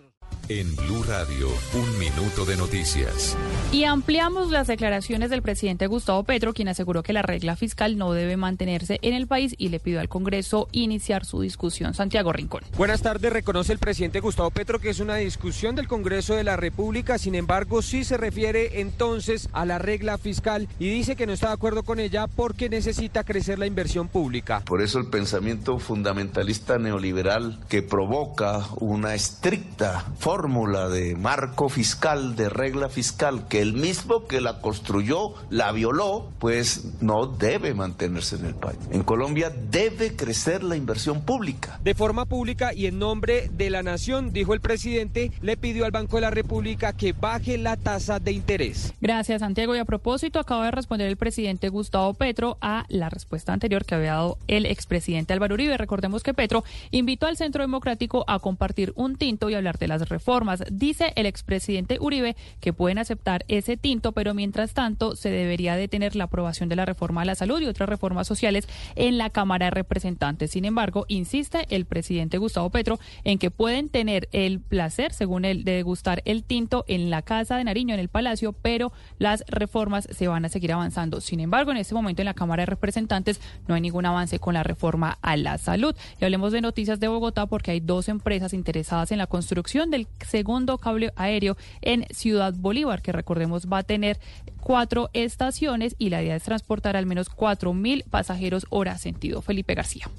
[0.50, 3.38] En Blue Radio, un minuto de noticias.
[3.72, 8.14] Y ampliamos las declaraciones del presidente Gustavo Petro, quien aseguró que la regla fiscal no
[8.14, 11.94] debe mantenerse en el país y le pidió al Congreso iniciar su discusión.
[11.94, 12.64] Santiago Rincón.
[12.76, 16.58] Buenas tardes, reconoce el presidente Gustavo Petro que es una discusión del Congreso de la
[16.58, 21.34] República, sin embargo sí se refiere entonces a la regla fiscal y dice que no
[21.34, 24.64] está de acuerdo con ella porque necesita crecer la inversión pública.
[24.66, 32.50] Por eso el pensamiento fundamentalista neoliberal que provoca una estricta fórmula de marco fiscal, de
[32.50, 38.46] regla fiscal, que el mismo que la construyó la violó, pues no debe mantenerse en
[38.46, 38.78] el país.
[38.92, 41.80] En Colombia debe crecer la inversión pública.
[41.84, 45.92] De forma pública y en nombre de la nación, dijo el presidente, le pidió al
[45.92, 48.94] Banco de la República que baje la tasa de interés.
[49.00, 49.76] Gracias, Santiago.
[49.76, 53.96] Y a propósito, acaba de responder el presidente Gustavo Petro a la respuesta anterior que
[53.96, 55.78] había dado el expresidente Álvaro Uribe.
[55.78, 60.09] Recordemos que Petro invitó al Centro Democrático a compartir un tinto y hablar de las
[60.10, 60.64] reformas.
[60.72, 66.16] Dice el expresidente Uribe que pueden aceptar ese tinto, pero mientras tanto se debería detener
[66.16, 69.68] la aprobación de la reforma a la salud y otras reformas sociales en la Cámara
[69.68, 70.52] de Representantes.
[70.52, 75.64] Sin embargo, insiste el presidente Gustavo Petro en que pueden tener el placer, según él,
[75.64, 80.08] de degustar el tinto en la Casa de Nariño, en el Palacio, pero las reformas
[80.12, 81.22] se van a seguir avanzando.
[81.22, 84.54] Sin embargo, en este momento en la Cámara de Representantes no hay ningún avance con
[84.54, 85.96] la reforma a la salud.
[86.20, 90.08] Y hablemos de noticias de Bogotá porque hay dos empresas interesadas en la construcción del
[90.28, 94.20] segundo cable aéreo en Ciudad Bolívar, que recordemos va a tener
[94.60, 99.42] cuatro estaciones y la idea es transportar al menos cuatro mil pasajeros hora sentido.
[99.42, 100.10] Felipe García.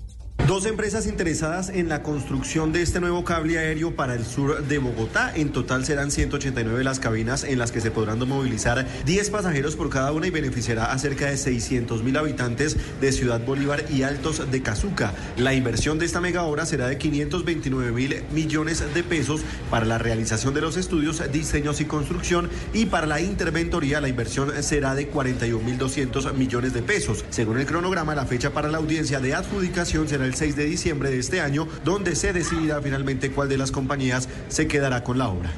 [0.46, 4.78] Dos empresas interesadas en la construcción de este nuevo cable aéreo para el sur de
[4.78, 5.32] Bogotá.
[5.36, 9.90] En total serán 189 las cabinas en las que se podrán movilizar 10 pasajeros por
[9.90, 14.50] cada una y beneficiará a cerca de 600 mil habitantes de Ciudad Bolívar y Altos
[14.50, 15.14] de Cazuca.
[15.36, 19.98] La inversión de esta mega obra será de 529 mil millones de pesos para la
[19.98, 25.06] realización de los estudios, diseños y construcción y para la interventoría la inversión será de
[25.06, 27.24] 41 mil 200 millones de pesos.
[27.30, 31.11] Según el cronograma, la fecha para la audiencia de adjudicación será el 6 de diciembre
[31.11, 35.28] de este año, donde se decidirá finalmente cuál de las compañías se quedará con la
[35.28, 35.51] obra.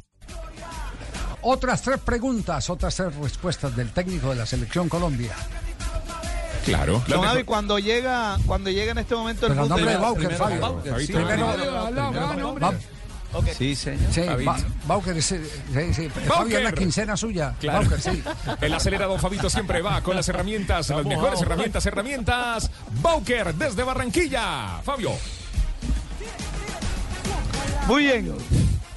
[1.42, 5.32] Otras tres preguntas, otras tres respuestas del técnico de la selección Colombia.
[6.64, 7.02] Claro.
[7.08, 10.80] Don Avi, cuando llega, cuando llega en este momento el Pero nombre de Bauker, Fabio.
[10.94, 11.52] Primero-
[13.56, 14.12] Sí, señor.
[14.12, 14.22] Sí,
[14.86, 15.36] Bauker, es, sí,
[15.94, 16.08] sí.
[16.08, 16.58] Fabio Bauker.
[16.58, 17.54] es la quincena suya.
[17.60, 17.80] Claro.
[17.80, 18.22] Bauker, sí.
[18.60, 22.70] El acelerado Fabito siempre va con las herramientas, las mejores herramientas, herramientas.
[23.00, 24.80] Bauker desde Barranquilla.
[24.84, 25.12] Fabio.
[27.86, 28.34] Muy bien.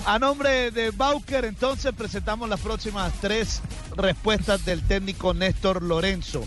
[0.06, 3.62] A nombre de Bauker, entonces presentamos las próximas tres
[3.96, 6.44] respuestas del técnico Néstor Lorenzo.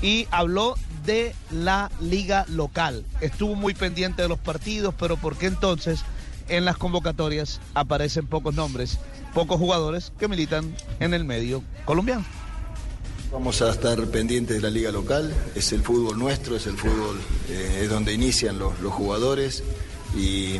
[0.00, 3.04] Y habló de la liga local.
[3.20, 6.04] Estuvo muy pendiente de los partidos, pero ¿por qué entonces
[6.50, 8.98] en las convocatorias aparecen pocos nombres,
[9.34, 12.24] pocos jugadores que militan en el medio colombiano?
[13.32, 17.20] Vamos a estar pendientes de la liga local, es el fútbol nuestro, es el fútbol,
[17.48, 19.62] eh, es donde inician los, jugadores
[20.16, 20.58] y,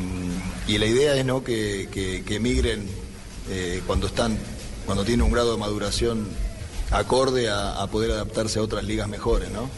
[0.68, 1.42] la idea es ¿no?
[1.42, 2.86] que, que- que emigren
[3.50, 4.38] eh, cuando están,
[4.86, 6.28] cuando tienen un grado de maduración
[6.92, 9.50] acorde a, poder adaptarse a otras ligas mejores.
[9.50, 9.68] ¿no?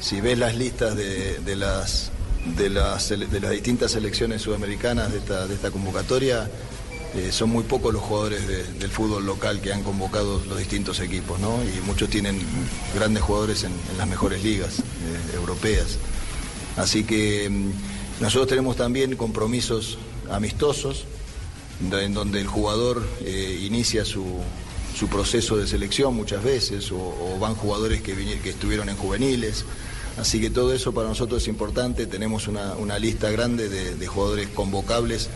[0.00, 2.10] Si ves las listas de las,
[2.56, 6.50] de, las, de las distintas selecciones sudamericanas de esta, de esta convocatoria,
[7.14, 11.00] eh, son muy pocos los jugadores de- del fútbol local que han convocado los distintos
[11.00, 11.58] equipos, ¿no?
[11.64, 12.40] Y muchos tienen
[12.94, 14.82] grandes jugadores en, las mejores ligas eh,
[15.36, 15.98] europeas.
[16.76, 19.98] Así que mm, nosotros tenemos también compromisos
[20.30, 21.04] amistosos,
[21.92, 24.24] en donde el jugador eh, inicia su,
[24.96, 29.64] su proceso de selección muchas veces, o, van jugadores que, que estuvieron en juveniles.
[30.18, 32.06] Así que todo eso para nosotros es importante.
[32.06, 35.28] Tenemos una, lista grande de, jugadores convocables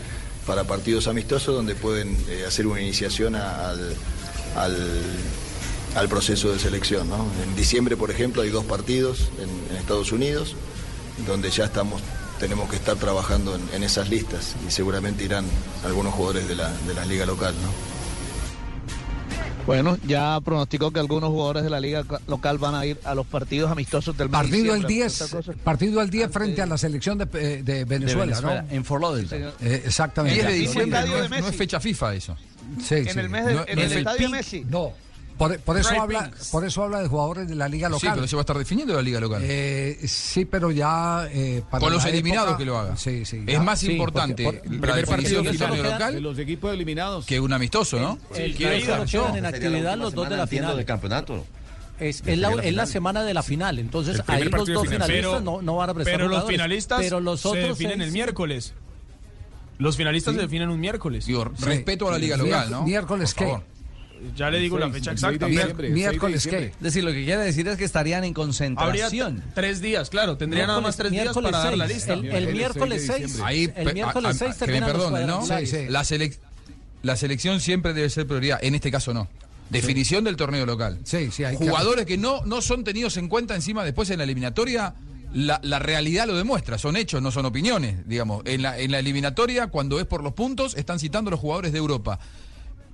[0.45, 3.95] para partidos amistosos donde pueden eh, hacer una iniciación al,
[6.09, 7.07] proceso de selección.
[7.43, 10.55] En diciembre, por ejemplo, hay dos partidos en, Estados Unidos
[11.27, 12.01] donde ya estamos,
[12.39, 15.45] tenemos que estar trabajando en, esas listas y seguramente irán
[15.85, 17.53] algunos jugadores de la, liga local.
[19.65, 23.15] Bueno, ya pronosticó que algunos jugadores de la liga ca- local van a ir a
[23.15, 24.93] los partidos amistosos del de Partido el diciembre.
[24.95, 25.53] 10, Otra cosa.
[25.63, 28.71] partido el 10 frente a la selección de, eh, de Venezuela, Venezuela, ¿no?
[28.75, 29.49] en Fort Lauderdale.
[29.61, 30.35] Eh, exactamente.
[30.35, 32.37] 10 de diciembre, no de es, no es fecha FIFA eso.
[32.79, 33.19] Sí, En sí.
[33.19, 34.29] el mes de- No, en el el estadio.
[34.29, 34.65] Messi.
[34.69, 34.91] No,
[35.37, 36.49] por, por eso habla, Pinks.
[36.49, 38.11] por eso habla de jugadores de la liga Sí, local.
[38.15, 39.41] pero se va a estar definiendo la liga local.
[39.45, 42.97] Eh, sí, pero ya eh, para Con los eliminados época- que lo haga.
[42.97, 43.43] Sí, sí.
[43.45, 47.25] Es más Sí, importante porque- primer definición partido solo local de los equipos eliminados.
[47.25, 48.17] que un amistoso, ¿no?
[48.35, 50.75] El que solo quedan en actividad los dos de la final.
[50.77, 51.45] del campeonato.
[51.99, 52.87] Es, es la, la es la final.
[52.87, 55.07] semana de la final, entonces El ahí los dos final.
[55.07, 57.91] finalistas Pero- no, no van a prestar Pero los finalistas pero los se otros definen
[57.93, 58.13] seis el sí.
[58.13, 58.73] miércoles.
[59.77, 60.39] Los finalistas Sí.
[60.39, 61.25] se definen un miércoles.
[61.25, 62.83] Digo, respeto a la liga local, ¿no?
[62.83, 63.63] Miércoles, Por favor.
[64.35, 65.47] Ya le digo la fecha exacta.
[65.47, 66.65] Miércoles, ¿qué?
[66.67, 69.43] Es decir, lo que quiere decir es que estarían en concentración.
[69.53, 70.37] tres días, claro.
[70.37, 72.13] Tendría nada más tres días miércoles para dar la lista.
[72.13, 73.39] El, el miércoles 6.
[73.43, 75.45] Ahí, el miércoles a- a- 6 que me perdonen, ¿no?
[75.89, 76.37] La, selec-
[77.03, 79.27] la selección siempre debe ser prioridad, en este caso no.
[79.69, 80.99] Definición del torneo local.
[81.03, 84.23] Sí, sí, hay Jugadores que no, no son tenidos en cuenta encima después en la
[84.23, 84.93] eliminatoria,
[85.33, 88.43] la, la realidad lo demuestra, son hechos, no son opiniones, digamos.
[88.45, 91.79] En la, en la eliminatoria, cuando es por los puntos, están citando los jugadores de
[91.79, 92.19] Europa.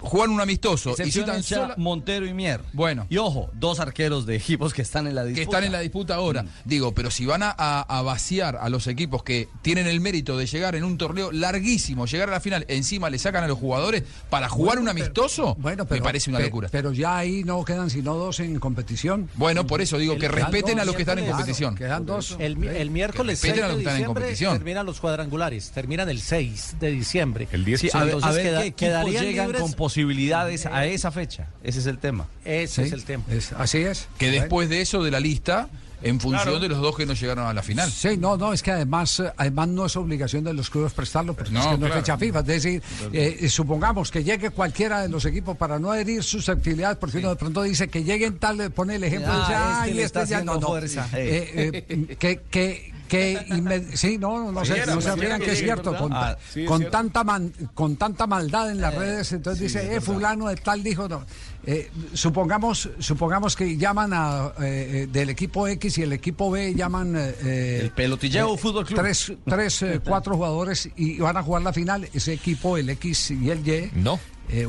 [0.02, 2.62] Juegan un amistoso y sola- Montero y Mier.
[2.74, 3.06] Bueno.
[3.10, 5.36] Y ojo, dos arqueros de equipos que están en la disputa.
[5.38, 6.46] que están en la disputa ahora.
[6.66, 10.38] Digo, pero si van a, a- a vaciar a los equipos que tienen el mérito
[10.38, 13.58] de llegar en un torneo larguísimo, llegar a la final, encima le sacan a los
[13.58, 16.70] jugadores para jugar un amistoso, Bueno, me parece una locura.
[16.72, 19.30] Pero ya ahí no quedan sino dos en competición.
[19.36, 21.76] Bueno, por eso digo que respeten dos, a los que están en competición.
[21.76, 22.36] Claro, Quedan dos.
[22.40, 24.54] El, el miércoles Que 6 respeten a de los que están en diciembre competición.
[24.58, 27.48] terminan los cuadrangulares, terminan el 6 de diciembre.
[27.52, 29.74] El 10 Sí, a ver, a Entonces ver queda- qué equipos quedarían llegan libres- con
[29.92, 31.48] posibilidades a esa fecha.
[31.64, 32.26] Ese es el tema.
[32.46, 33.24] Ese Sí, es el tema.
[33.30, 34.08] es- así es.
[34.18, 35.68] Que después de eso, de la lista,
[36.04, 36.60] en función Claro.
[36.60, 37.92] de los dos que no llegaron a la final.
[37.92, 41.36] Sí, no, no, es que además, eh, además no es obligación de los clubes prestarlo,
[41.36, 41.94] porque No, es que no claro.
[41.94, 42.40] es fecha FIFA.
[42.40, 42.82] Es decir,
[43.14, 47.30] eh, eh, supongamos que llegue cualquiera de los equipos para no herir susceptibilidades, porque uno
[47.30, 50.04] de pronto dice que lleguen tal, eh, pone el ejemplo, Ah, dice, este "Ay, le
[50.04, 50.78] este está ya no, no".
[50.78, 55.60] Eh, eh, que, que, que sí, no, no, Sí, se, no se rían que es
[55.60, 56.98] cierto, con, Ah, sí, es con cierto.
[56.98, 60.82] tanta man- con tanta maldad en las redes, entonces sí, dice, eh, fulano de tal
[60.82, 61.26] dijo, no.
[61.66, 66.74] Eh, supongamos, supongamos que llaman a, eh, eh, del equipo X y el equipo B
[66.74, 69.00] llaman eh, El Pelotilleo Fútbol Club.
[69.02, 72.08] Tres, tres eh, cuatro jugadores y van a jugar la final.
[72.14, 74.20] Ese equipo, el X y el Y, no.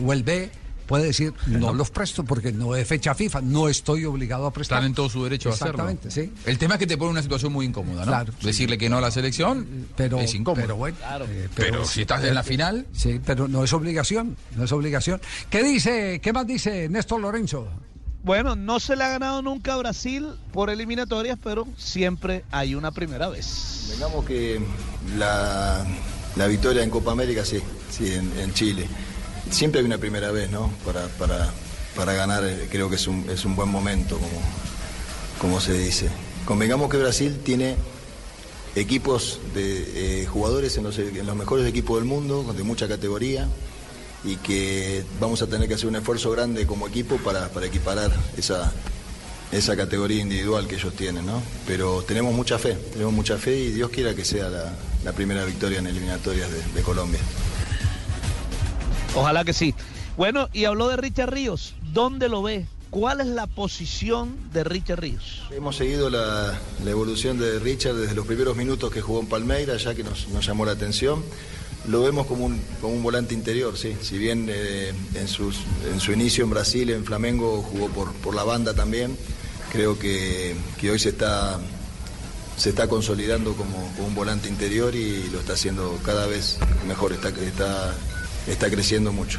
[0.04, 0.50] o el B,
[0.92, 4.76] puede decir, no, los presto porque no es fecha FIFA, no estoy obligado a prestar.
[4.80, 5.88] Están en todo su derecho a hacerlo.
[5.88, 6.30] Exactamente, sí.
[6.44, 8.08] El tema es que te pone una situación muy incómoda, ¿no?
[8.12, 8.44] Claro, sí.
[8.46, 10.60] Decirle que no a la selección pero, es incómodo.
[10.60, 10.98] pero bueno.
[11.30, 12.86] eh, Pero si estás en la final.
[12.92, 15.18] Sí, pero no es obligación, no es obligación.
[15.48, 17.66] ¿Qué dice, qué más dice Néstor Lorenzo?
[18.22, 22.90] Bueno, no se le ha ganado nunca a Brasil por eliminatorias, pero siempre hay una
[22.92, 23.92] primera vez.
[23.94, 24.60] Digamos que
[25.16, 25.86] la,
[26.36, 27.60] la victoria en Copa América, sí,
[27.90, 28.86] sí, en, en Chile.
[29.52, 30.72] Siempre hay una primera vez, ¿no?
[30.84, 31.52] Para, para,
[31.94, 34.40] para ganar, eh, creo que es un, es un buen momento, como,
[35.38, 36.08] como se dice.
[36.46, 37.76] Convengamos que Brasil tiene
[38.74, 43.46] equipos de eh, jugadores en los, en los mejores equipos del mundo, de mucha categoría,
[44.24, 48.10] y que vamos a tener que hacer un esfuerzo grande como equipo para, para equiparar
[48.38, 48.72] esa,
[49.52, 51.42] esa categoría individual que ellos tienen, ¿no?
[51.66, 54.72] Pero tenemos mucha fe, tenemos mucha fe y Dios quiera que sea la,
[55.04, 57.20] la primera victoria en eliminatorias de, de Colombia.
[59.14, 59.74] Ojalá que sí.
[60.16, 61.74] Bueno, y habló de Richard Ríos.
[61.92, 62.66] ¿Dónde lo ve?
[62.90, 65.42] ¿Cuál es la posición de Richard Ríos?
[65.50, 69.94] Hemos seguido la, evolución de Richard desde los primeros minutos que jugó en Palmeiras, ya
[69.94, 71.24] que nos, nos llamó la atención.
[71.88, 73.96] Lo vemos como un, como un volante interior, sí.
[74.00, 75.60] Si bien eh, en, sus,
[75.90, 79.16] en su inicio en Brasil, en Flamengo, jugó por, por la banda también,
[79.72, 81.58] creo que, que hoy se está,
[82.56, 87.12] se está consolidando como, como un volante interior y lo está haciendo cada vez mejor,
[87.12, 87.94] está, está,
[88.46, 89.38] está creciendo mucho.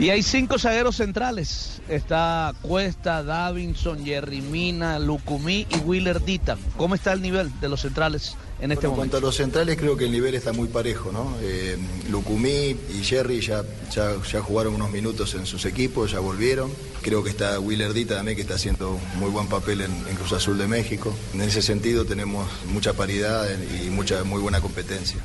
[0.00, 1.80] Y hay cinco zagueros centrales.
[1.88, 6.56] Está Cuesta, Davinson, Jerry Mina, Lucumí y Willer Dita.
[6.76, 8.96] ¿Cómo está el nivel de los centrales en este Bueno, en momento?
[8.98, 11.34] cuanto a los centrales, creo que el nivel está muy parejo, ¿no?
[11.40, 11.76] Eh,
[12.10, 16.70] Lucumí y Jerry ya, ya, ya jugaron unos minutos en sus equipos, ya volvieron.
[17.02, 20.14] Creo que está Willer Dita también, que está haciendo un muy buen papel en, en
[20.14, 21.12] Cruz Azul de México.
[21.34, 23.48] En ese sentido tenemos mucha paridad
[23.84, 25.16] y mucha muy buena competencia.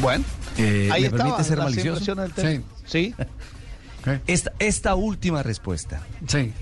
[0.00, 0.24] Bueno,
[0.58, 2.16] Eh, ahí ¿Me estaban permite ser malicioso?
[2.34, 2.64] técnico.
[2.84, 3.14] Sí.
[4.26, 6.02] Esta, esta última respuesta.
[6.26, 6.52] Sí.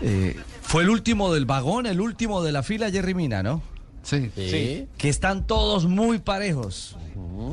[0.00, 3.62] Eh, fue el último del vagón, el último de la fila, Jerry Mina, ¿no?
[4.02, 4.30] Sí.
[4.34, 4.88] Sí.
[4.98, 6.96] Que están todos muy parejos.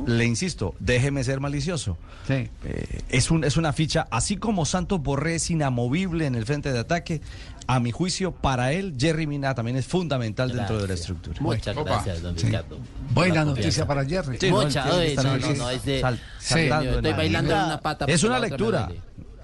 [0.07, 1.97] Le insisto, déjeme ser malicioso.
[2.27, 2.49] Sí.
[2.63, 6.71] Eh, es, un, es una ficha, así como Santos Borré es inamovible en el frente
[6.73, 7.21] de ataque,
[7.71, 11.37] a mi juicio, para él, Jerry Mina también es fundamental dentro de la estructura.
[11.39, 11.91] Muchas Opa.
[11.91, 12.47] gracias, don Sí.
[12.47, 12.79] Ricardo.
[13.13, 14.39] Buena Por la noticia para Jerry.
[14.39, 16.79] Sí, no, Mucha, oye, no, no, no, es de- sal- estoy la-
[17.15, 18.05] bailando en una pata.
[18.05, 18.89] Es una lectura.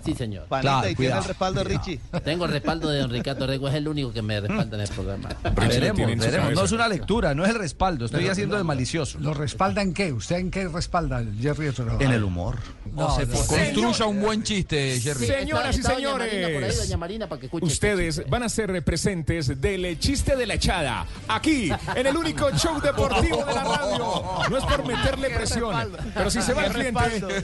[0.05, 0.45] Sí, señor.
[0.47, 1.99] Panita, Claro, y tiene el respaldo de Richie.
[2.23, 4.89] Tengo el respaldo de don Ricardo Rego, es el único que me respalda en el
[4.89, 5.29] programa.
[5.55, 6.53] Veremos, veremos.
[6.53, 8.05] No es una lectura, no es el respaldo.
[8.05, 9.17] Estoy Pero- haciendo de malicioso.
[9.19, 10.13] ¿Lo respalda en qué?
[10.13, 11.71] ¿Usted en qué respalda Jerry?
[11.99, 12.57] En el humor.
[12.93, 13.25] No, no.
[13.47, 15.25] Construya un buen chiste, Jerry.
[15.25, 18.29] Señoras y Está doña Marina por ahí, señores, doña Marina, para que escuche ustedes este
[18.29, 23.43] van a ser presentes del chiste de la echada, aquí, en el único show deportivo
[23.43, 24.23] de la radio.
[24.49, 25.75] No es por meterle presión,
[26.13, 27.43] pero si se va el cliente,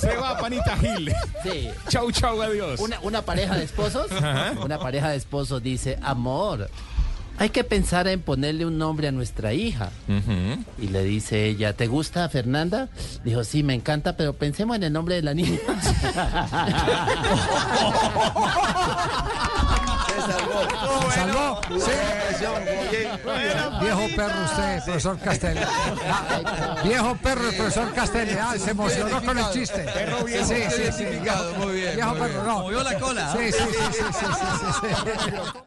[0.00, 1.12] se va Panita Gil.
[1.42, 1.68] Sí.
[1.90, 2.78] Chau, chau, adiós.
[2.80, 4.52] Una, una pareja de esposos, Ajá.
[4.64, 6.70] una pareja de esposos dice, amor,
[7.36, 9.90] hay que pensar en ponerle un nombre a nuestra hija.
[10.78, 12.88] Y le dice ella, ¿te gusta Fernanda?
[13.24, 15.58] Dijo, sí, me encanta, pero pensemos en el nombre de la niña.
[20.26, 21.60] ¿Se salvó?
[21.78, 21.90] Sí.
[23.80, 25.60] Viejo perro usted, profesor Castelli.
[25.62, 28.32] Ah, Viejo perro, el profesor Castelli.
[28.40, 29.78] Ah, se emocionó con el chiste.
[29.94, 31.04] Perro viejo, Sí, sí, sí.
[31.58, 32.46] muy bien, Viejo muy perro, bien.
[32.46, 32.58] no.
[32.60, 33.32] Movió la cola.
[33.36, 35.58] Sí, sí, sí, sí, sí, sí, sí, sí.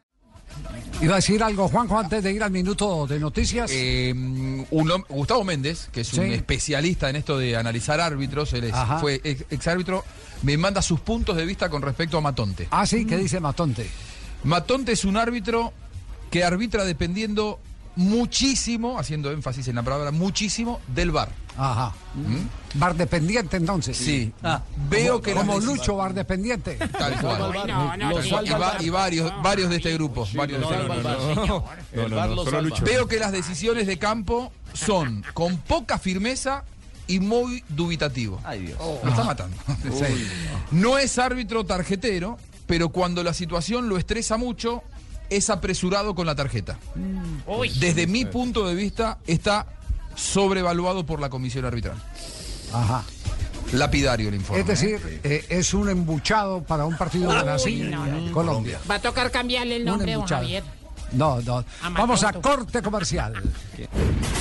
[1.01, 3.69] Iba a decir algo, Juanjo, antes de ir al minuto de noticias.
[3.73, 6.33] Eh, un Gustavo Méndez, que es un Sí.
[6.33, 10.05] especialista en esto de analizar árbitros, él es- fue ex, exárbitro,
[10.43, 12.67] me manda sus puntos de vista con respecto a Matonte.
[12.71, 13.89] Ah, sí, ¿qué dice Matonte?
[14.43, 15.73] Matonte es un árbitro
[16.31, 17.59] que arbitra dependiendo
[17.95, 21.29] muchísimo, haciendo énfasis en la palabra muchísimo, del VAR.
[21.55, 21.93] Ajá.
[22.73, 23.95] Bar dependiente, entonces.
[23.95, 24.33] Sí.
[24.41, 26.75] Ah, Veo que como las- Lucho, bar dependiente.
[26.77, 27.53] Tal cual.
[28.43, 30.27] Y, va- y varios, varios de este grupo.
[30.33, 31.65] varios de este grupo.
[31.95, 32.73] No, no, no.
[32.83, 36.63] Veo que las decisiones de campo son con poca firmeza
[37.05, 38.39] y muy dubitativo.
[38.43, 38.79] Ay, Dios.
[39.03, 39.55] Lo está matando.
[40.71, 42.39] No es árbitro tarjetero,
[42.73, 44.81] pero cuando la situación lo estresa mucho,
[45.29, 46.79] es apresurado con la tarjeta.
[47.75, 49.67] Desde mi punto de vista, está
[50.15, 52.01] sobrevaluado por la comisión arbitral.
[52.73, 53.03] Ajá.
[53.73, 54.61] Lapidario el informe.
[54.61, 58.31] Es decir, eh, es un embuchado para un partido de Brasil no, no, no.
[58.31, 58.79] Colombia.
[58.89, 60.25] Va a tocar cambiarle el nombre, don.
[60.25, 60.63] Javier.
[61.11, 61.63] No, no.
[61.91, 63.35] Vamos a corte comercial.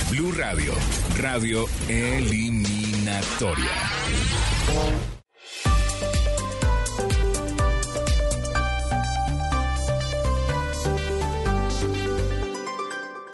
[0.09, 0.73] Blue Radio,
[1.19, 3.69] radio eliminatoria.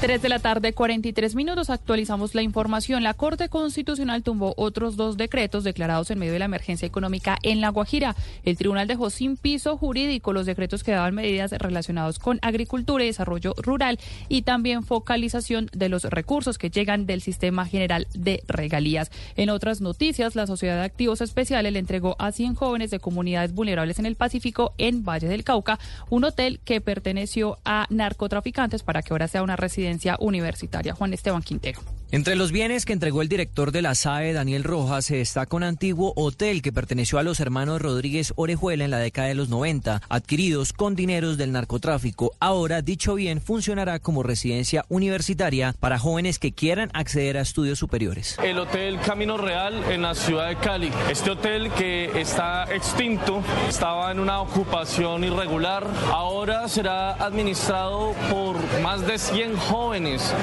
[0.00, 1.70] 3 de la tarde, 43 minutos.
[1.70, 3.02] Actualizamos la información.
[3.02, 7.60] La Corte Constitucional tumbó otros dos decretos declarados en medio de la emergencia económica en
[7.60, 8.14] La Guajira.
[8.44, 13.08] El tribunal dejó sin piso jurídico los decretos que daban medidas relacionados con agricultura y
[13.08, 13.98] desarrollo rural
[14.28, 19.10] y también focalización de los recursos que llegan del sistema general de regalías.
[19.34, 23.52] En otras noticias, la Sociedad de Activos Especiales le entregó a 100 jóvenes de comunidades
[23.52, 29.02] vulnerables en el Pacífico, en Valle del Cauca, un hotel que perteneció a narcotraficantes para
[29.02, 29.87] que ahora sea una residencia
[30.20, 30.94] universitaria.
[30.94, 31.80] Juan Esteban Quintero.
[32.10, 35.62] Entre los bienes que entregó el director de la SAE, Daniel Rojas, se destaca un
[35.62, 40.00] antiguo hotel que perteneció a los hermanos Rodríguez Orejuela en la década de los 90,
[40.08, 42.32] adquiridos con dineros del narcotráfico.
[42.40, 48.38] Ahora, dicho bien funcionará como residencia universitaria para jóvenes que quieran acceder a estudios superiores.
[48.42, 50.90] El Hotel Camino Real en la ciudad de Cali.
[51.10, 59.06] Este hotel que está extinto, estaba en una ocupación irregular, ahora será administrado por más
[59.06, 59.77] de 100 jóvenes.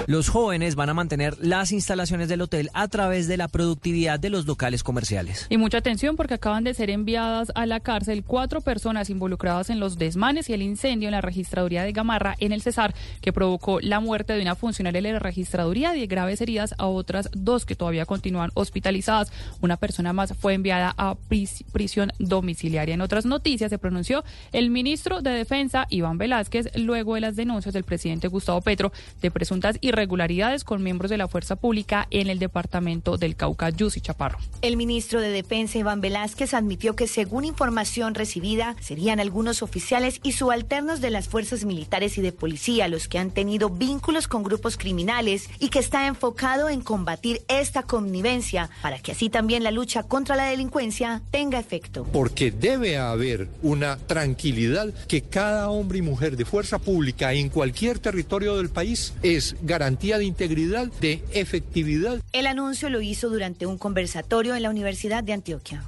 [0.07, 4.29] Los jóvenes van a mantener las instalaciones del hotel a través de la productividad de
[4.29, 5.45] los locales comerciales.
[5.49, 9.79] Y mucha atención porque acaban de ser enviadas a la cárcel cuatro personas involucradas en
[9.79, 13.79] los desmanes y el incendio en la registraduría de Gamarra en el Cesar, que provocó
[13.81, 17.75] la muerte de una funcionaria de la registraduría y graves heridas a otras dos que
[17.75, 19.31] todavía continúan hospitalizadas.
[19.61, 22.95] Una persona más fue enviada a pris- prisión domiciliaria.
[22.95, 27.73] En otras noticias se pronunció el ministro de Defensa, Iván Velázquez, luego de las denuncias
[27.73, 28.91] del presidente Gustavo Petro
[29.26, 33.99] de presuntas irregularidades con miembros de la fuerza pública en el departamento del Cauca, Yussi
[33.99, 34.38] Chaparro.
[34.61, 40.34] El ministro de Defensa, Iván Velázquez, admitió que según información recibida, serían algunos oficiales y
[40.34, 44.77] subalternos de las fuerzas militares y de policía los que han tenido vínculos con grupos
[44.77, 50.03] criminales y que está enfocado en combatir esta connivencia para que así también la lucha
[50.03, 52.03] contra la delincuencia tenga efecto.
[52.14, 57.97] porque debe haber una tranquilidad que cada hombre y mujer de fuerza pública en cualquier
[57.97, 62.19] territorio del país es garantía de integridad, de efectividad.
[62.33, 65.83] El anuncio lo hizo durante un conversatorio en la Universidad de Antioquia.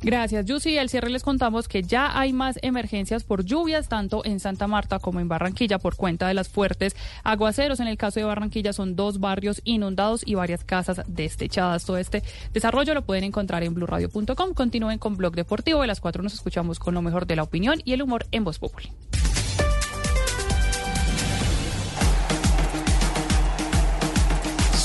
[0.00, 0.78] Gracias, Yusi.
[0.78, 5.00] Al cierre les contamos que ya hay más emergencias por lluvias, tanto en Santa Marta
[5.00, 6.94] como en Barranquilla, por cuenta de las fuertes
[7.24, 7.80] aguaceros.
[7.80, 11.84] En el caso de Barranquilla son dos barrios inundados y varias casas destechadas.
[11.84, 12.22] Todo este
[12.52, 14.54] desarrollo lo pueden encontrar en blurradio.com.
[14.54, 15.80] Continúen con Blog Deportivo.
[15.80, 18.44] De las cuatro nos escuchamos con lo mejor de la opinión y el humor en
[18.44, 18.92] Voz Populi.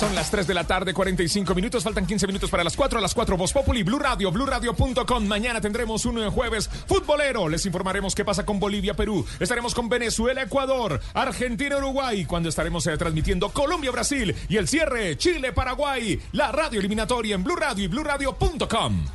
[0.04, 1.82] Son las 3 de la tarde, 45 minutos.
[1.82, 3.00] Faltan 15 minutos para las 4.
[3.00, 5.26] A las 4, Voz Populi, Blue Radio, BlueRadio.com.
[5.26, 7.48] Mañana tendremos un jueves futbolero.
[7.48, 9.26] Les informaremos qué pasa con Bolivia, Perú.
[9.40, 12.26] Estaremos con Venezuela, Ecuador, Argentina, Uruguay.
[12.26, 14.36] Cuando estaremos eh, transmitiendo Colombia, Brasil.
[14.50, 16.22] Y el cierre, Chile, Paraguay.
[16.34, 19.06] La radio eliminatoria en Blue Radio y BlueRadio.com.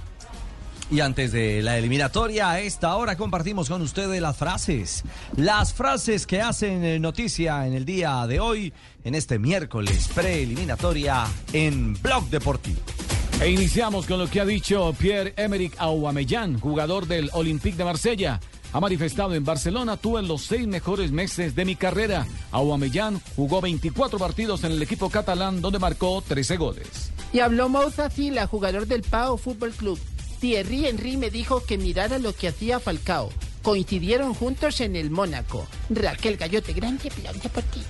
[0.90, 5.04] Y antes de la eliminatoria, a esta hora compartimos con ustedes las frases.
[5.36, 8.72] Las frases que hacen eh, noticia en el día de hoy,
[9.04, 12.80] en este miércoles preeliminatoria en Blog Deportivo.
[13.40, 18.40] E iniciamos con lo que ha dicho Pierre-Emerick Aubameyang, jugador del Olympique de Marsella.
[18.72, 22.26] Ha manifestado en Barcelona, tuve los seis mejores meses de mi carrera.
[22.50, 27.12] Aubameyang jugó 24 partidos en el equipo catalán donde marcó 13 goles.
[27.32, 29.98] Y habló Moussa Fila, jugador del Pau Fútbol Club.
[30.40, 33.30] Thierry Henry me dijo que mirara lo que hacía Falcao.
[33.68, 35.68] Coincidieron juntos en el Mónaco.
[35.90, 37.84] Raquel Gallote, grande blog deportivo.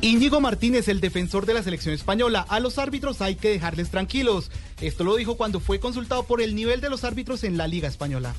[0.00, 4.52] Íñigo Martínez, el defensor de la selección española, a los árbitros hay que dejarles tranquilos.
[4.80, 7.88] Esto lo dijo cuando fue consultado por el nivel de los árbitros en la Liga
[7.88, 8.32] Española.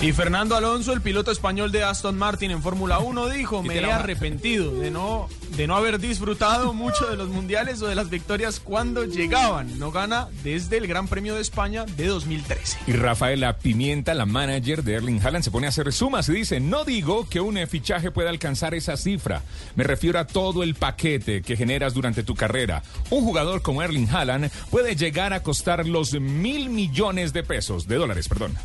[0.00, 3.84] Y Fernando Alonso, el piloto español de Aston Martin en Fórmula 1, dijo, me he
[3.84, 8.60] arrepentido de no, de no haber disfrutado mucho de los mundiales o de las victorias
[8.60, 9.76] cuando llegaban.
[9.80, 12.78] No gana desde el Gran Premio de España de 2013.
[12.86, 16.60] Y Rafaela Pimienta, la manager de Erling Haaland, se pone a hacer sumas y dice,
[16.60, 19.42] no digo que un fichaje pueda alcanzar esa cifra,
[19.74, 22.84] me refiero a todo el paquete que generas durante tu carrera.
[23.10, 27.96] Un jugador como Erling Haaland puede llegar a costar los mil millones de pesos, de
[27.96, 28.56] dólares, perdón.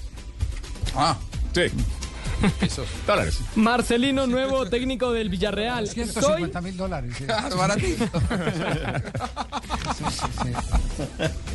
[0.96, 1.18] Ah,
[1.54, 1.62] sí.
[2.60, 2.88] Pesos.
[3.08, 3.40] Dólares.
[3.56, 5.88] Marcelino, nuevo técnico del Villarreal.
[5.88, 7.14] Soy 150 mil dólares.
[7.18, 7.26] sí.
[7.58, 8.06] baratito.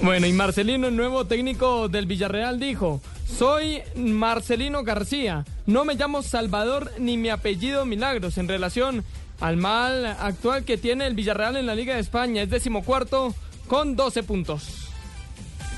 [0.02, 6.22] Bueno, y Marcelino, el nuevo técnico del Villarreal, dijo, soy Marcelino García, no me llamo
[6.22, 9.04] Salvador ni mi apellido Milagros, en relación
[9.40, 12.42] al mal actual que tiene el Villarreal en la Liga de España.
[12.42, 13.34] Es decimocuarto
[13.68, 14.87] con 12 puntos.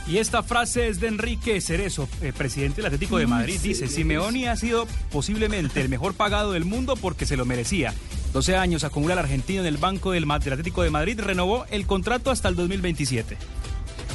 [0.07, 3.61] Y esta frase es de Enrique Cerezo, eh, presidente del Atlético de Madrid.
[3.63, 7.95] Dice, Simeoni ha sido posiblemente el mejor pagado del mundo porque se lo merecía.
[8.33, 11.87] 12 años acumula el argentino en el banco del, del Atlético de Madrid, renovó el
[11.87, 13.37] contrato hasta el 2027.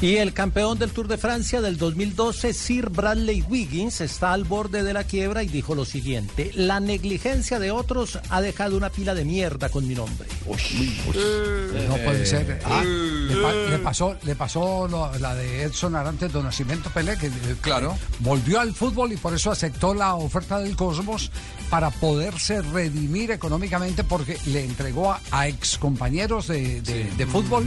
[0.02, 4.84] Y el campeón del Tour de Francia del 2012, Sir Bradley Wiggins, está al borde
[4.84, 9.16] de la quiebra y dijo lo siguiente, la negligencia de otros ha dejado una pila
[9.16, 10.28] de mierda con mi nombre.
[10.46, 12.60] No puede ser.
[12.66, 13.68] Ah, le, pa- Eh.
[13.72, 17.32] le pasó, le pasó lo- la de Edson Arantes do Nascimento Pelé, que eh,
[17.62, 17.98] Claro.
[18.20, 21.32] volvió al fútbol y por eso aceptó la oferta del Cosmos
[21.70, 27.66] para poderse redimir económicamente porque le entregó a, a excompañeros de, de- de fútbol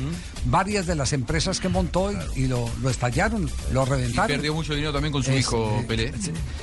[0.50, 4.36] varias de las empresas que montó y, y lo, lo estallaron, lo Y reventaron.
[4.36, 6.12] perdió mucho dinero también con su Es, hijo eh, Pelé.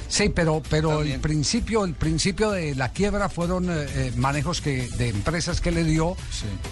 [0.07, 4.87] Sí, pero, pero el principio, el principio de la quiebra fueron eh, eh, manejos que,
[4.97, 6.15] de empresas que le dio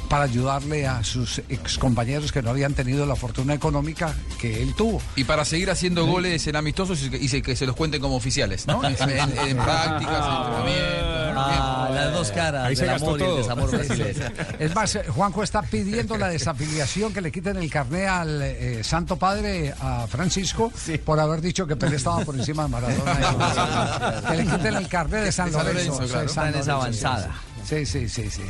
[0.10, 5.02] para ayudarle a sus excompañeros que no habían tenido la fortuna económica que él tuvo.
[5.16, 8.02] Y para seguir haciendo goles en amistosos y que- y se- que se los cuenten
[8.02, 8.84] como oficiales, ¿no?
[8.84, 10.34] En, en- en prácticas, en
[10.68, 11.14] entrenamientos.
[11.36, 14.26] Ah, las dos caras Ahí se gastó amor y el desamor brasileño.
[14.60, 19.18] Es más, Juanjo está pidiendo la desafiliación que le quiten el carné al eh, Santo
[19.18, 20.72] Padre a Francisco
[21.04, 24.22] por haber dicho que Pelé estaba por encima de Maradona.
[24.30, 25.94] que le quiten el carné de San Lorenzo.
[25.94, 26.30] Lorenzo, claro.
[26.30, 27.36] San Está en esa Lorenzo, sí, avanzada.
[27.66, 28.44] Sí, sí, sí, sí.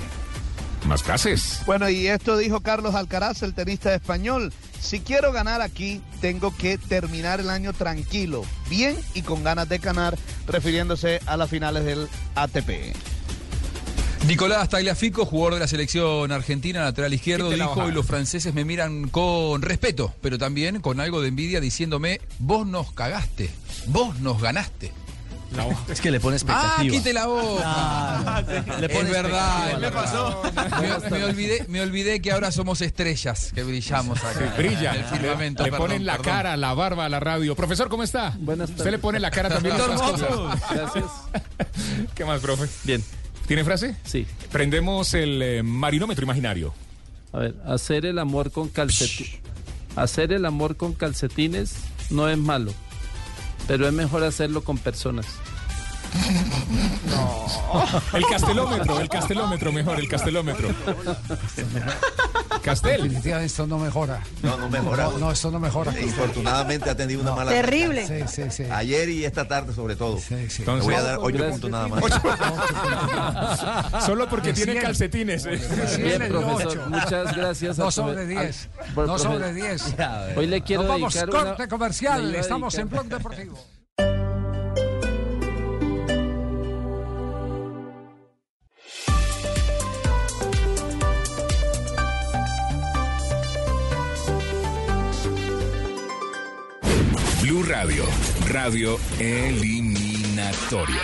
[0.86, 1.62] Más frases.
[1.66, 4.52] Bueno, y esto dijo Carlos Alcaraz, el tenista español.
[4.82, 9.78] Si quiero ganar aquí, tengo que terminar el año tranquilo, bien y con ganas de
[9.78, 13.13] ganar, refiriéndose a las finales del ATP.
[14.28, 19.10] Nicolás Tagliafico, jugador de la selección argentina, lateral izquierdo, dijo, y los franceses me miran
[19.10, 23.50] con respeto, pero también con algo de envidia diciéndome, vos nos cagaste,
[23.88, 24.92] vos nos ganaste.
[25.88, 26.74] Es que le pone expectativa.
[26.78, 27.62] Ah, quite la voz.
[28.82, 29.78] Le pone es verdad.
[29.80, 30.42] Me pasó.
[30.82, 34.56] Me, me olvidé, me olvidé que ahora somos estrellas, que brillamos acá.
[34.58, 34.96] Brilla.
[34.96, 36.34] en el firmamento, le perdón, ponen la perdón.
[36.34, 37.56] cara, la barba a la radio.
[37.56, 38.34] Profesor, ¿cómo está?
[38.40, 40.30] Buenas Usted le pone la cara también a cosas.
[40.72, 41.06] Gracias.
[42.16, 42.68] ¿Qué más, profe?
[42.84, 43.04] Bien.
[43.48, 43.96] ¿Tiene frase?
[44.04, 44.26] Sí.
[44.52, 46.74] Prendemos el eh, marinómetro imaginario.
[47.32, 49.40] A ver, hacer el amor con calcetines.
[49.96, 51.76] Hacer el amor con calcetines
[52.10, 52.74] no es malo,
[53.68, 55.26] pero es mejor hacerlo con personas.
[58.14, 60.70] El castelómetro, el castelómetro mejor, el castelómetro.
[62.62, 63.02] Castel.
[63.04, 64.22] Definitivamente esto no mejora.
[64.42, 65.06] No, no mejora.
[65.06, 66.00] No, no, esto no mejora.
[66.00, 68.08] Infortunadamente ha tenido una mala Terrible.
[68.08, 68.64] Sí, sí, sí.
[68.72, 70.18] Ayer y esta tarde sobre todo.
[70.30, 71.52] Le Entonces- voy a dar ocho Gracias.
[71.52, 72.04] puntos nada más.
[74.06, 75.44] Solo porque De tiene calcetines.
[75.44, 75.58] De
[75.98, 77.80] Bien, profesor, muchas gracias.
[77.80, 78.70] a todo- sobre diez.
[78.88, 79.96] al- por- Dos profe- sobre diez.
[80.38, 82.34] Hoy le quiero Nos vamos, dedicar corte comercial.
[82.36, 83.58] Estamos en Blog Deportivo.
[97.74, 98.06] Radio,
[98.50, 101.02] radio eliminatoria.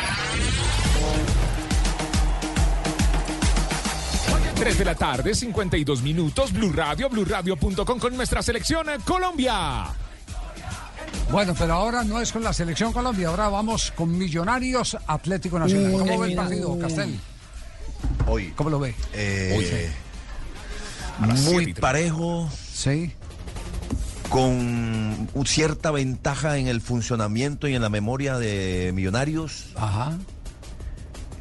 [4.53, 6.53] 3 de la tarde, 52 minutos.
[6.53, 9.87] Blue Radio, BlueRadio.com con nuestra selección eh, Colombia.
[11.31, 15.91] Bueno, pero ahora no es con la selección Colombia, ahora vamos con Millonarios Atlético Nacional.
[15.93, 17.19] ¿Cómo ve el partido, Castel?
[18.27, 18.53] Hoy.
[18.55, 18.93] ¿Cómo lo ve?
[19.13, 19.91] Eh,
[21.19, 22.47] A las muy parejo.
[22.71, 23.15] Sí.
[24.29, 29.71] Con cierta ventaja en el funcionamiento y en la memoria de Millonarios.
[29.75, 30.17] Ajá.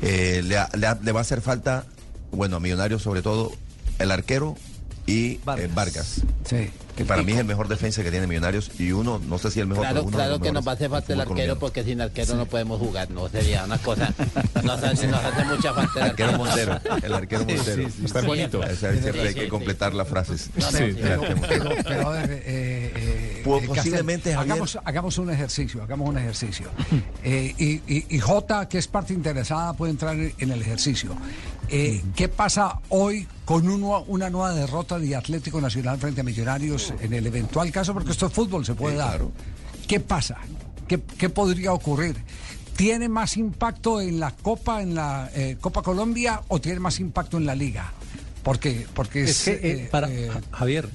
[0.00, 1.84] Eh, le, va a hacer falta,
[2.30, 3.52] bueno, a Millonarios sobre todo,
[3.98, 4.56] el arquero
[5.06, 6.22] y eh, Vargas.
[6.44, 6.70] Sí.
[6.98, 9.60] Que para mí es el mejor defensa que tiene Millonarios y uno, no sé si
[9.60, 12.00] el mejor, Claro, uno claro que nos va a hacer falta el arquero porque sin
[12.00, 14.12] arquero no podemos jugar, no sería una cosa.
[14.64, 17.88] Nos hace, nos hace mucha falta el Arquero Montero, el arquero Montero.
[17.88, 18.26] sí, sí, Está sí.
[18.26, 18.58] bonito.
[18.60, 20.50] O sea, siempre hay Sí, que sí, completar las frases.
[20.56, 20.96] No, no, Sí,
[21.88, 24.52] pero, a ver, eh, eh, Pues, eh, posiblemente, Javier.
[24.52, 26.66] hagamos, hagamos un ejercicio, hagamos un ejercicio.
[27.24, 31.10] Eh, y, y- y Jota, que es parte interesada, puede entrar en en el ejercicio.
[31.70, 36.92] Eh, ¿Qué pasa hoy con uno- una nueva derrota de Atlético Nacional frente a Millonarios
[37.00, 37.92] en el eventual caso?
[37.92, 39.20] Porque esto es fútbol, se puede dar.
[39.86, 40.38] ¿Qué pasa?
[40.86, 42.16] ¿Qué, qué podría ocurrir?
[42.76, 47.36] ¿Tiene más impacto en la Copa, en la eh, Copa Colombia o tiene más impacto
[47.36, 47.92] en la Liga?
[48.42, 50.88] Porque, porque Es que, eh, eh, para, eh, Ja- Javier,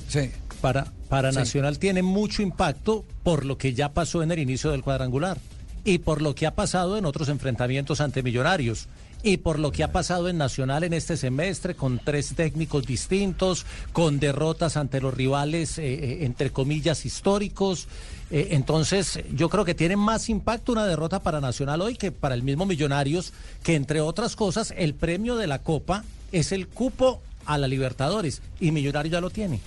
[0.61, 1.37] para, para Sí.
[1.37, 5.37] Nacional tiene mucho impacto por lo que ya pasó en el inicio del cuadrangular
[5.83, 8.87] y por lo que ha pasado en otros enfrentamientos ante Millonarios
[9.23, 13.65] y por lo que ha pasado en Nacional en este semestre con tres técnicos distintos,
[13.93, 17.87] con derrotas ante los rivales, eh, eh, entre comillas, históricos.
[18.29, 22.35] Eh, entonces, yo creo que tiene más impacto una derrota para Nacional hoy que para
[22.35, 23.31] el mismo Millonarios,
[23.63, 28.41] que entre otras cosas, el premio de la Copa es el cupo a la Libertadores
[28.59, 29.61] y Millonarios ya lo tiene.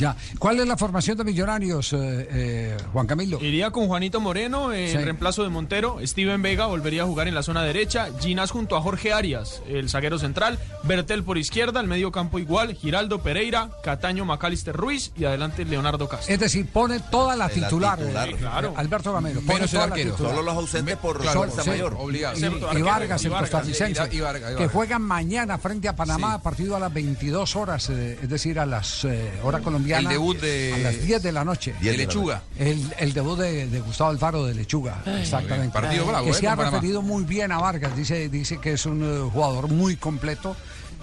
[0.00, 0.16] Ya.
[0.38, 1.96] ¿Cuál es la formación de Millonarios, eh,
[2.32, 3.38] eh, Juan Camilo?
[3.42, 4.96] Iría con Juanito Moreno en Sí.
[4.96, 5.98] reemplazo de Montero.
[6.04, 8.08] Steven Vega volvería a jugar en la zona derecha.
[8.20, 10.58] Ginás junto a Jorge Arias, el zaguero central.
[10.84, 12.74] Bertel por izquierda, el medio campo igual.
[12.74, 16.32] Giraldo Pereira, Cataño Macalister Ruiz y adelante Leonardo Castro.
[16.32, 17.98] Es decir, pone toda la La titular.
[17.98, 18.28] titular.
[18.28, 18.72] eh, Sí, claro.
[18.76, 19.40] Alberto Gamero.
[19.40, 20.10] Pone Menos el toda la arquero.
[20.12, 20.32] titular.
[20.32, 21.70] Solo los ausentes por Claro, fuerza sí.
[21.70, 21.94] mayor.
[21.98, 22.38] Obligado.
[22.38, 25.88] Y, y arquero, Vargas, y el costarricense, y- y Vargas, y que juegan mañana frente
[25.88, 29.60] a Panamá, partido a las 22 horas, eh, es decir, a las eh, hora
[29.98, 30.00] colombiana.
[30.00, 31.74] El debut de- A las 10 de la noche.
[31.80, 32.42] De Lechuga.
[32.58, 35.72] El, el debut de, de Gustavo Alfaro de Lechuga, exactamente.
[35.72, 38.86] Partido bravo, que eh, se ha referido muy bien a Vargas, dice, dice que es
[38.86, 40.56] un eh, jugador muy completo.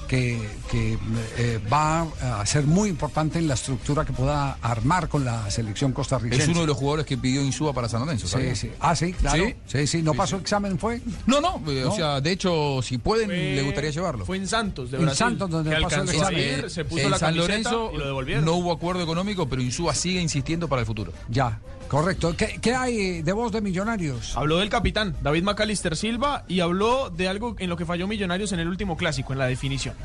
[0.07, 0.39] Que,
[0.71, 0.97] que,
[1.38, 2.07] eh, va
[2.41, 6.43] a ser muy importante en la estructura que pueda armar con la selección costarricense.
[6.43, 8.25] Es uno de los jugadores que pidió Insúa para San Lorenzo.
[8.27, 8.71] Sí, sí.
[8.79, 9.43] Ah, sí, claro.
[9.45, 9.55] Sí.
[9.67, 10.01] Sí, sí.
[10.03, 10.41] ¿No Sí, pasó sí.
[10.43, 11.01] examen, fue?
[11.25, 11.91] No, no, eh, ¿No?
[11.91, 14.25] o sea, de hecho, si pueden, Fue- le gustaría llevarlo.
[14.25, 15.17] Fue en Santos, de En Brasil.
[15.17, 16.39] Santos, donde que pasó el examen.
[16.39, 18.45] ir, se puso en la San Lorenzo y lo devolvieron.
[18.45, 21.11] no hubo acuerdo económico, pero Insúa sigue insistiendo para el futuro.
[21.29, 22.35] Ya, correcto.
[22.38, 24.35] ¿Qué, qué hay de voz de Millonarios?
[24.38, 28.51] Habló del capitán, David Macalister Silva, y habló de algo en lo que falló Millonarios
[28.51, 29.95] en el último clásico, en la definición.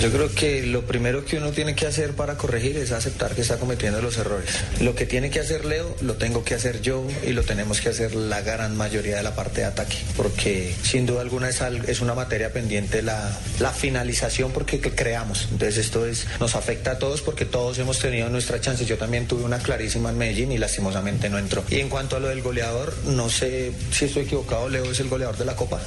[0.00, 3.42] Yo creo que lo primero que uno tiene que hacer para corregir es aceptar que
[3.42, 4.50] está cometiendo los errores.
[4.80, 7.90] Lo que tiene que hacer Leo lo tengo que hacer yo y lo tenemos que
[7.90, 11.88] hacer la gran mayoría de la parte de ataque, porque sin duda alguna es, al-
[11.88, 15.46] es una materia pendiente la, la finalización porque que creamos.
[15.52, 18.84] Entonces esto es, nos afecta a todos porque todos hemos tenido nuestra chance.
[18.84, 21.62] Yo también tuve una clarísima en Medellín y lastimosamente no entró.
[21.70, 25.08] Y en cuanto a lo del goleador, no sé si estoy equivocado, Leo es el
[25.08, 25.80] goleador de la Copa.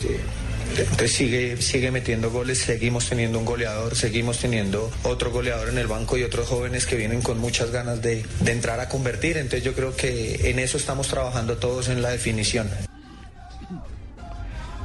[0.00, 0.08] Sí.
[0.78, 5.86] Entonces sigue, sigue metiendo goles, seguimos teniendo un goleador, seguimos teniendo otro goleador en el
[5.86, 9.36] banco y otros jóvenes que vienen con muchas ganas de, de entrar a convertir.
[9.36, 12.68] Entonces yo creo que en eso estamos trabajando todos en la definición.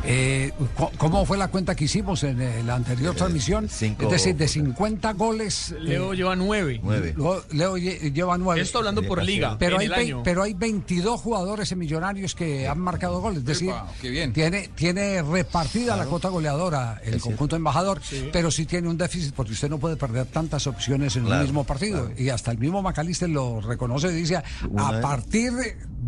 [0.06, 0.52] Eh,
[0.98, 3.68] ¿Cómo fue la cuenta que hicimos en eh, la anterior transmisión?
[3.70, 5.76] cinco- es decir, de 50 goles.
[5.80, 6.80] Leo eh, lleva nueve.
[6.82, 7.14] Nueve.
[7.18, 8.62] Lo- Leo lle- lleva nueve.
[8.62, 10.24] Esto hablando por liga, Pero en hay, año.
[10.24, 13.40] pero hay 22 jugadores en Millonarios que han marcado goles.
[13.40, 14.32] Es decir, Epa, qué bien.
[14.34, 18.02] Tiene, tiene repartida la cuota goleadora el conjunto embajador,
[18.32, 21.46] pero sí tiene un déficit porque usted no puede perder tantas opciones en Claro, un
[21.48, 22.10] mismo partido.
[22.18, 25.02] Y hasta el mismo Macalister lo reconoce y dice, Una a vez.
[25.02, 25.52] partir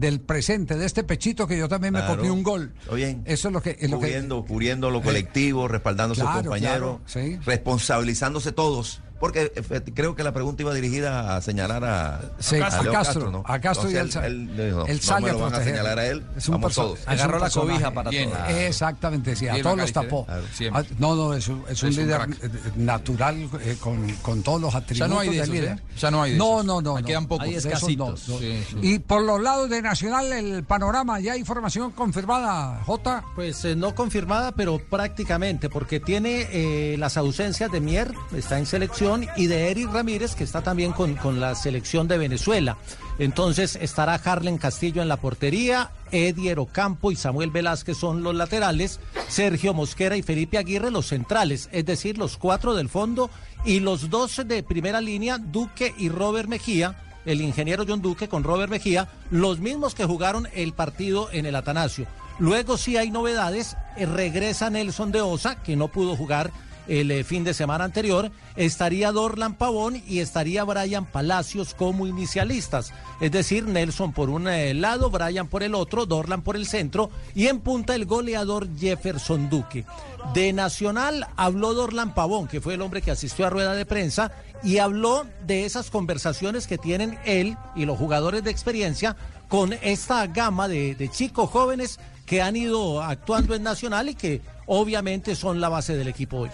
[0.02, 2.74] del presente, de este pechito que yo también me copié un gol.
[2.92, 3.22] Bien.
[3.26, 3.78] Eso es lo que...
[3.80, 7.40] Es lo que cubriendo, cubriendo lo colectivo, respaldándose claro, al compañero, claro, sí.
[7.46, 9.04] responsabilizándose todos.
[9.22, 13.44] Porque eh, creo que la pregunta iba dirigida a señalar a, Sí, a Castro, ¿no?
[13.46, 15.74] a Castro y él él no sale me a lo van a proteger.
[15.76, 17.00] señalar a él, Es un todos.
[17.00, 17.72] es Agarró un la personaje.
[17.72, 18.30] cobija para Bien.
[18.32, 18.50] todos.
[18.50, 20.22] Exactamente, sí, a Bien todos los tapó.
[20.30, 20.42] ¿eh?
[20.58, 20.74] Claro.
[20.76, 22.76] Ah, no, no, es un, es Es líder crack.
[22.76, 25.78] natural eh, con, con todos los atributos Ya no hay de esos, líder.
[25.78, 25.82] ¿eh?
[26.00, 26.66] Ya no hay de no, esos.
[26.66, 27.46] no, no, quedan pocos.
[27.46, 28.28] Hay escasitos.
[28.28, 28.40] no, no.
[28.40, 28.76] Sí, sí.
[28.82, 33.24] Y por los lados de Nacional, el panorama, ¿ya hay información confirmada, Jota?
[33.36, 38.66] Pues eh, no confirmada, pero prácticamente, porque tiene eh, las ausencias de Mier, está en
[38.66, 42.78] selección, y de Eric Ramírez, que está también con, con la selección de Venezuela.
[43.20, 49.00] Entonces estará Harlen Castillo en la portería, Edier Ocampo y Samuel Velázquez son los laterales,
[49.28, 53.30] Sergio Mosquera y Felipe Aguirre los centrales, es decir, los cuatro del fondo
[53.66, 58.44] y los dos de primera línea, Duque y Robert Mejía el ingeniero John Duque con
[58.44, 62.08] Robert Mejía, los mismos que jugaron el partido en el Atanasio.
[62.40, 66.52] Luego sí hay novedades, eh, regresa Nelson de Osa, que no pudo jugar
[66.88, 72.94] el eh, fin de semana anterior, estaría Dorlan Pavón y estaría Brian Palacios como inicialistas.
[73.20, 77.10] Es decir, Nelson por un eh, lado, Brian por el otro, Dorlan por el centro
[77.36, 79.86] y en punta el goleador Jefferson Duque.
[80.34, 84.32] De Nacional habló Dorlan Pavón, que fue el hombre que asistió a rueda de prensa,
[84.64, 89.16] y habló de esas conversaciones que tienen él y los jugadores de experiencia
[89.48, 94.42] con esta gama de, de chicos jóvenes que han ido actuando en Nacional y que
[94.68, 96.50] obviamente son la base del equipo hoy.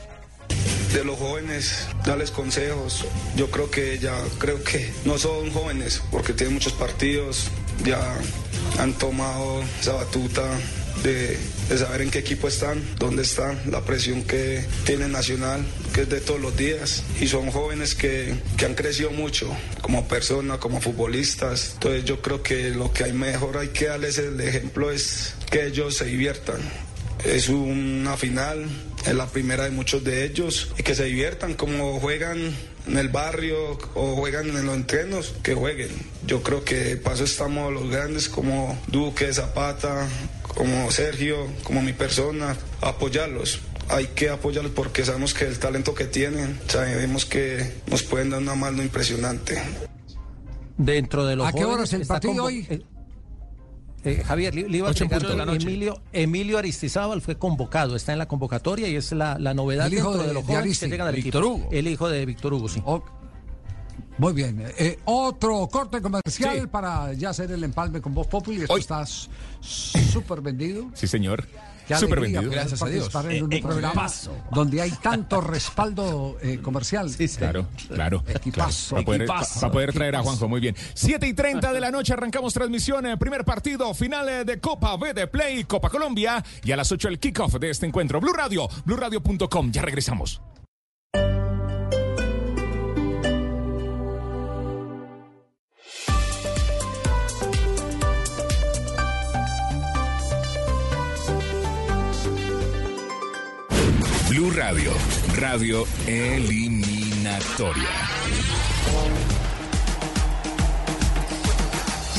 [0.98, 3.06] De los jóvenes, darles consejos.
[3.36, 7.50] Yo creo que ya, creo que no son jóvenes porque tienen muchos partidos,
[7.86, 8.00] ya
[8.80, 10.44] han tomado esa batuta
[11.04, 11.38] de,
[11.78, 15.64] saber en qué equipo están, dónde están, la presión que tiene Nacional,
[15.94, 17.04] que es de todos los días.
[17.22, 21.74] Y son jóvenes que, que han crecido mucho como personas, como futbolistas.
[21.74, 25.68] Entonces yo creo que lo que hay mejor hay que darles el ejemplo es que
[25.68, 26.60] ellos se diviertan.
[27.24, 28.68] Es una final,
[29.08, 32.54] es la primera de muchos de ellos y que se diviertan como juegan
[32.88, 35.90] en el barrio o juegan en los entrenos, que jueguen.
[36.26, 40.08] Yo creo que paso estamos los grandes como Duque, Zapata,
[40.44, 43.60] como Sergio, como mi persona, apoyarlos.
[43.90, 48.42] Hay que apoyarlos porque sabemos que el talento que tienen, sabemos que nos pueden dar
[48.42, 49.62] una mano impresionante.
[50.78, 52.68] Dentro de los ¿A qué hora jóvenes es el partido hoy?
[54.04, 55.68] Eh, Javier, le, le iba a explicar punto de la que noche.
[55.68, 59.96] Emilio, Emilio Aristizábal fue convocado, está en la convocatoria y es la, la novedad El
[59.96, 61.56] hijo dentro de- de, los de jóvenes Aristi, que llegan al Víctor equipo.
[61.58, 61.70] Hugo.
[61.72, 62.82] El hijo de Víctor Hugo, sí.
[64.20, 64.64] Muy bien.
[64.80, 68.62] eh, otro corte comercial para ya hacer el empalme con Voz Populi.
[68.62, 69.28] Esto está s-
[69.62, 70.90] súper vendido.
[70.96, 71.46] Sí, señor.
[71.88, 72.66] Qué Súper alegría vendido.
[72.78, 74.08] poder participar en un programa
[74.52, 77.10] donde hay tanto respaldo eh, comercial.
[77.38, 78.24] Claro, claro.
[78.28, 78.96] Equipazo.
[78.96, 79.54] Para poder, Equipazo.
[79.62, 80.22] pa- pa poder traer a.
[80.24, 80.76] Juanjo, muy bien.
[80.94, 83.06] 7 y 30 de la noche arrancamos transmisión.
[83.06, 86.44] eh, Primer partido, final eh, de Copa B de Play, Copa Colombia.
[86.64, 88.20] Y a las 8 el kickoff de este encuentro.
[88.20, 89.72] Blue Radio, BlueRadio.com.
[89.72, 90.42] Ya regresamos.
[104.58, 104.92] Radio,
[105.36, 107.88] radio eliminatoria.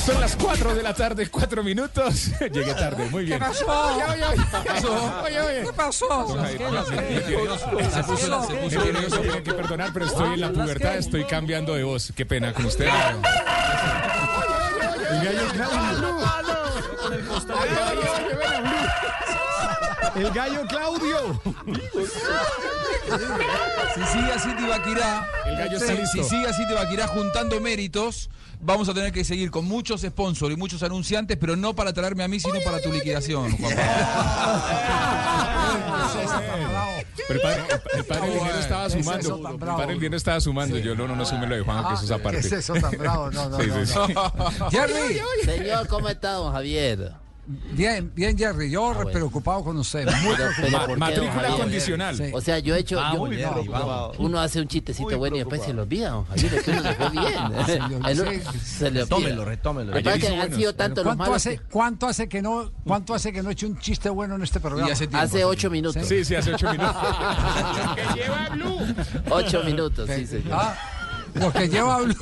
[0.07, 2.31] Son las 4 de la tarde, 4 minutos.
[2.41, 3.39] Llegué tarde, muy bien.
[3.41, 3.67] ¿Qué pasó?
[3.67, 4.43] Oye, oye, oye.
[4.53, 5.23] ¿Qué pasó?
[5.25, 5.63] Oye, oye.
[5.65, 6.37] ¿Qué pasó?
[6.37, 10.97] Me- me- me- Se puso, se puso tienen que perdonar, pero estoy en la pubertad,
[10.97, 12.13] estoy cambiando de voz.
[12.15, 12.87] Qué pena con usted.
[15.11, 16.19] El gallo Claudio.
[20.19, 21.41] El gallo Claudio.
[23.95, 26.23] Si sigue así Tibaquirá, El gallo está si, listo.
[26.23, 28.29] si sigue así Tibaquirá juntando méritos,
[28.61, 32.25] vamos a tener que seguir con muchos sponsors y muchos anunciantes, pero no para traerme
[32.25, 33.75] a mí, sino para tu liquidación, Juan
[37.29, 37.63] Pero el padre,
[37.95, 39.49] el padre Linero estaba ¿Qué es sumando.
[39.51, 40.79] El padre Linero estaba sumando.
[40.79, 42.41] Yo no, no, no sume lo de Juan, que eso es aparte.
[42.41, 43.31] ¿Qué es eso tan bravo?
[43.31, 44.27] No, no, Sí, no, sí, no.
[44.37, 44.65] sí.
[44.77, 45.21] Jerry.
[45.45, 47.13] Señor, ¿cómo está, don Javier?
[47.73, 48.71] Bien, bien, Jerry.
[48.71, 50.05] Yo preocupado con usted.
[50.23, 50.87] Muy Pero- pero preocupado.
[50.87, 52.17] ¿por qué, don Javier?
[52.17, 52.23] Sí.
[52.35, 52.97] O sea, yo he hecho.
[52.97, 54.17] Vamos, yo- Jerry, no, vamos.
[54.19, 56.15] uno hace un chistecito Muy bueno y después se lo olvida,
[56.63, 57.35] que uno se fue bien.
[58.07, 58.59] El- sí.
[58.65, 59.45] se le olvida.
[59.45, 59.93] Retómelo,
[60.43, 61.37] han sido los ¿Cuánto malos.
[61.37, 64.43] hace, ¿Cuánto hace que no, cuánto hace que no he hecho un chiste bueno en
[64.43, 64.93] este programa?
[64.93, 66.07] Hace tiempo, Hace ocho minutos.
[66.07, 66.97] Sí, sí, hace ocho minutos.
[67.95, 68.79] que lleva Blue.
[69.31, 70.53] Ocho minutos, sí, señor.
[70.53, 70.77] Ah,
[71.35, 72.15] lo que lleva Blue.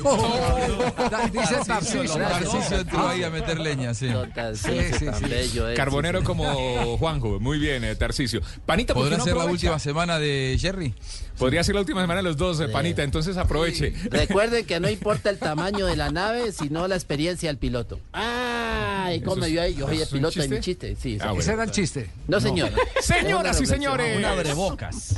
[1.09, 2.17] Da- Dice Tarcisio, Tarcisio.
[2.17, 4.09] Tarcisio entró ahí a meter leña, sí.
[4.53, 4.69] Sí,
[4.99, 5.59] sí, sí.
[5.75, 7.39] Carbonero como Juanjo.
[7.39, 8.41] Muy bien, eh, Tarcisio.
[8.65, 10.93] Panita, ¿por qué ¿Podrá no ser la última semana de Jerry?
[11.37, 13.03] Podría ser la última semana de los dos, eh, Panita.
[13.03, 13.93] Entonces aproveche.
[14.09, 17.99] Recuerden que no importa el tamaño de la nave, sino la experiencia del piloto.
[18.13, 19.75] Ah, ¿y cómo me vio ahí?
[19.75, 20.95] Yo soy el ¿Es un piloto de mi chiste?
[20.99, 21.39] Sí, Ah, sí.
[21.39, 22.09] ¿Ese era el chiste?
[22.27, 22.71] No, señor.
[23.01, 24.17] Señoras y señores.
[24.17, 25.15] Un abrebocas.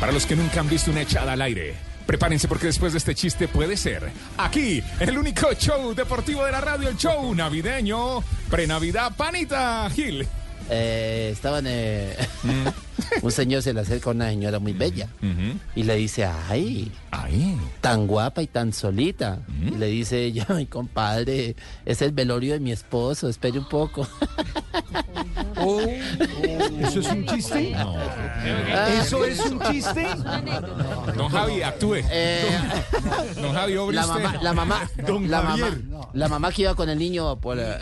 [0.00, 1.74] Para los que nunca han visto una echada al aire,
[2.06, 6.60] prepárense porque después de este chiste puede ser aquí el único show deportivo de la
[6.60, 10.26] radio, el show navideño, prenavidad, Panita Gil.
[10.70, 11.64] Eh, estaban.
[11.66, 12.16] eh,
[13.22, 15.08] un señor se le acerca a una señora muy bella
[15.74, 16.90] y le dice: Ay,
[17.80, 19.40] tan guapa y tan solita.
[19.66, 24.06] Y le dice ella: Ay, compadre, es el velorio de mi esposo, espere un poco.
[26.80, 27.74] ¿Eso es un chiste?
[29.00, 30.06] ¿Eso es un chiste?
[31.16, 31.96] Don Javi, actúe.
[33.40, 34.22] Don Javi, obre Eh, la usted.
[34.22, 35.68] mamá, la mamá, Don la mamá,
[36.12, 37.78] la mamá que iba con el niño, por, eh,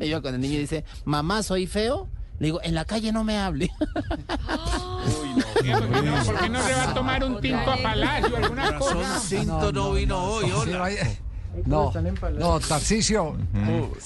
[0.00, 2.08] iba con el niño y dice, mamá, soy feo.
[2.38, 3.70] Le digo, en la calle no me hable.
[6.24, 9.20] ¿Por qué no se va a tomar un tinto a Palacio alguna cosa?
[9.20, 10.50] Cinto no vino hoy,
[11.66, 11.92] No,
[12.38, 13.36] no, Tarcicio.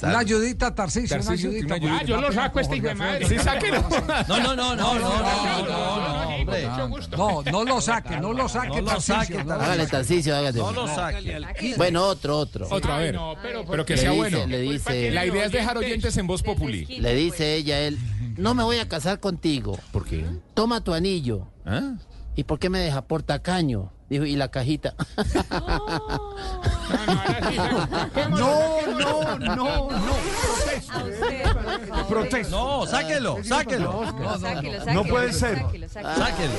[0.02, 1.66] Una ayudita, Tarcicio, una Tarcisio, ayudita.
[1.66, 1.98] una ayudita.
[2.00, 3.26] Ah, yo lo saco este hijo de madre.
[3.28, 3.84] Sí, sáquelo.
[4.28, 6.88] No, no, no, no, no, no, no.
[7.16, 9.38] No, no lo saque, no lo saque, No lo saque.
[9.38, 10.58] Hágale, Tarcicio, hágale.
[10.58, 11.40] No lo saque.
[11.76, 12.66] Bueno, otro, otro.
[12.70, 13.14] Otro, a ver.
[13.14, 14.46] no, pero- pero que sea bueno.
[14.46, 16.84] le dice- La idea es dejar oyentes en voz populi.
[16.86, 17.98] Le dice ella a él,
[18.36, 19.78] no me voy a casar contigo.
[19.92, 20.24] ¿Por qué?
[20.54, 21.48] Toma tu anillo.
[21.66, 21.94] ¿Ah?
[22.36, 23.90] ¿Y por qué me deja por tacaño?
[24.08, 24.94] Dijo, y la cajita.
[28.30, 29.88] No, no, no, no.
[32.08, 32.56] Protesto.
[32.56, 34.04] No, sáquelo, sáquelo.
[34.94, 35.64] No puede ser.
[35.90, 36.52] Sáquelo.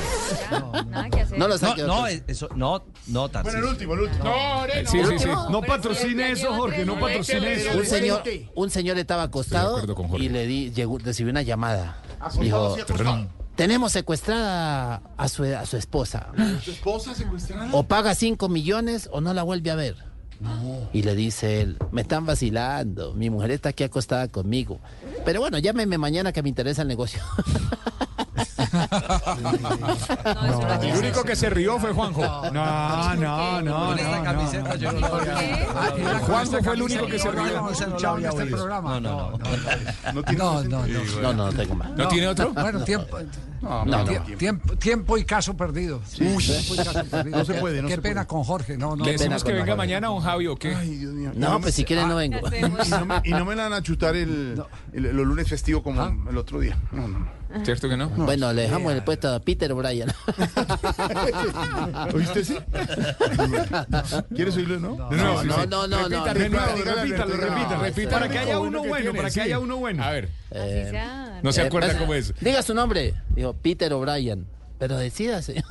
[1.38, 1.84] No lo saque.
[1.84, 3.70] No, eso, no, no, Tarcisio.
[3.70, 4.24] último, el último.
[4.24, 4.74] No, no.
[4.90, 5.30] Sí, sí, sí.
[5.50, 7.78] No patrocine eso, Jorge, no patrocine eso.
[7.78, 8.24] Un señor,
[8.56, 10.26] un señor estaba acostado acuerdo con Jorge.
[10.26, 11.98] y le di, llegó, recibió una llamada.
[12.20, 13.28] Acostado, Dijo, sí, acostado.
[13.60, 16.30] Tenemos secuestrada a su, a su esposa.
[16.64, 17.68] ¿Su esposa secuestrada?
[17.74, 19.98] O paga 5 millones o no la vuelve a ver.
[20.94, 24.80] Y le dice él, me están vacilando, mi mujer está aquí acostada conmigo.
[25.26, 27.22] Pero bueno, llámeme mañana que me interesa el negocio.
[30.82, 32.22] El único que se rió fue Juanjo.
[32.52, 33.86] No, no, no.
[33.88, 35.08] Con esta camiseta yo no lo
[36.26, 37.70] Juanjo fue el único que se rió.
[37.70, 37.88] Este.
[37.88, 39.40] No, no, no.
[40.14, 40.64] No, No,
[41.22, 41.92] no, no tengo más.
[41.92, 42.52] ¿No tiene otro?
[42.54, 43.18] Bueno, tiempo.
[43.62, 44.06] No, no.
[44.06, 46.00] tie- Tiempo, tiempo y caso perdido.
[46.16, 46.40] Tiempo
[46.74, 47.38] y caso perdido.
[47.38, 48.78] No se puede, no Qué se pena con Jorge.
[48.78, 49.04] No, no.
[49.04, 49.78] ¿Le pena decimos que venga Jorge.
[49.78, 50.74] mañana don Javi o qué?
[50.76, 51.32] Ay, Dios mío.
[51.36, 52.40] No, pues si quieren no vengo.
[52.56, 54.62] Y no, me, y no me la van a chutar el,
[54.94, 56.78] el- los lunes festivos como el otro día.
[56.92, 57.39] No, no, no.
[57.64, 58.10] ¿Cierto que no?
[58.10, 60.10] Bueno, le dejamos el puesto a Peter O'Brien.
[62.14, 62.58] ¿Oíste sí?
[64.36, 64.96] ¿Quieres oírlo, no?
[65.10, 66.26] No, No, no, no, no.
[66.26, 67.84] Repita, repítalo, repítalo.
[67.84, 68.10] repita.
[68.12, 70.04] Para que haya uno bueno, para que haya uno bueno.
[70.04, 70.92] A ver, Eh,
[71.44, 72.34] no se eh, acuerda cómo es.
[72.40, 73.14] Diga su nombre.
[73.36, 74.46] Dijo Peter O'Brien.
[74.80, 75.62] Pero decídase.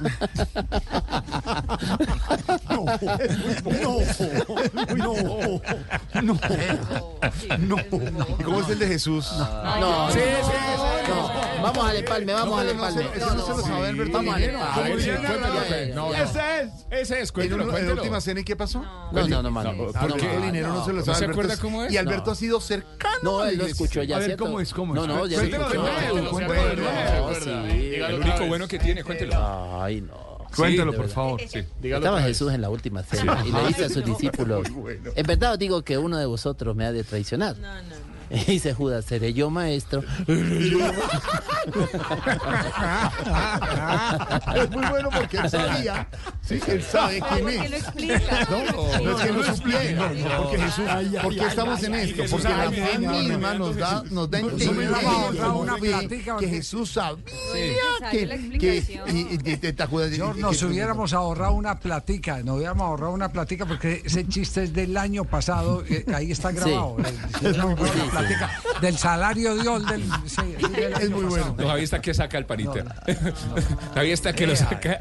[4.97, 5.05] No,
[6.23, 6.39] no, no,
[7.59, 8.27] no.
[8.39, 9.31] ¿Y cómo es el de Jesús?
[9.81, 10.53] No, Sí, sí,
[11.09, 11.63] no.
[11.63, 13.03] Vamos al empalme, vamos al empalme.
[13.15, 15.01] Ese no se lo sabe Alberto Vamos al empalme.
[15.01, 15.11] Sí.
[15.95, 16.15] No, no.
[16.15, 16.71] Ese es.
[16.91, 18.81] Ese es, ¿En, cuéntalo, un- en la última cena y qué pasó?
[19.13, 19.75] No, no, no, mano.
[19.77, 21.19] ¿Por No, qué no, el dinero no se lo ¿No sabe?
[21.19, 21.93] se Alberto cómo es?
[21.93, 23.15] Y Alberto ha sido cercano.
[23.23, 24.37] No, él lo escuchó ya, A ver.
[24.37, 24.73] ¿cómo es?
[24.73, 25.01] ¿Cómo es?
[25.01, 26.23] No, no, ya lo Cuéntelo escuchó.
[26.23, 27.51] No, cuéntelo sí.
[27.97, 29.35] El único bueno que tiene, cuéntelo.
[29.37, 30.39] Ay, no.
[30.55, 31.41] Cuéntalo, Sí, de por favor.
[31.41, 34.67] Estaba Jesús en la última cena y le dice a sus discípulos,
[35.15, 37.57] en verdad os digo que uno de vosotros me ha de traicionar.
[38.49, 40.03] Y dice Judas, seré yo maestro.
[44.57, 46.09] Es muy bueno porque él sabía.
[46.43, 47.85] Sí, él sabe quién es.
[48.51, 50.39] No, no es que no.
[50.39, 50.85] Porque Jesús,
[51.23, 52.23] ¿por qué estamos en esto?
[52.31, 55.37] Porque la fe misma no, nos da, nos da entender que
[55.69, 57.25] porque- Jesús sabía
[58.11, 58.27] que,
[58.59, 58.77] que
[59.09, 59.19] y,
[59.53, 63.13] y- te- te acuerdas de- Señor, que- nos hubiéramos ahorrado una platica, nos hubiéramos ahorrado
[63.13, 66.97] una platica porque ese chiste es del año pasado, eh, ahí está grabado.
[68.19, 68.51] Platica
[68.81, 71.55] del salario de del, sí, del Es muy bueno.
[71.59, 72.85] No, Javi está que saca el panita.
[73.95, 75.01] Javi está que lo saca.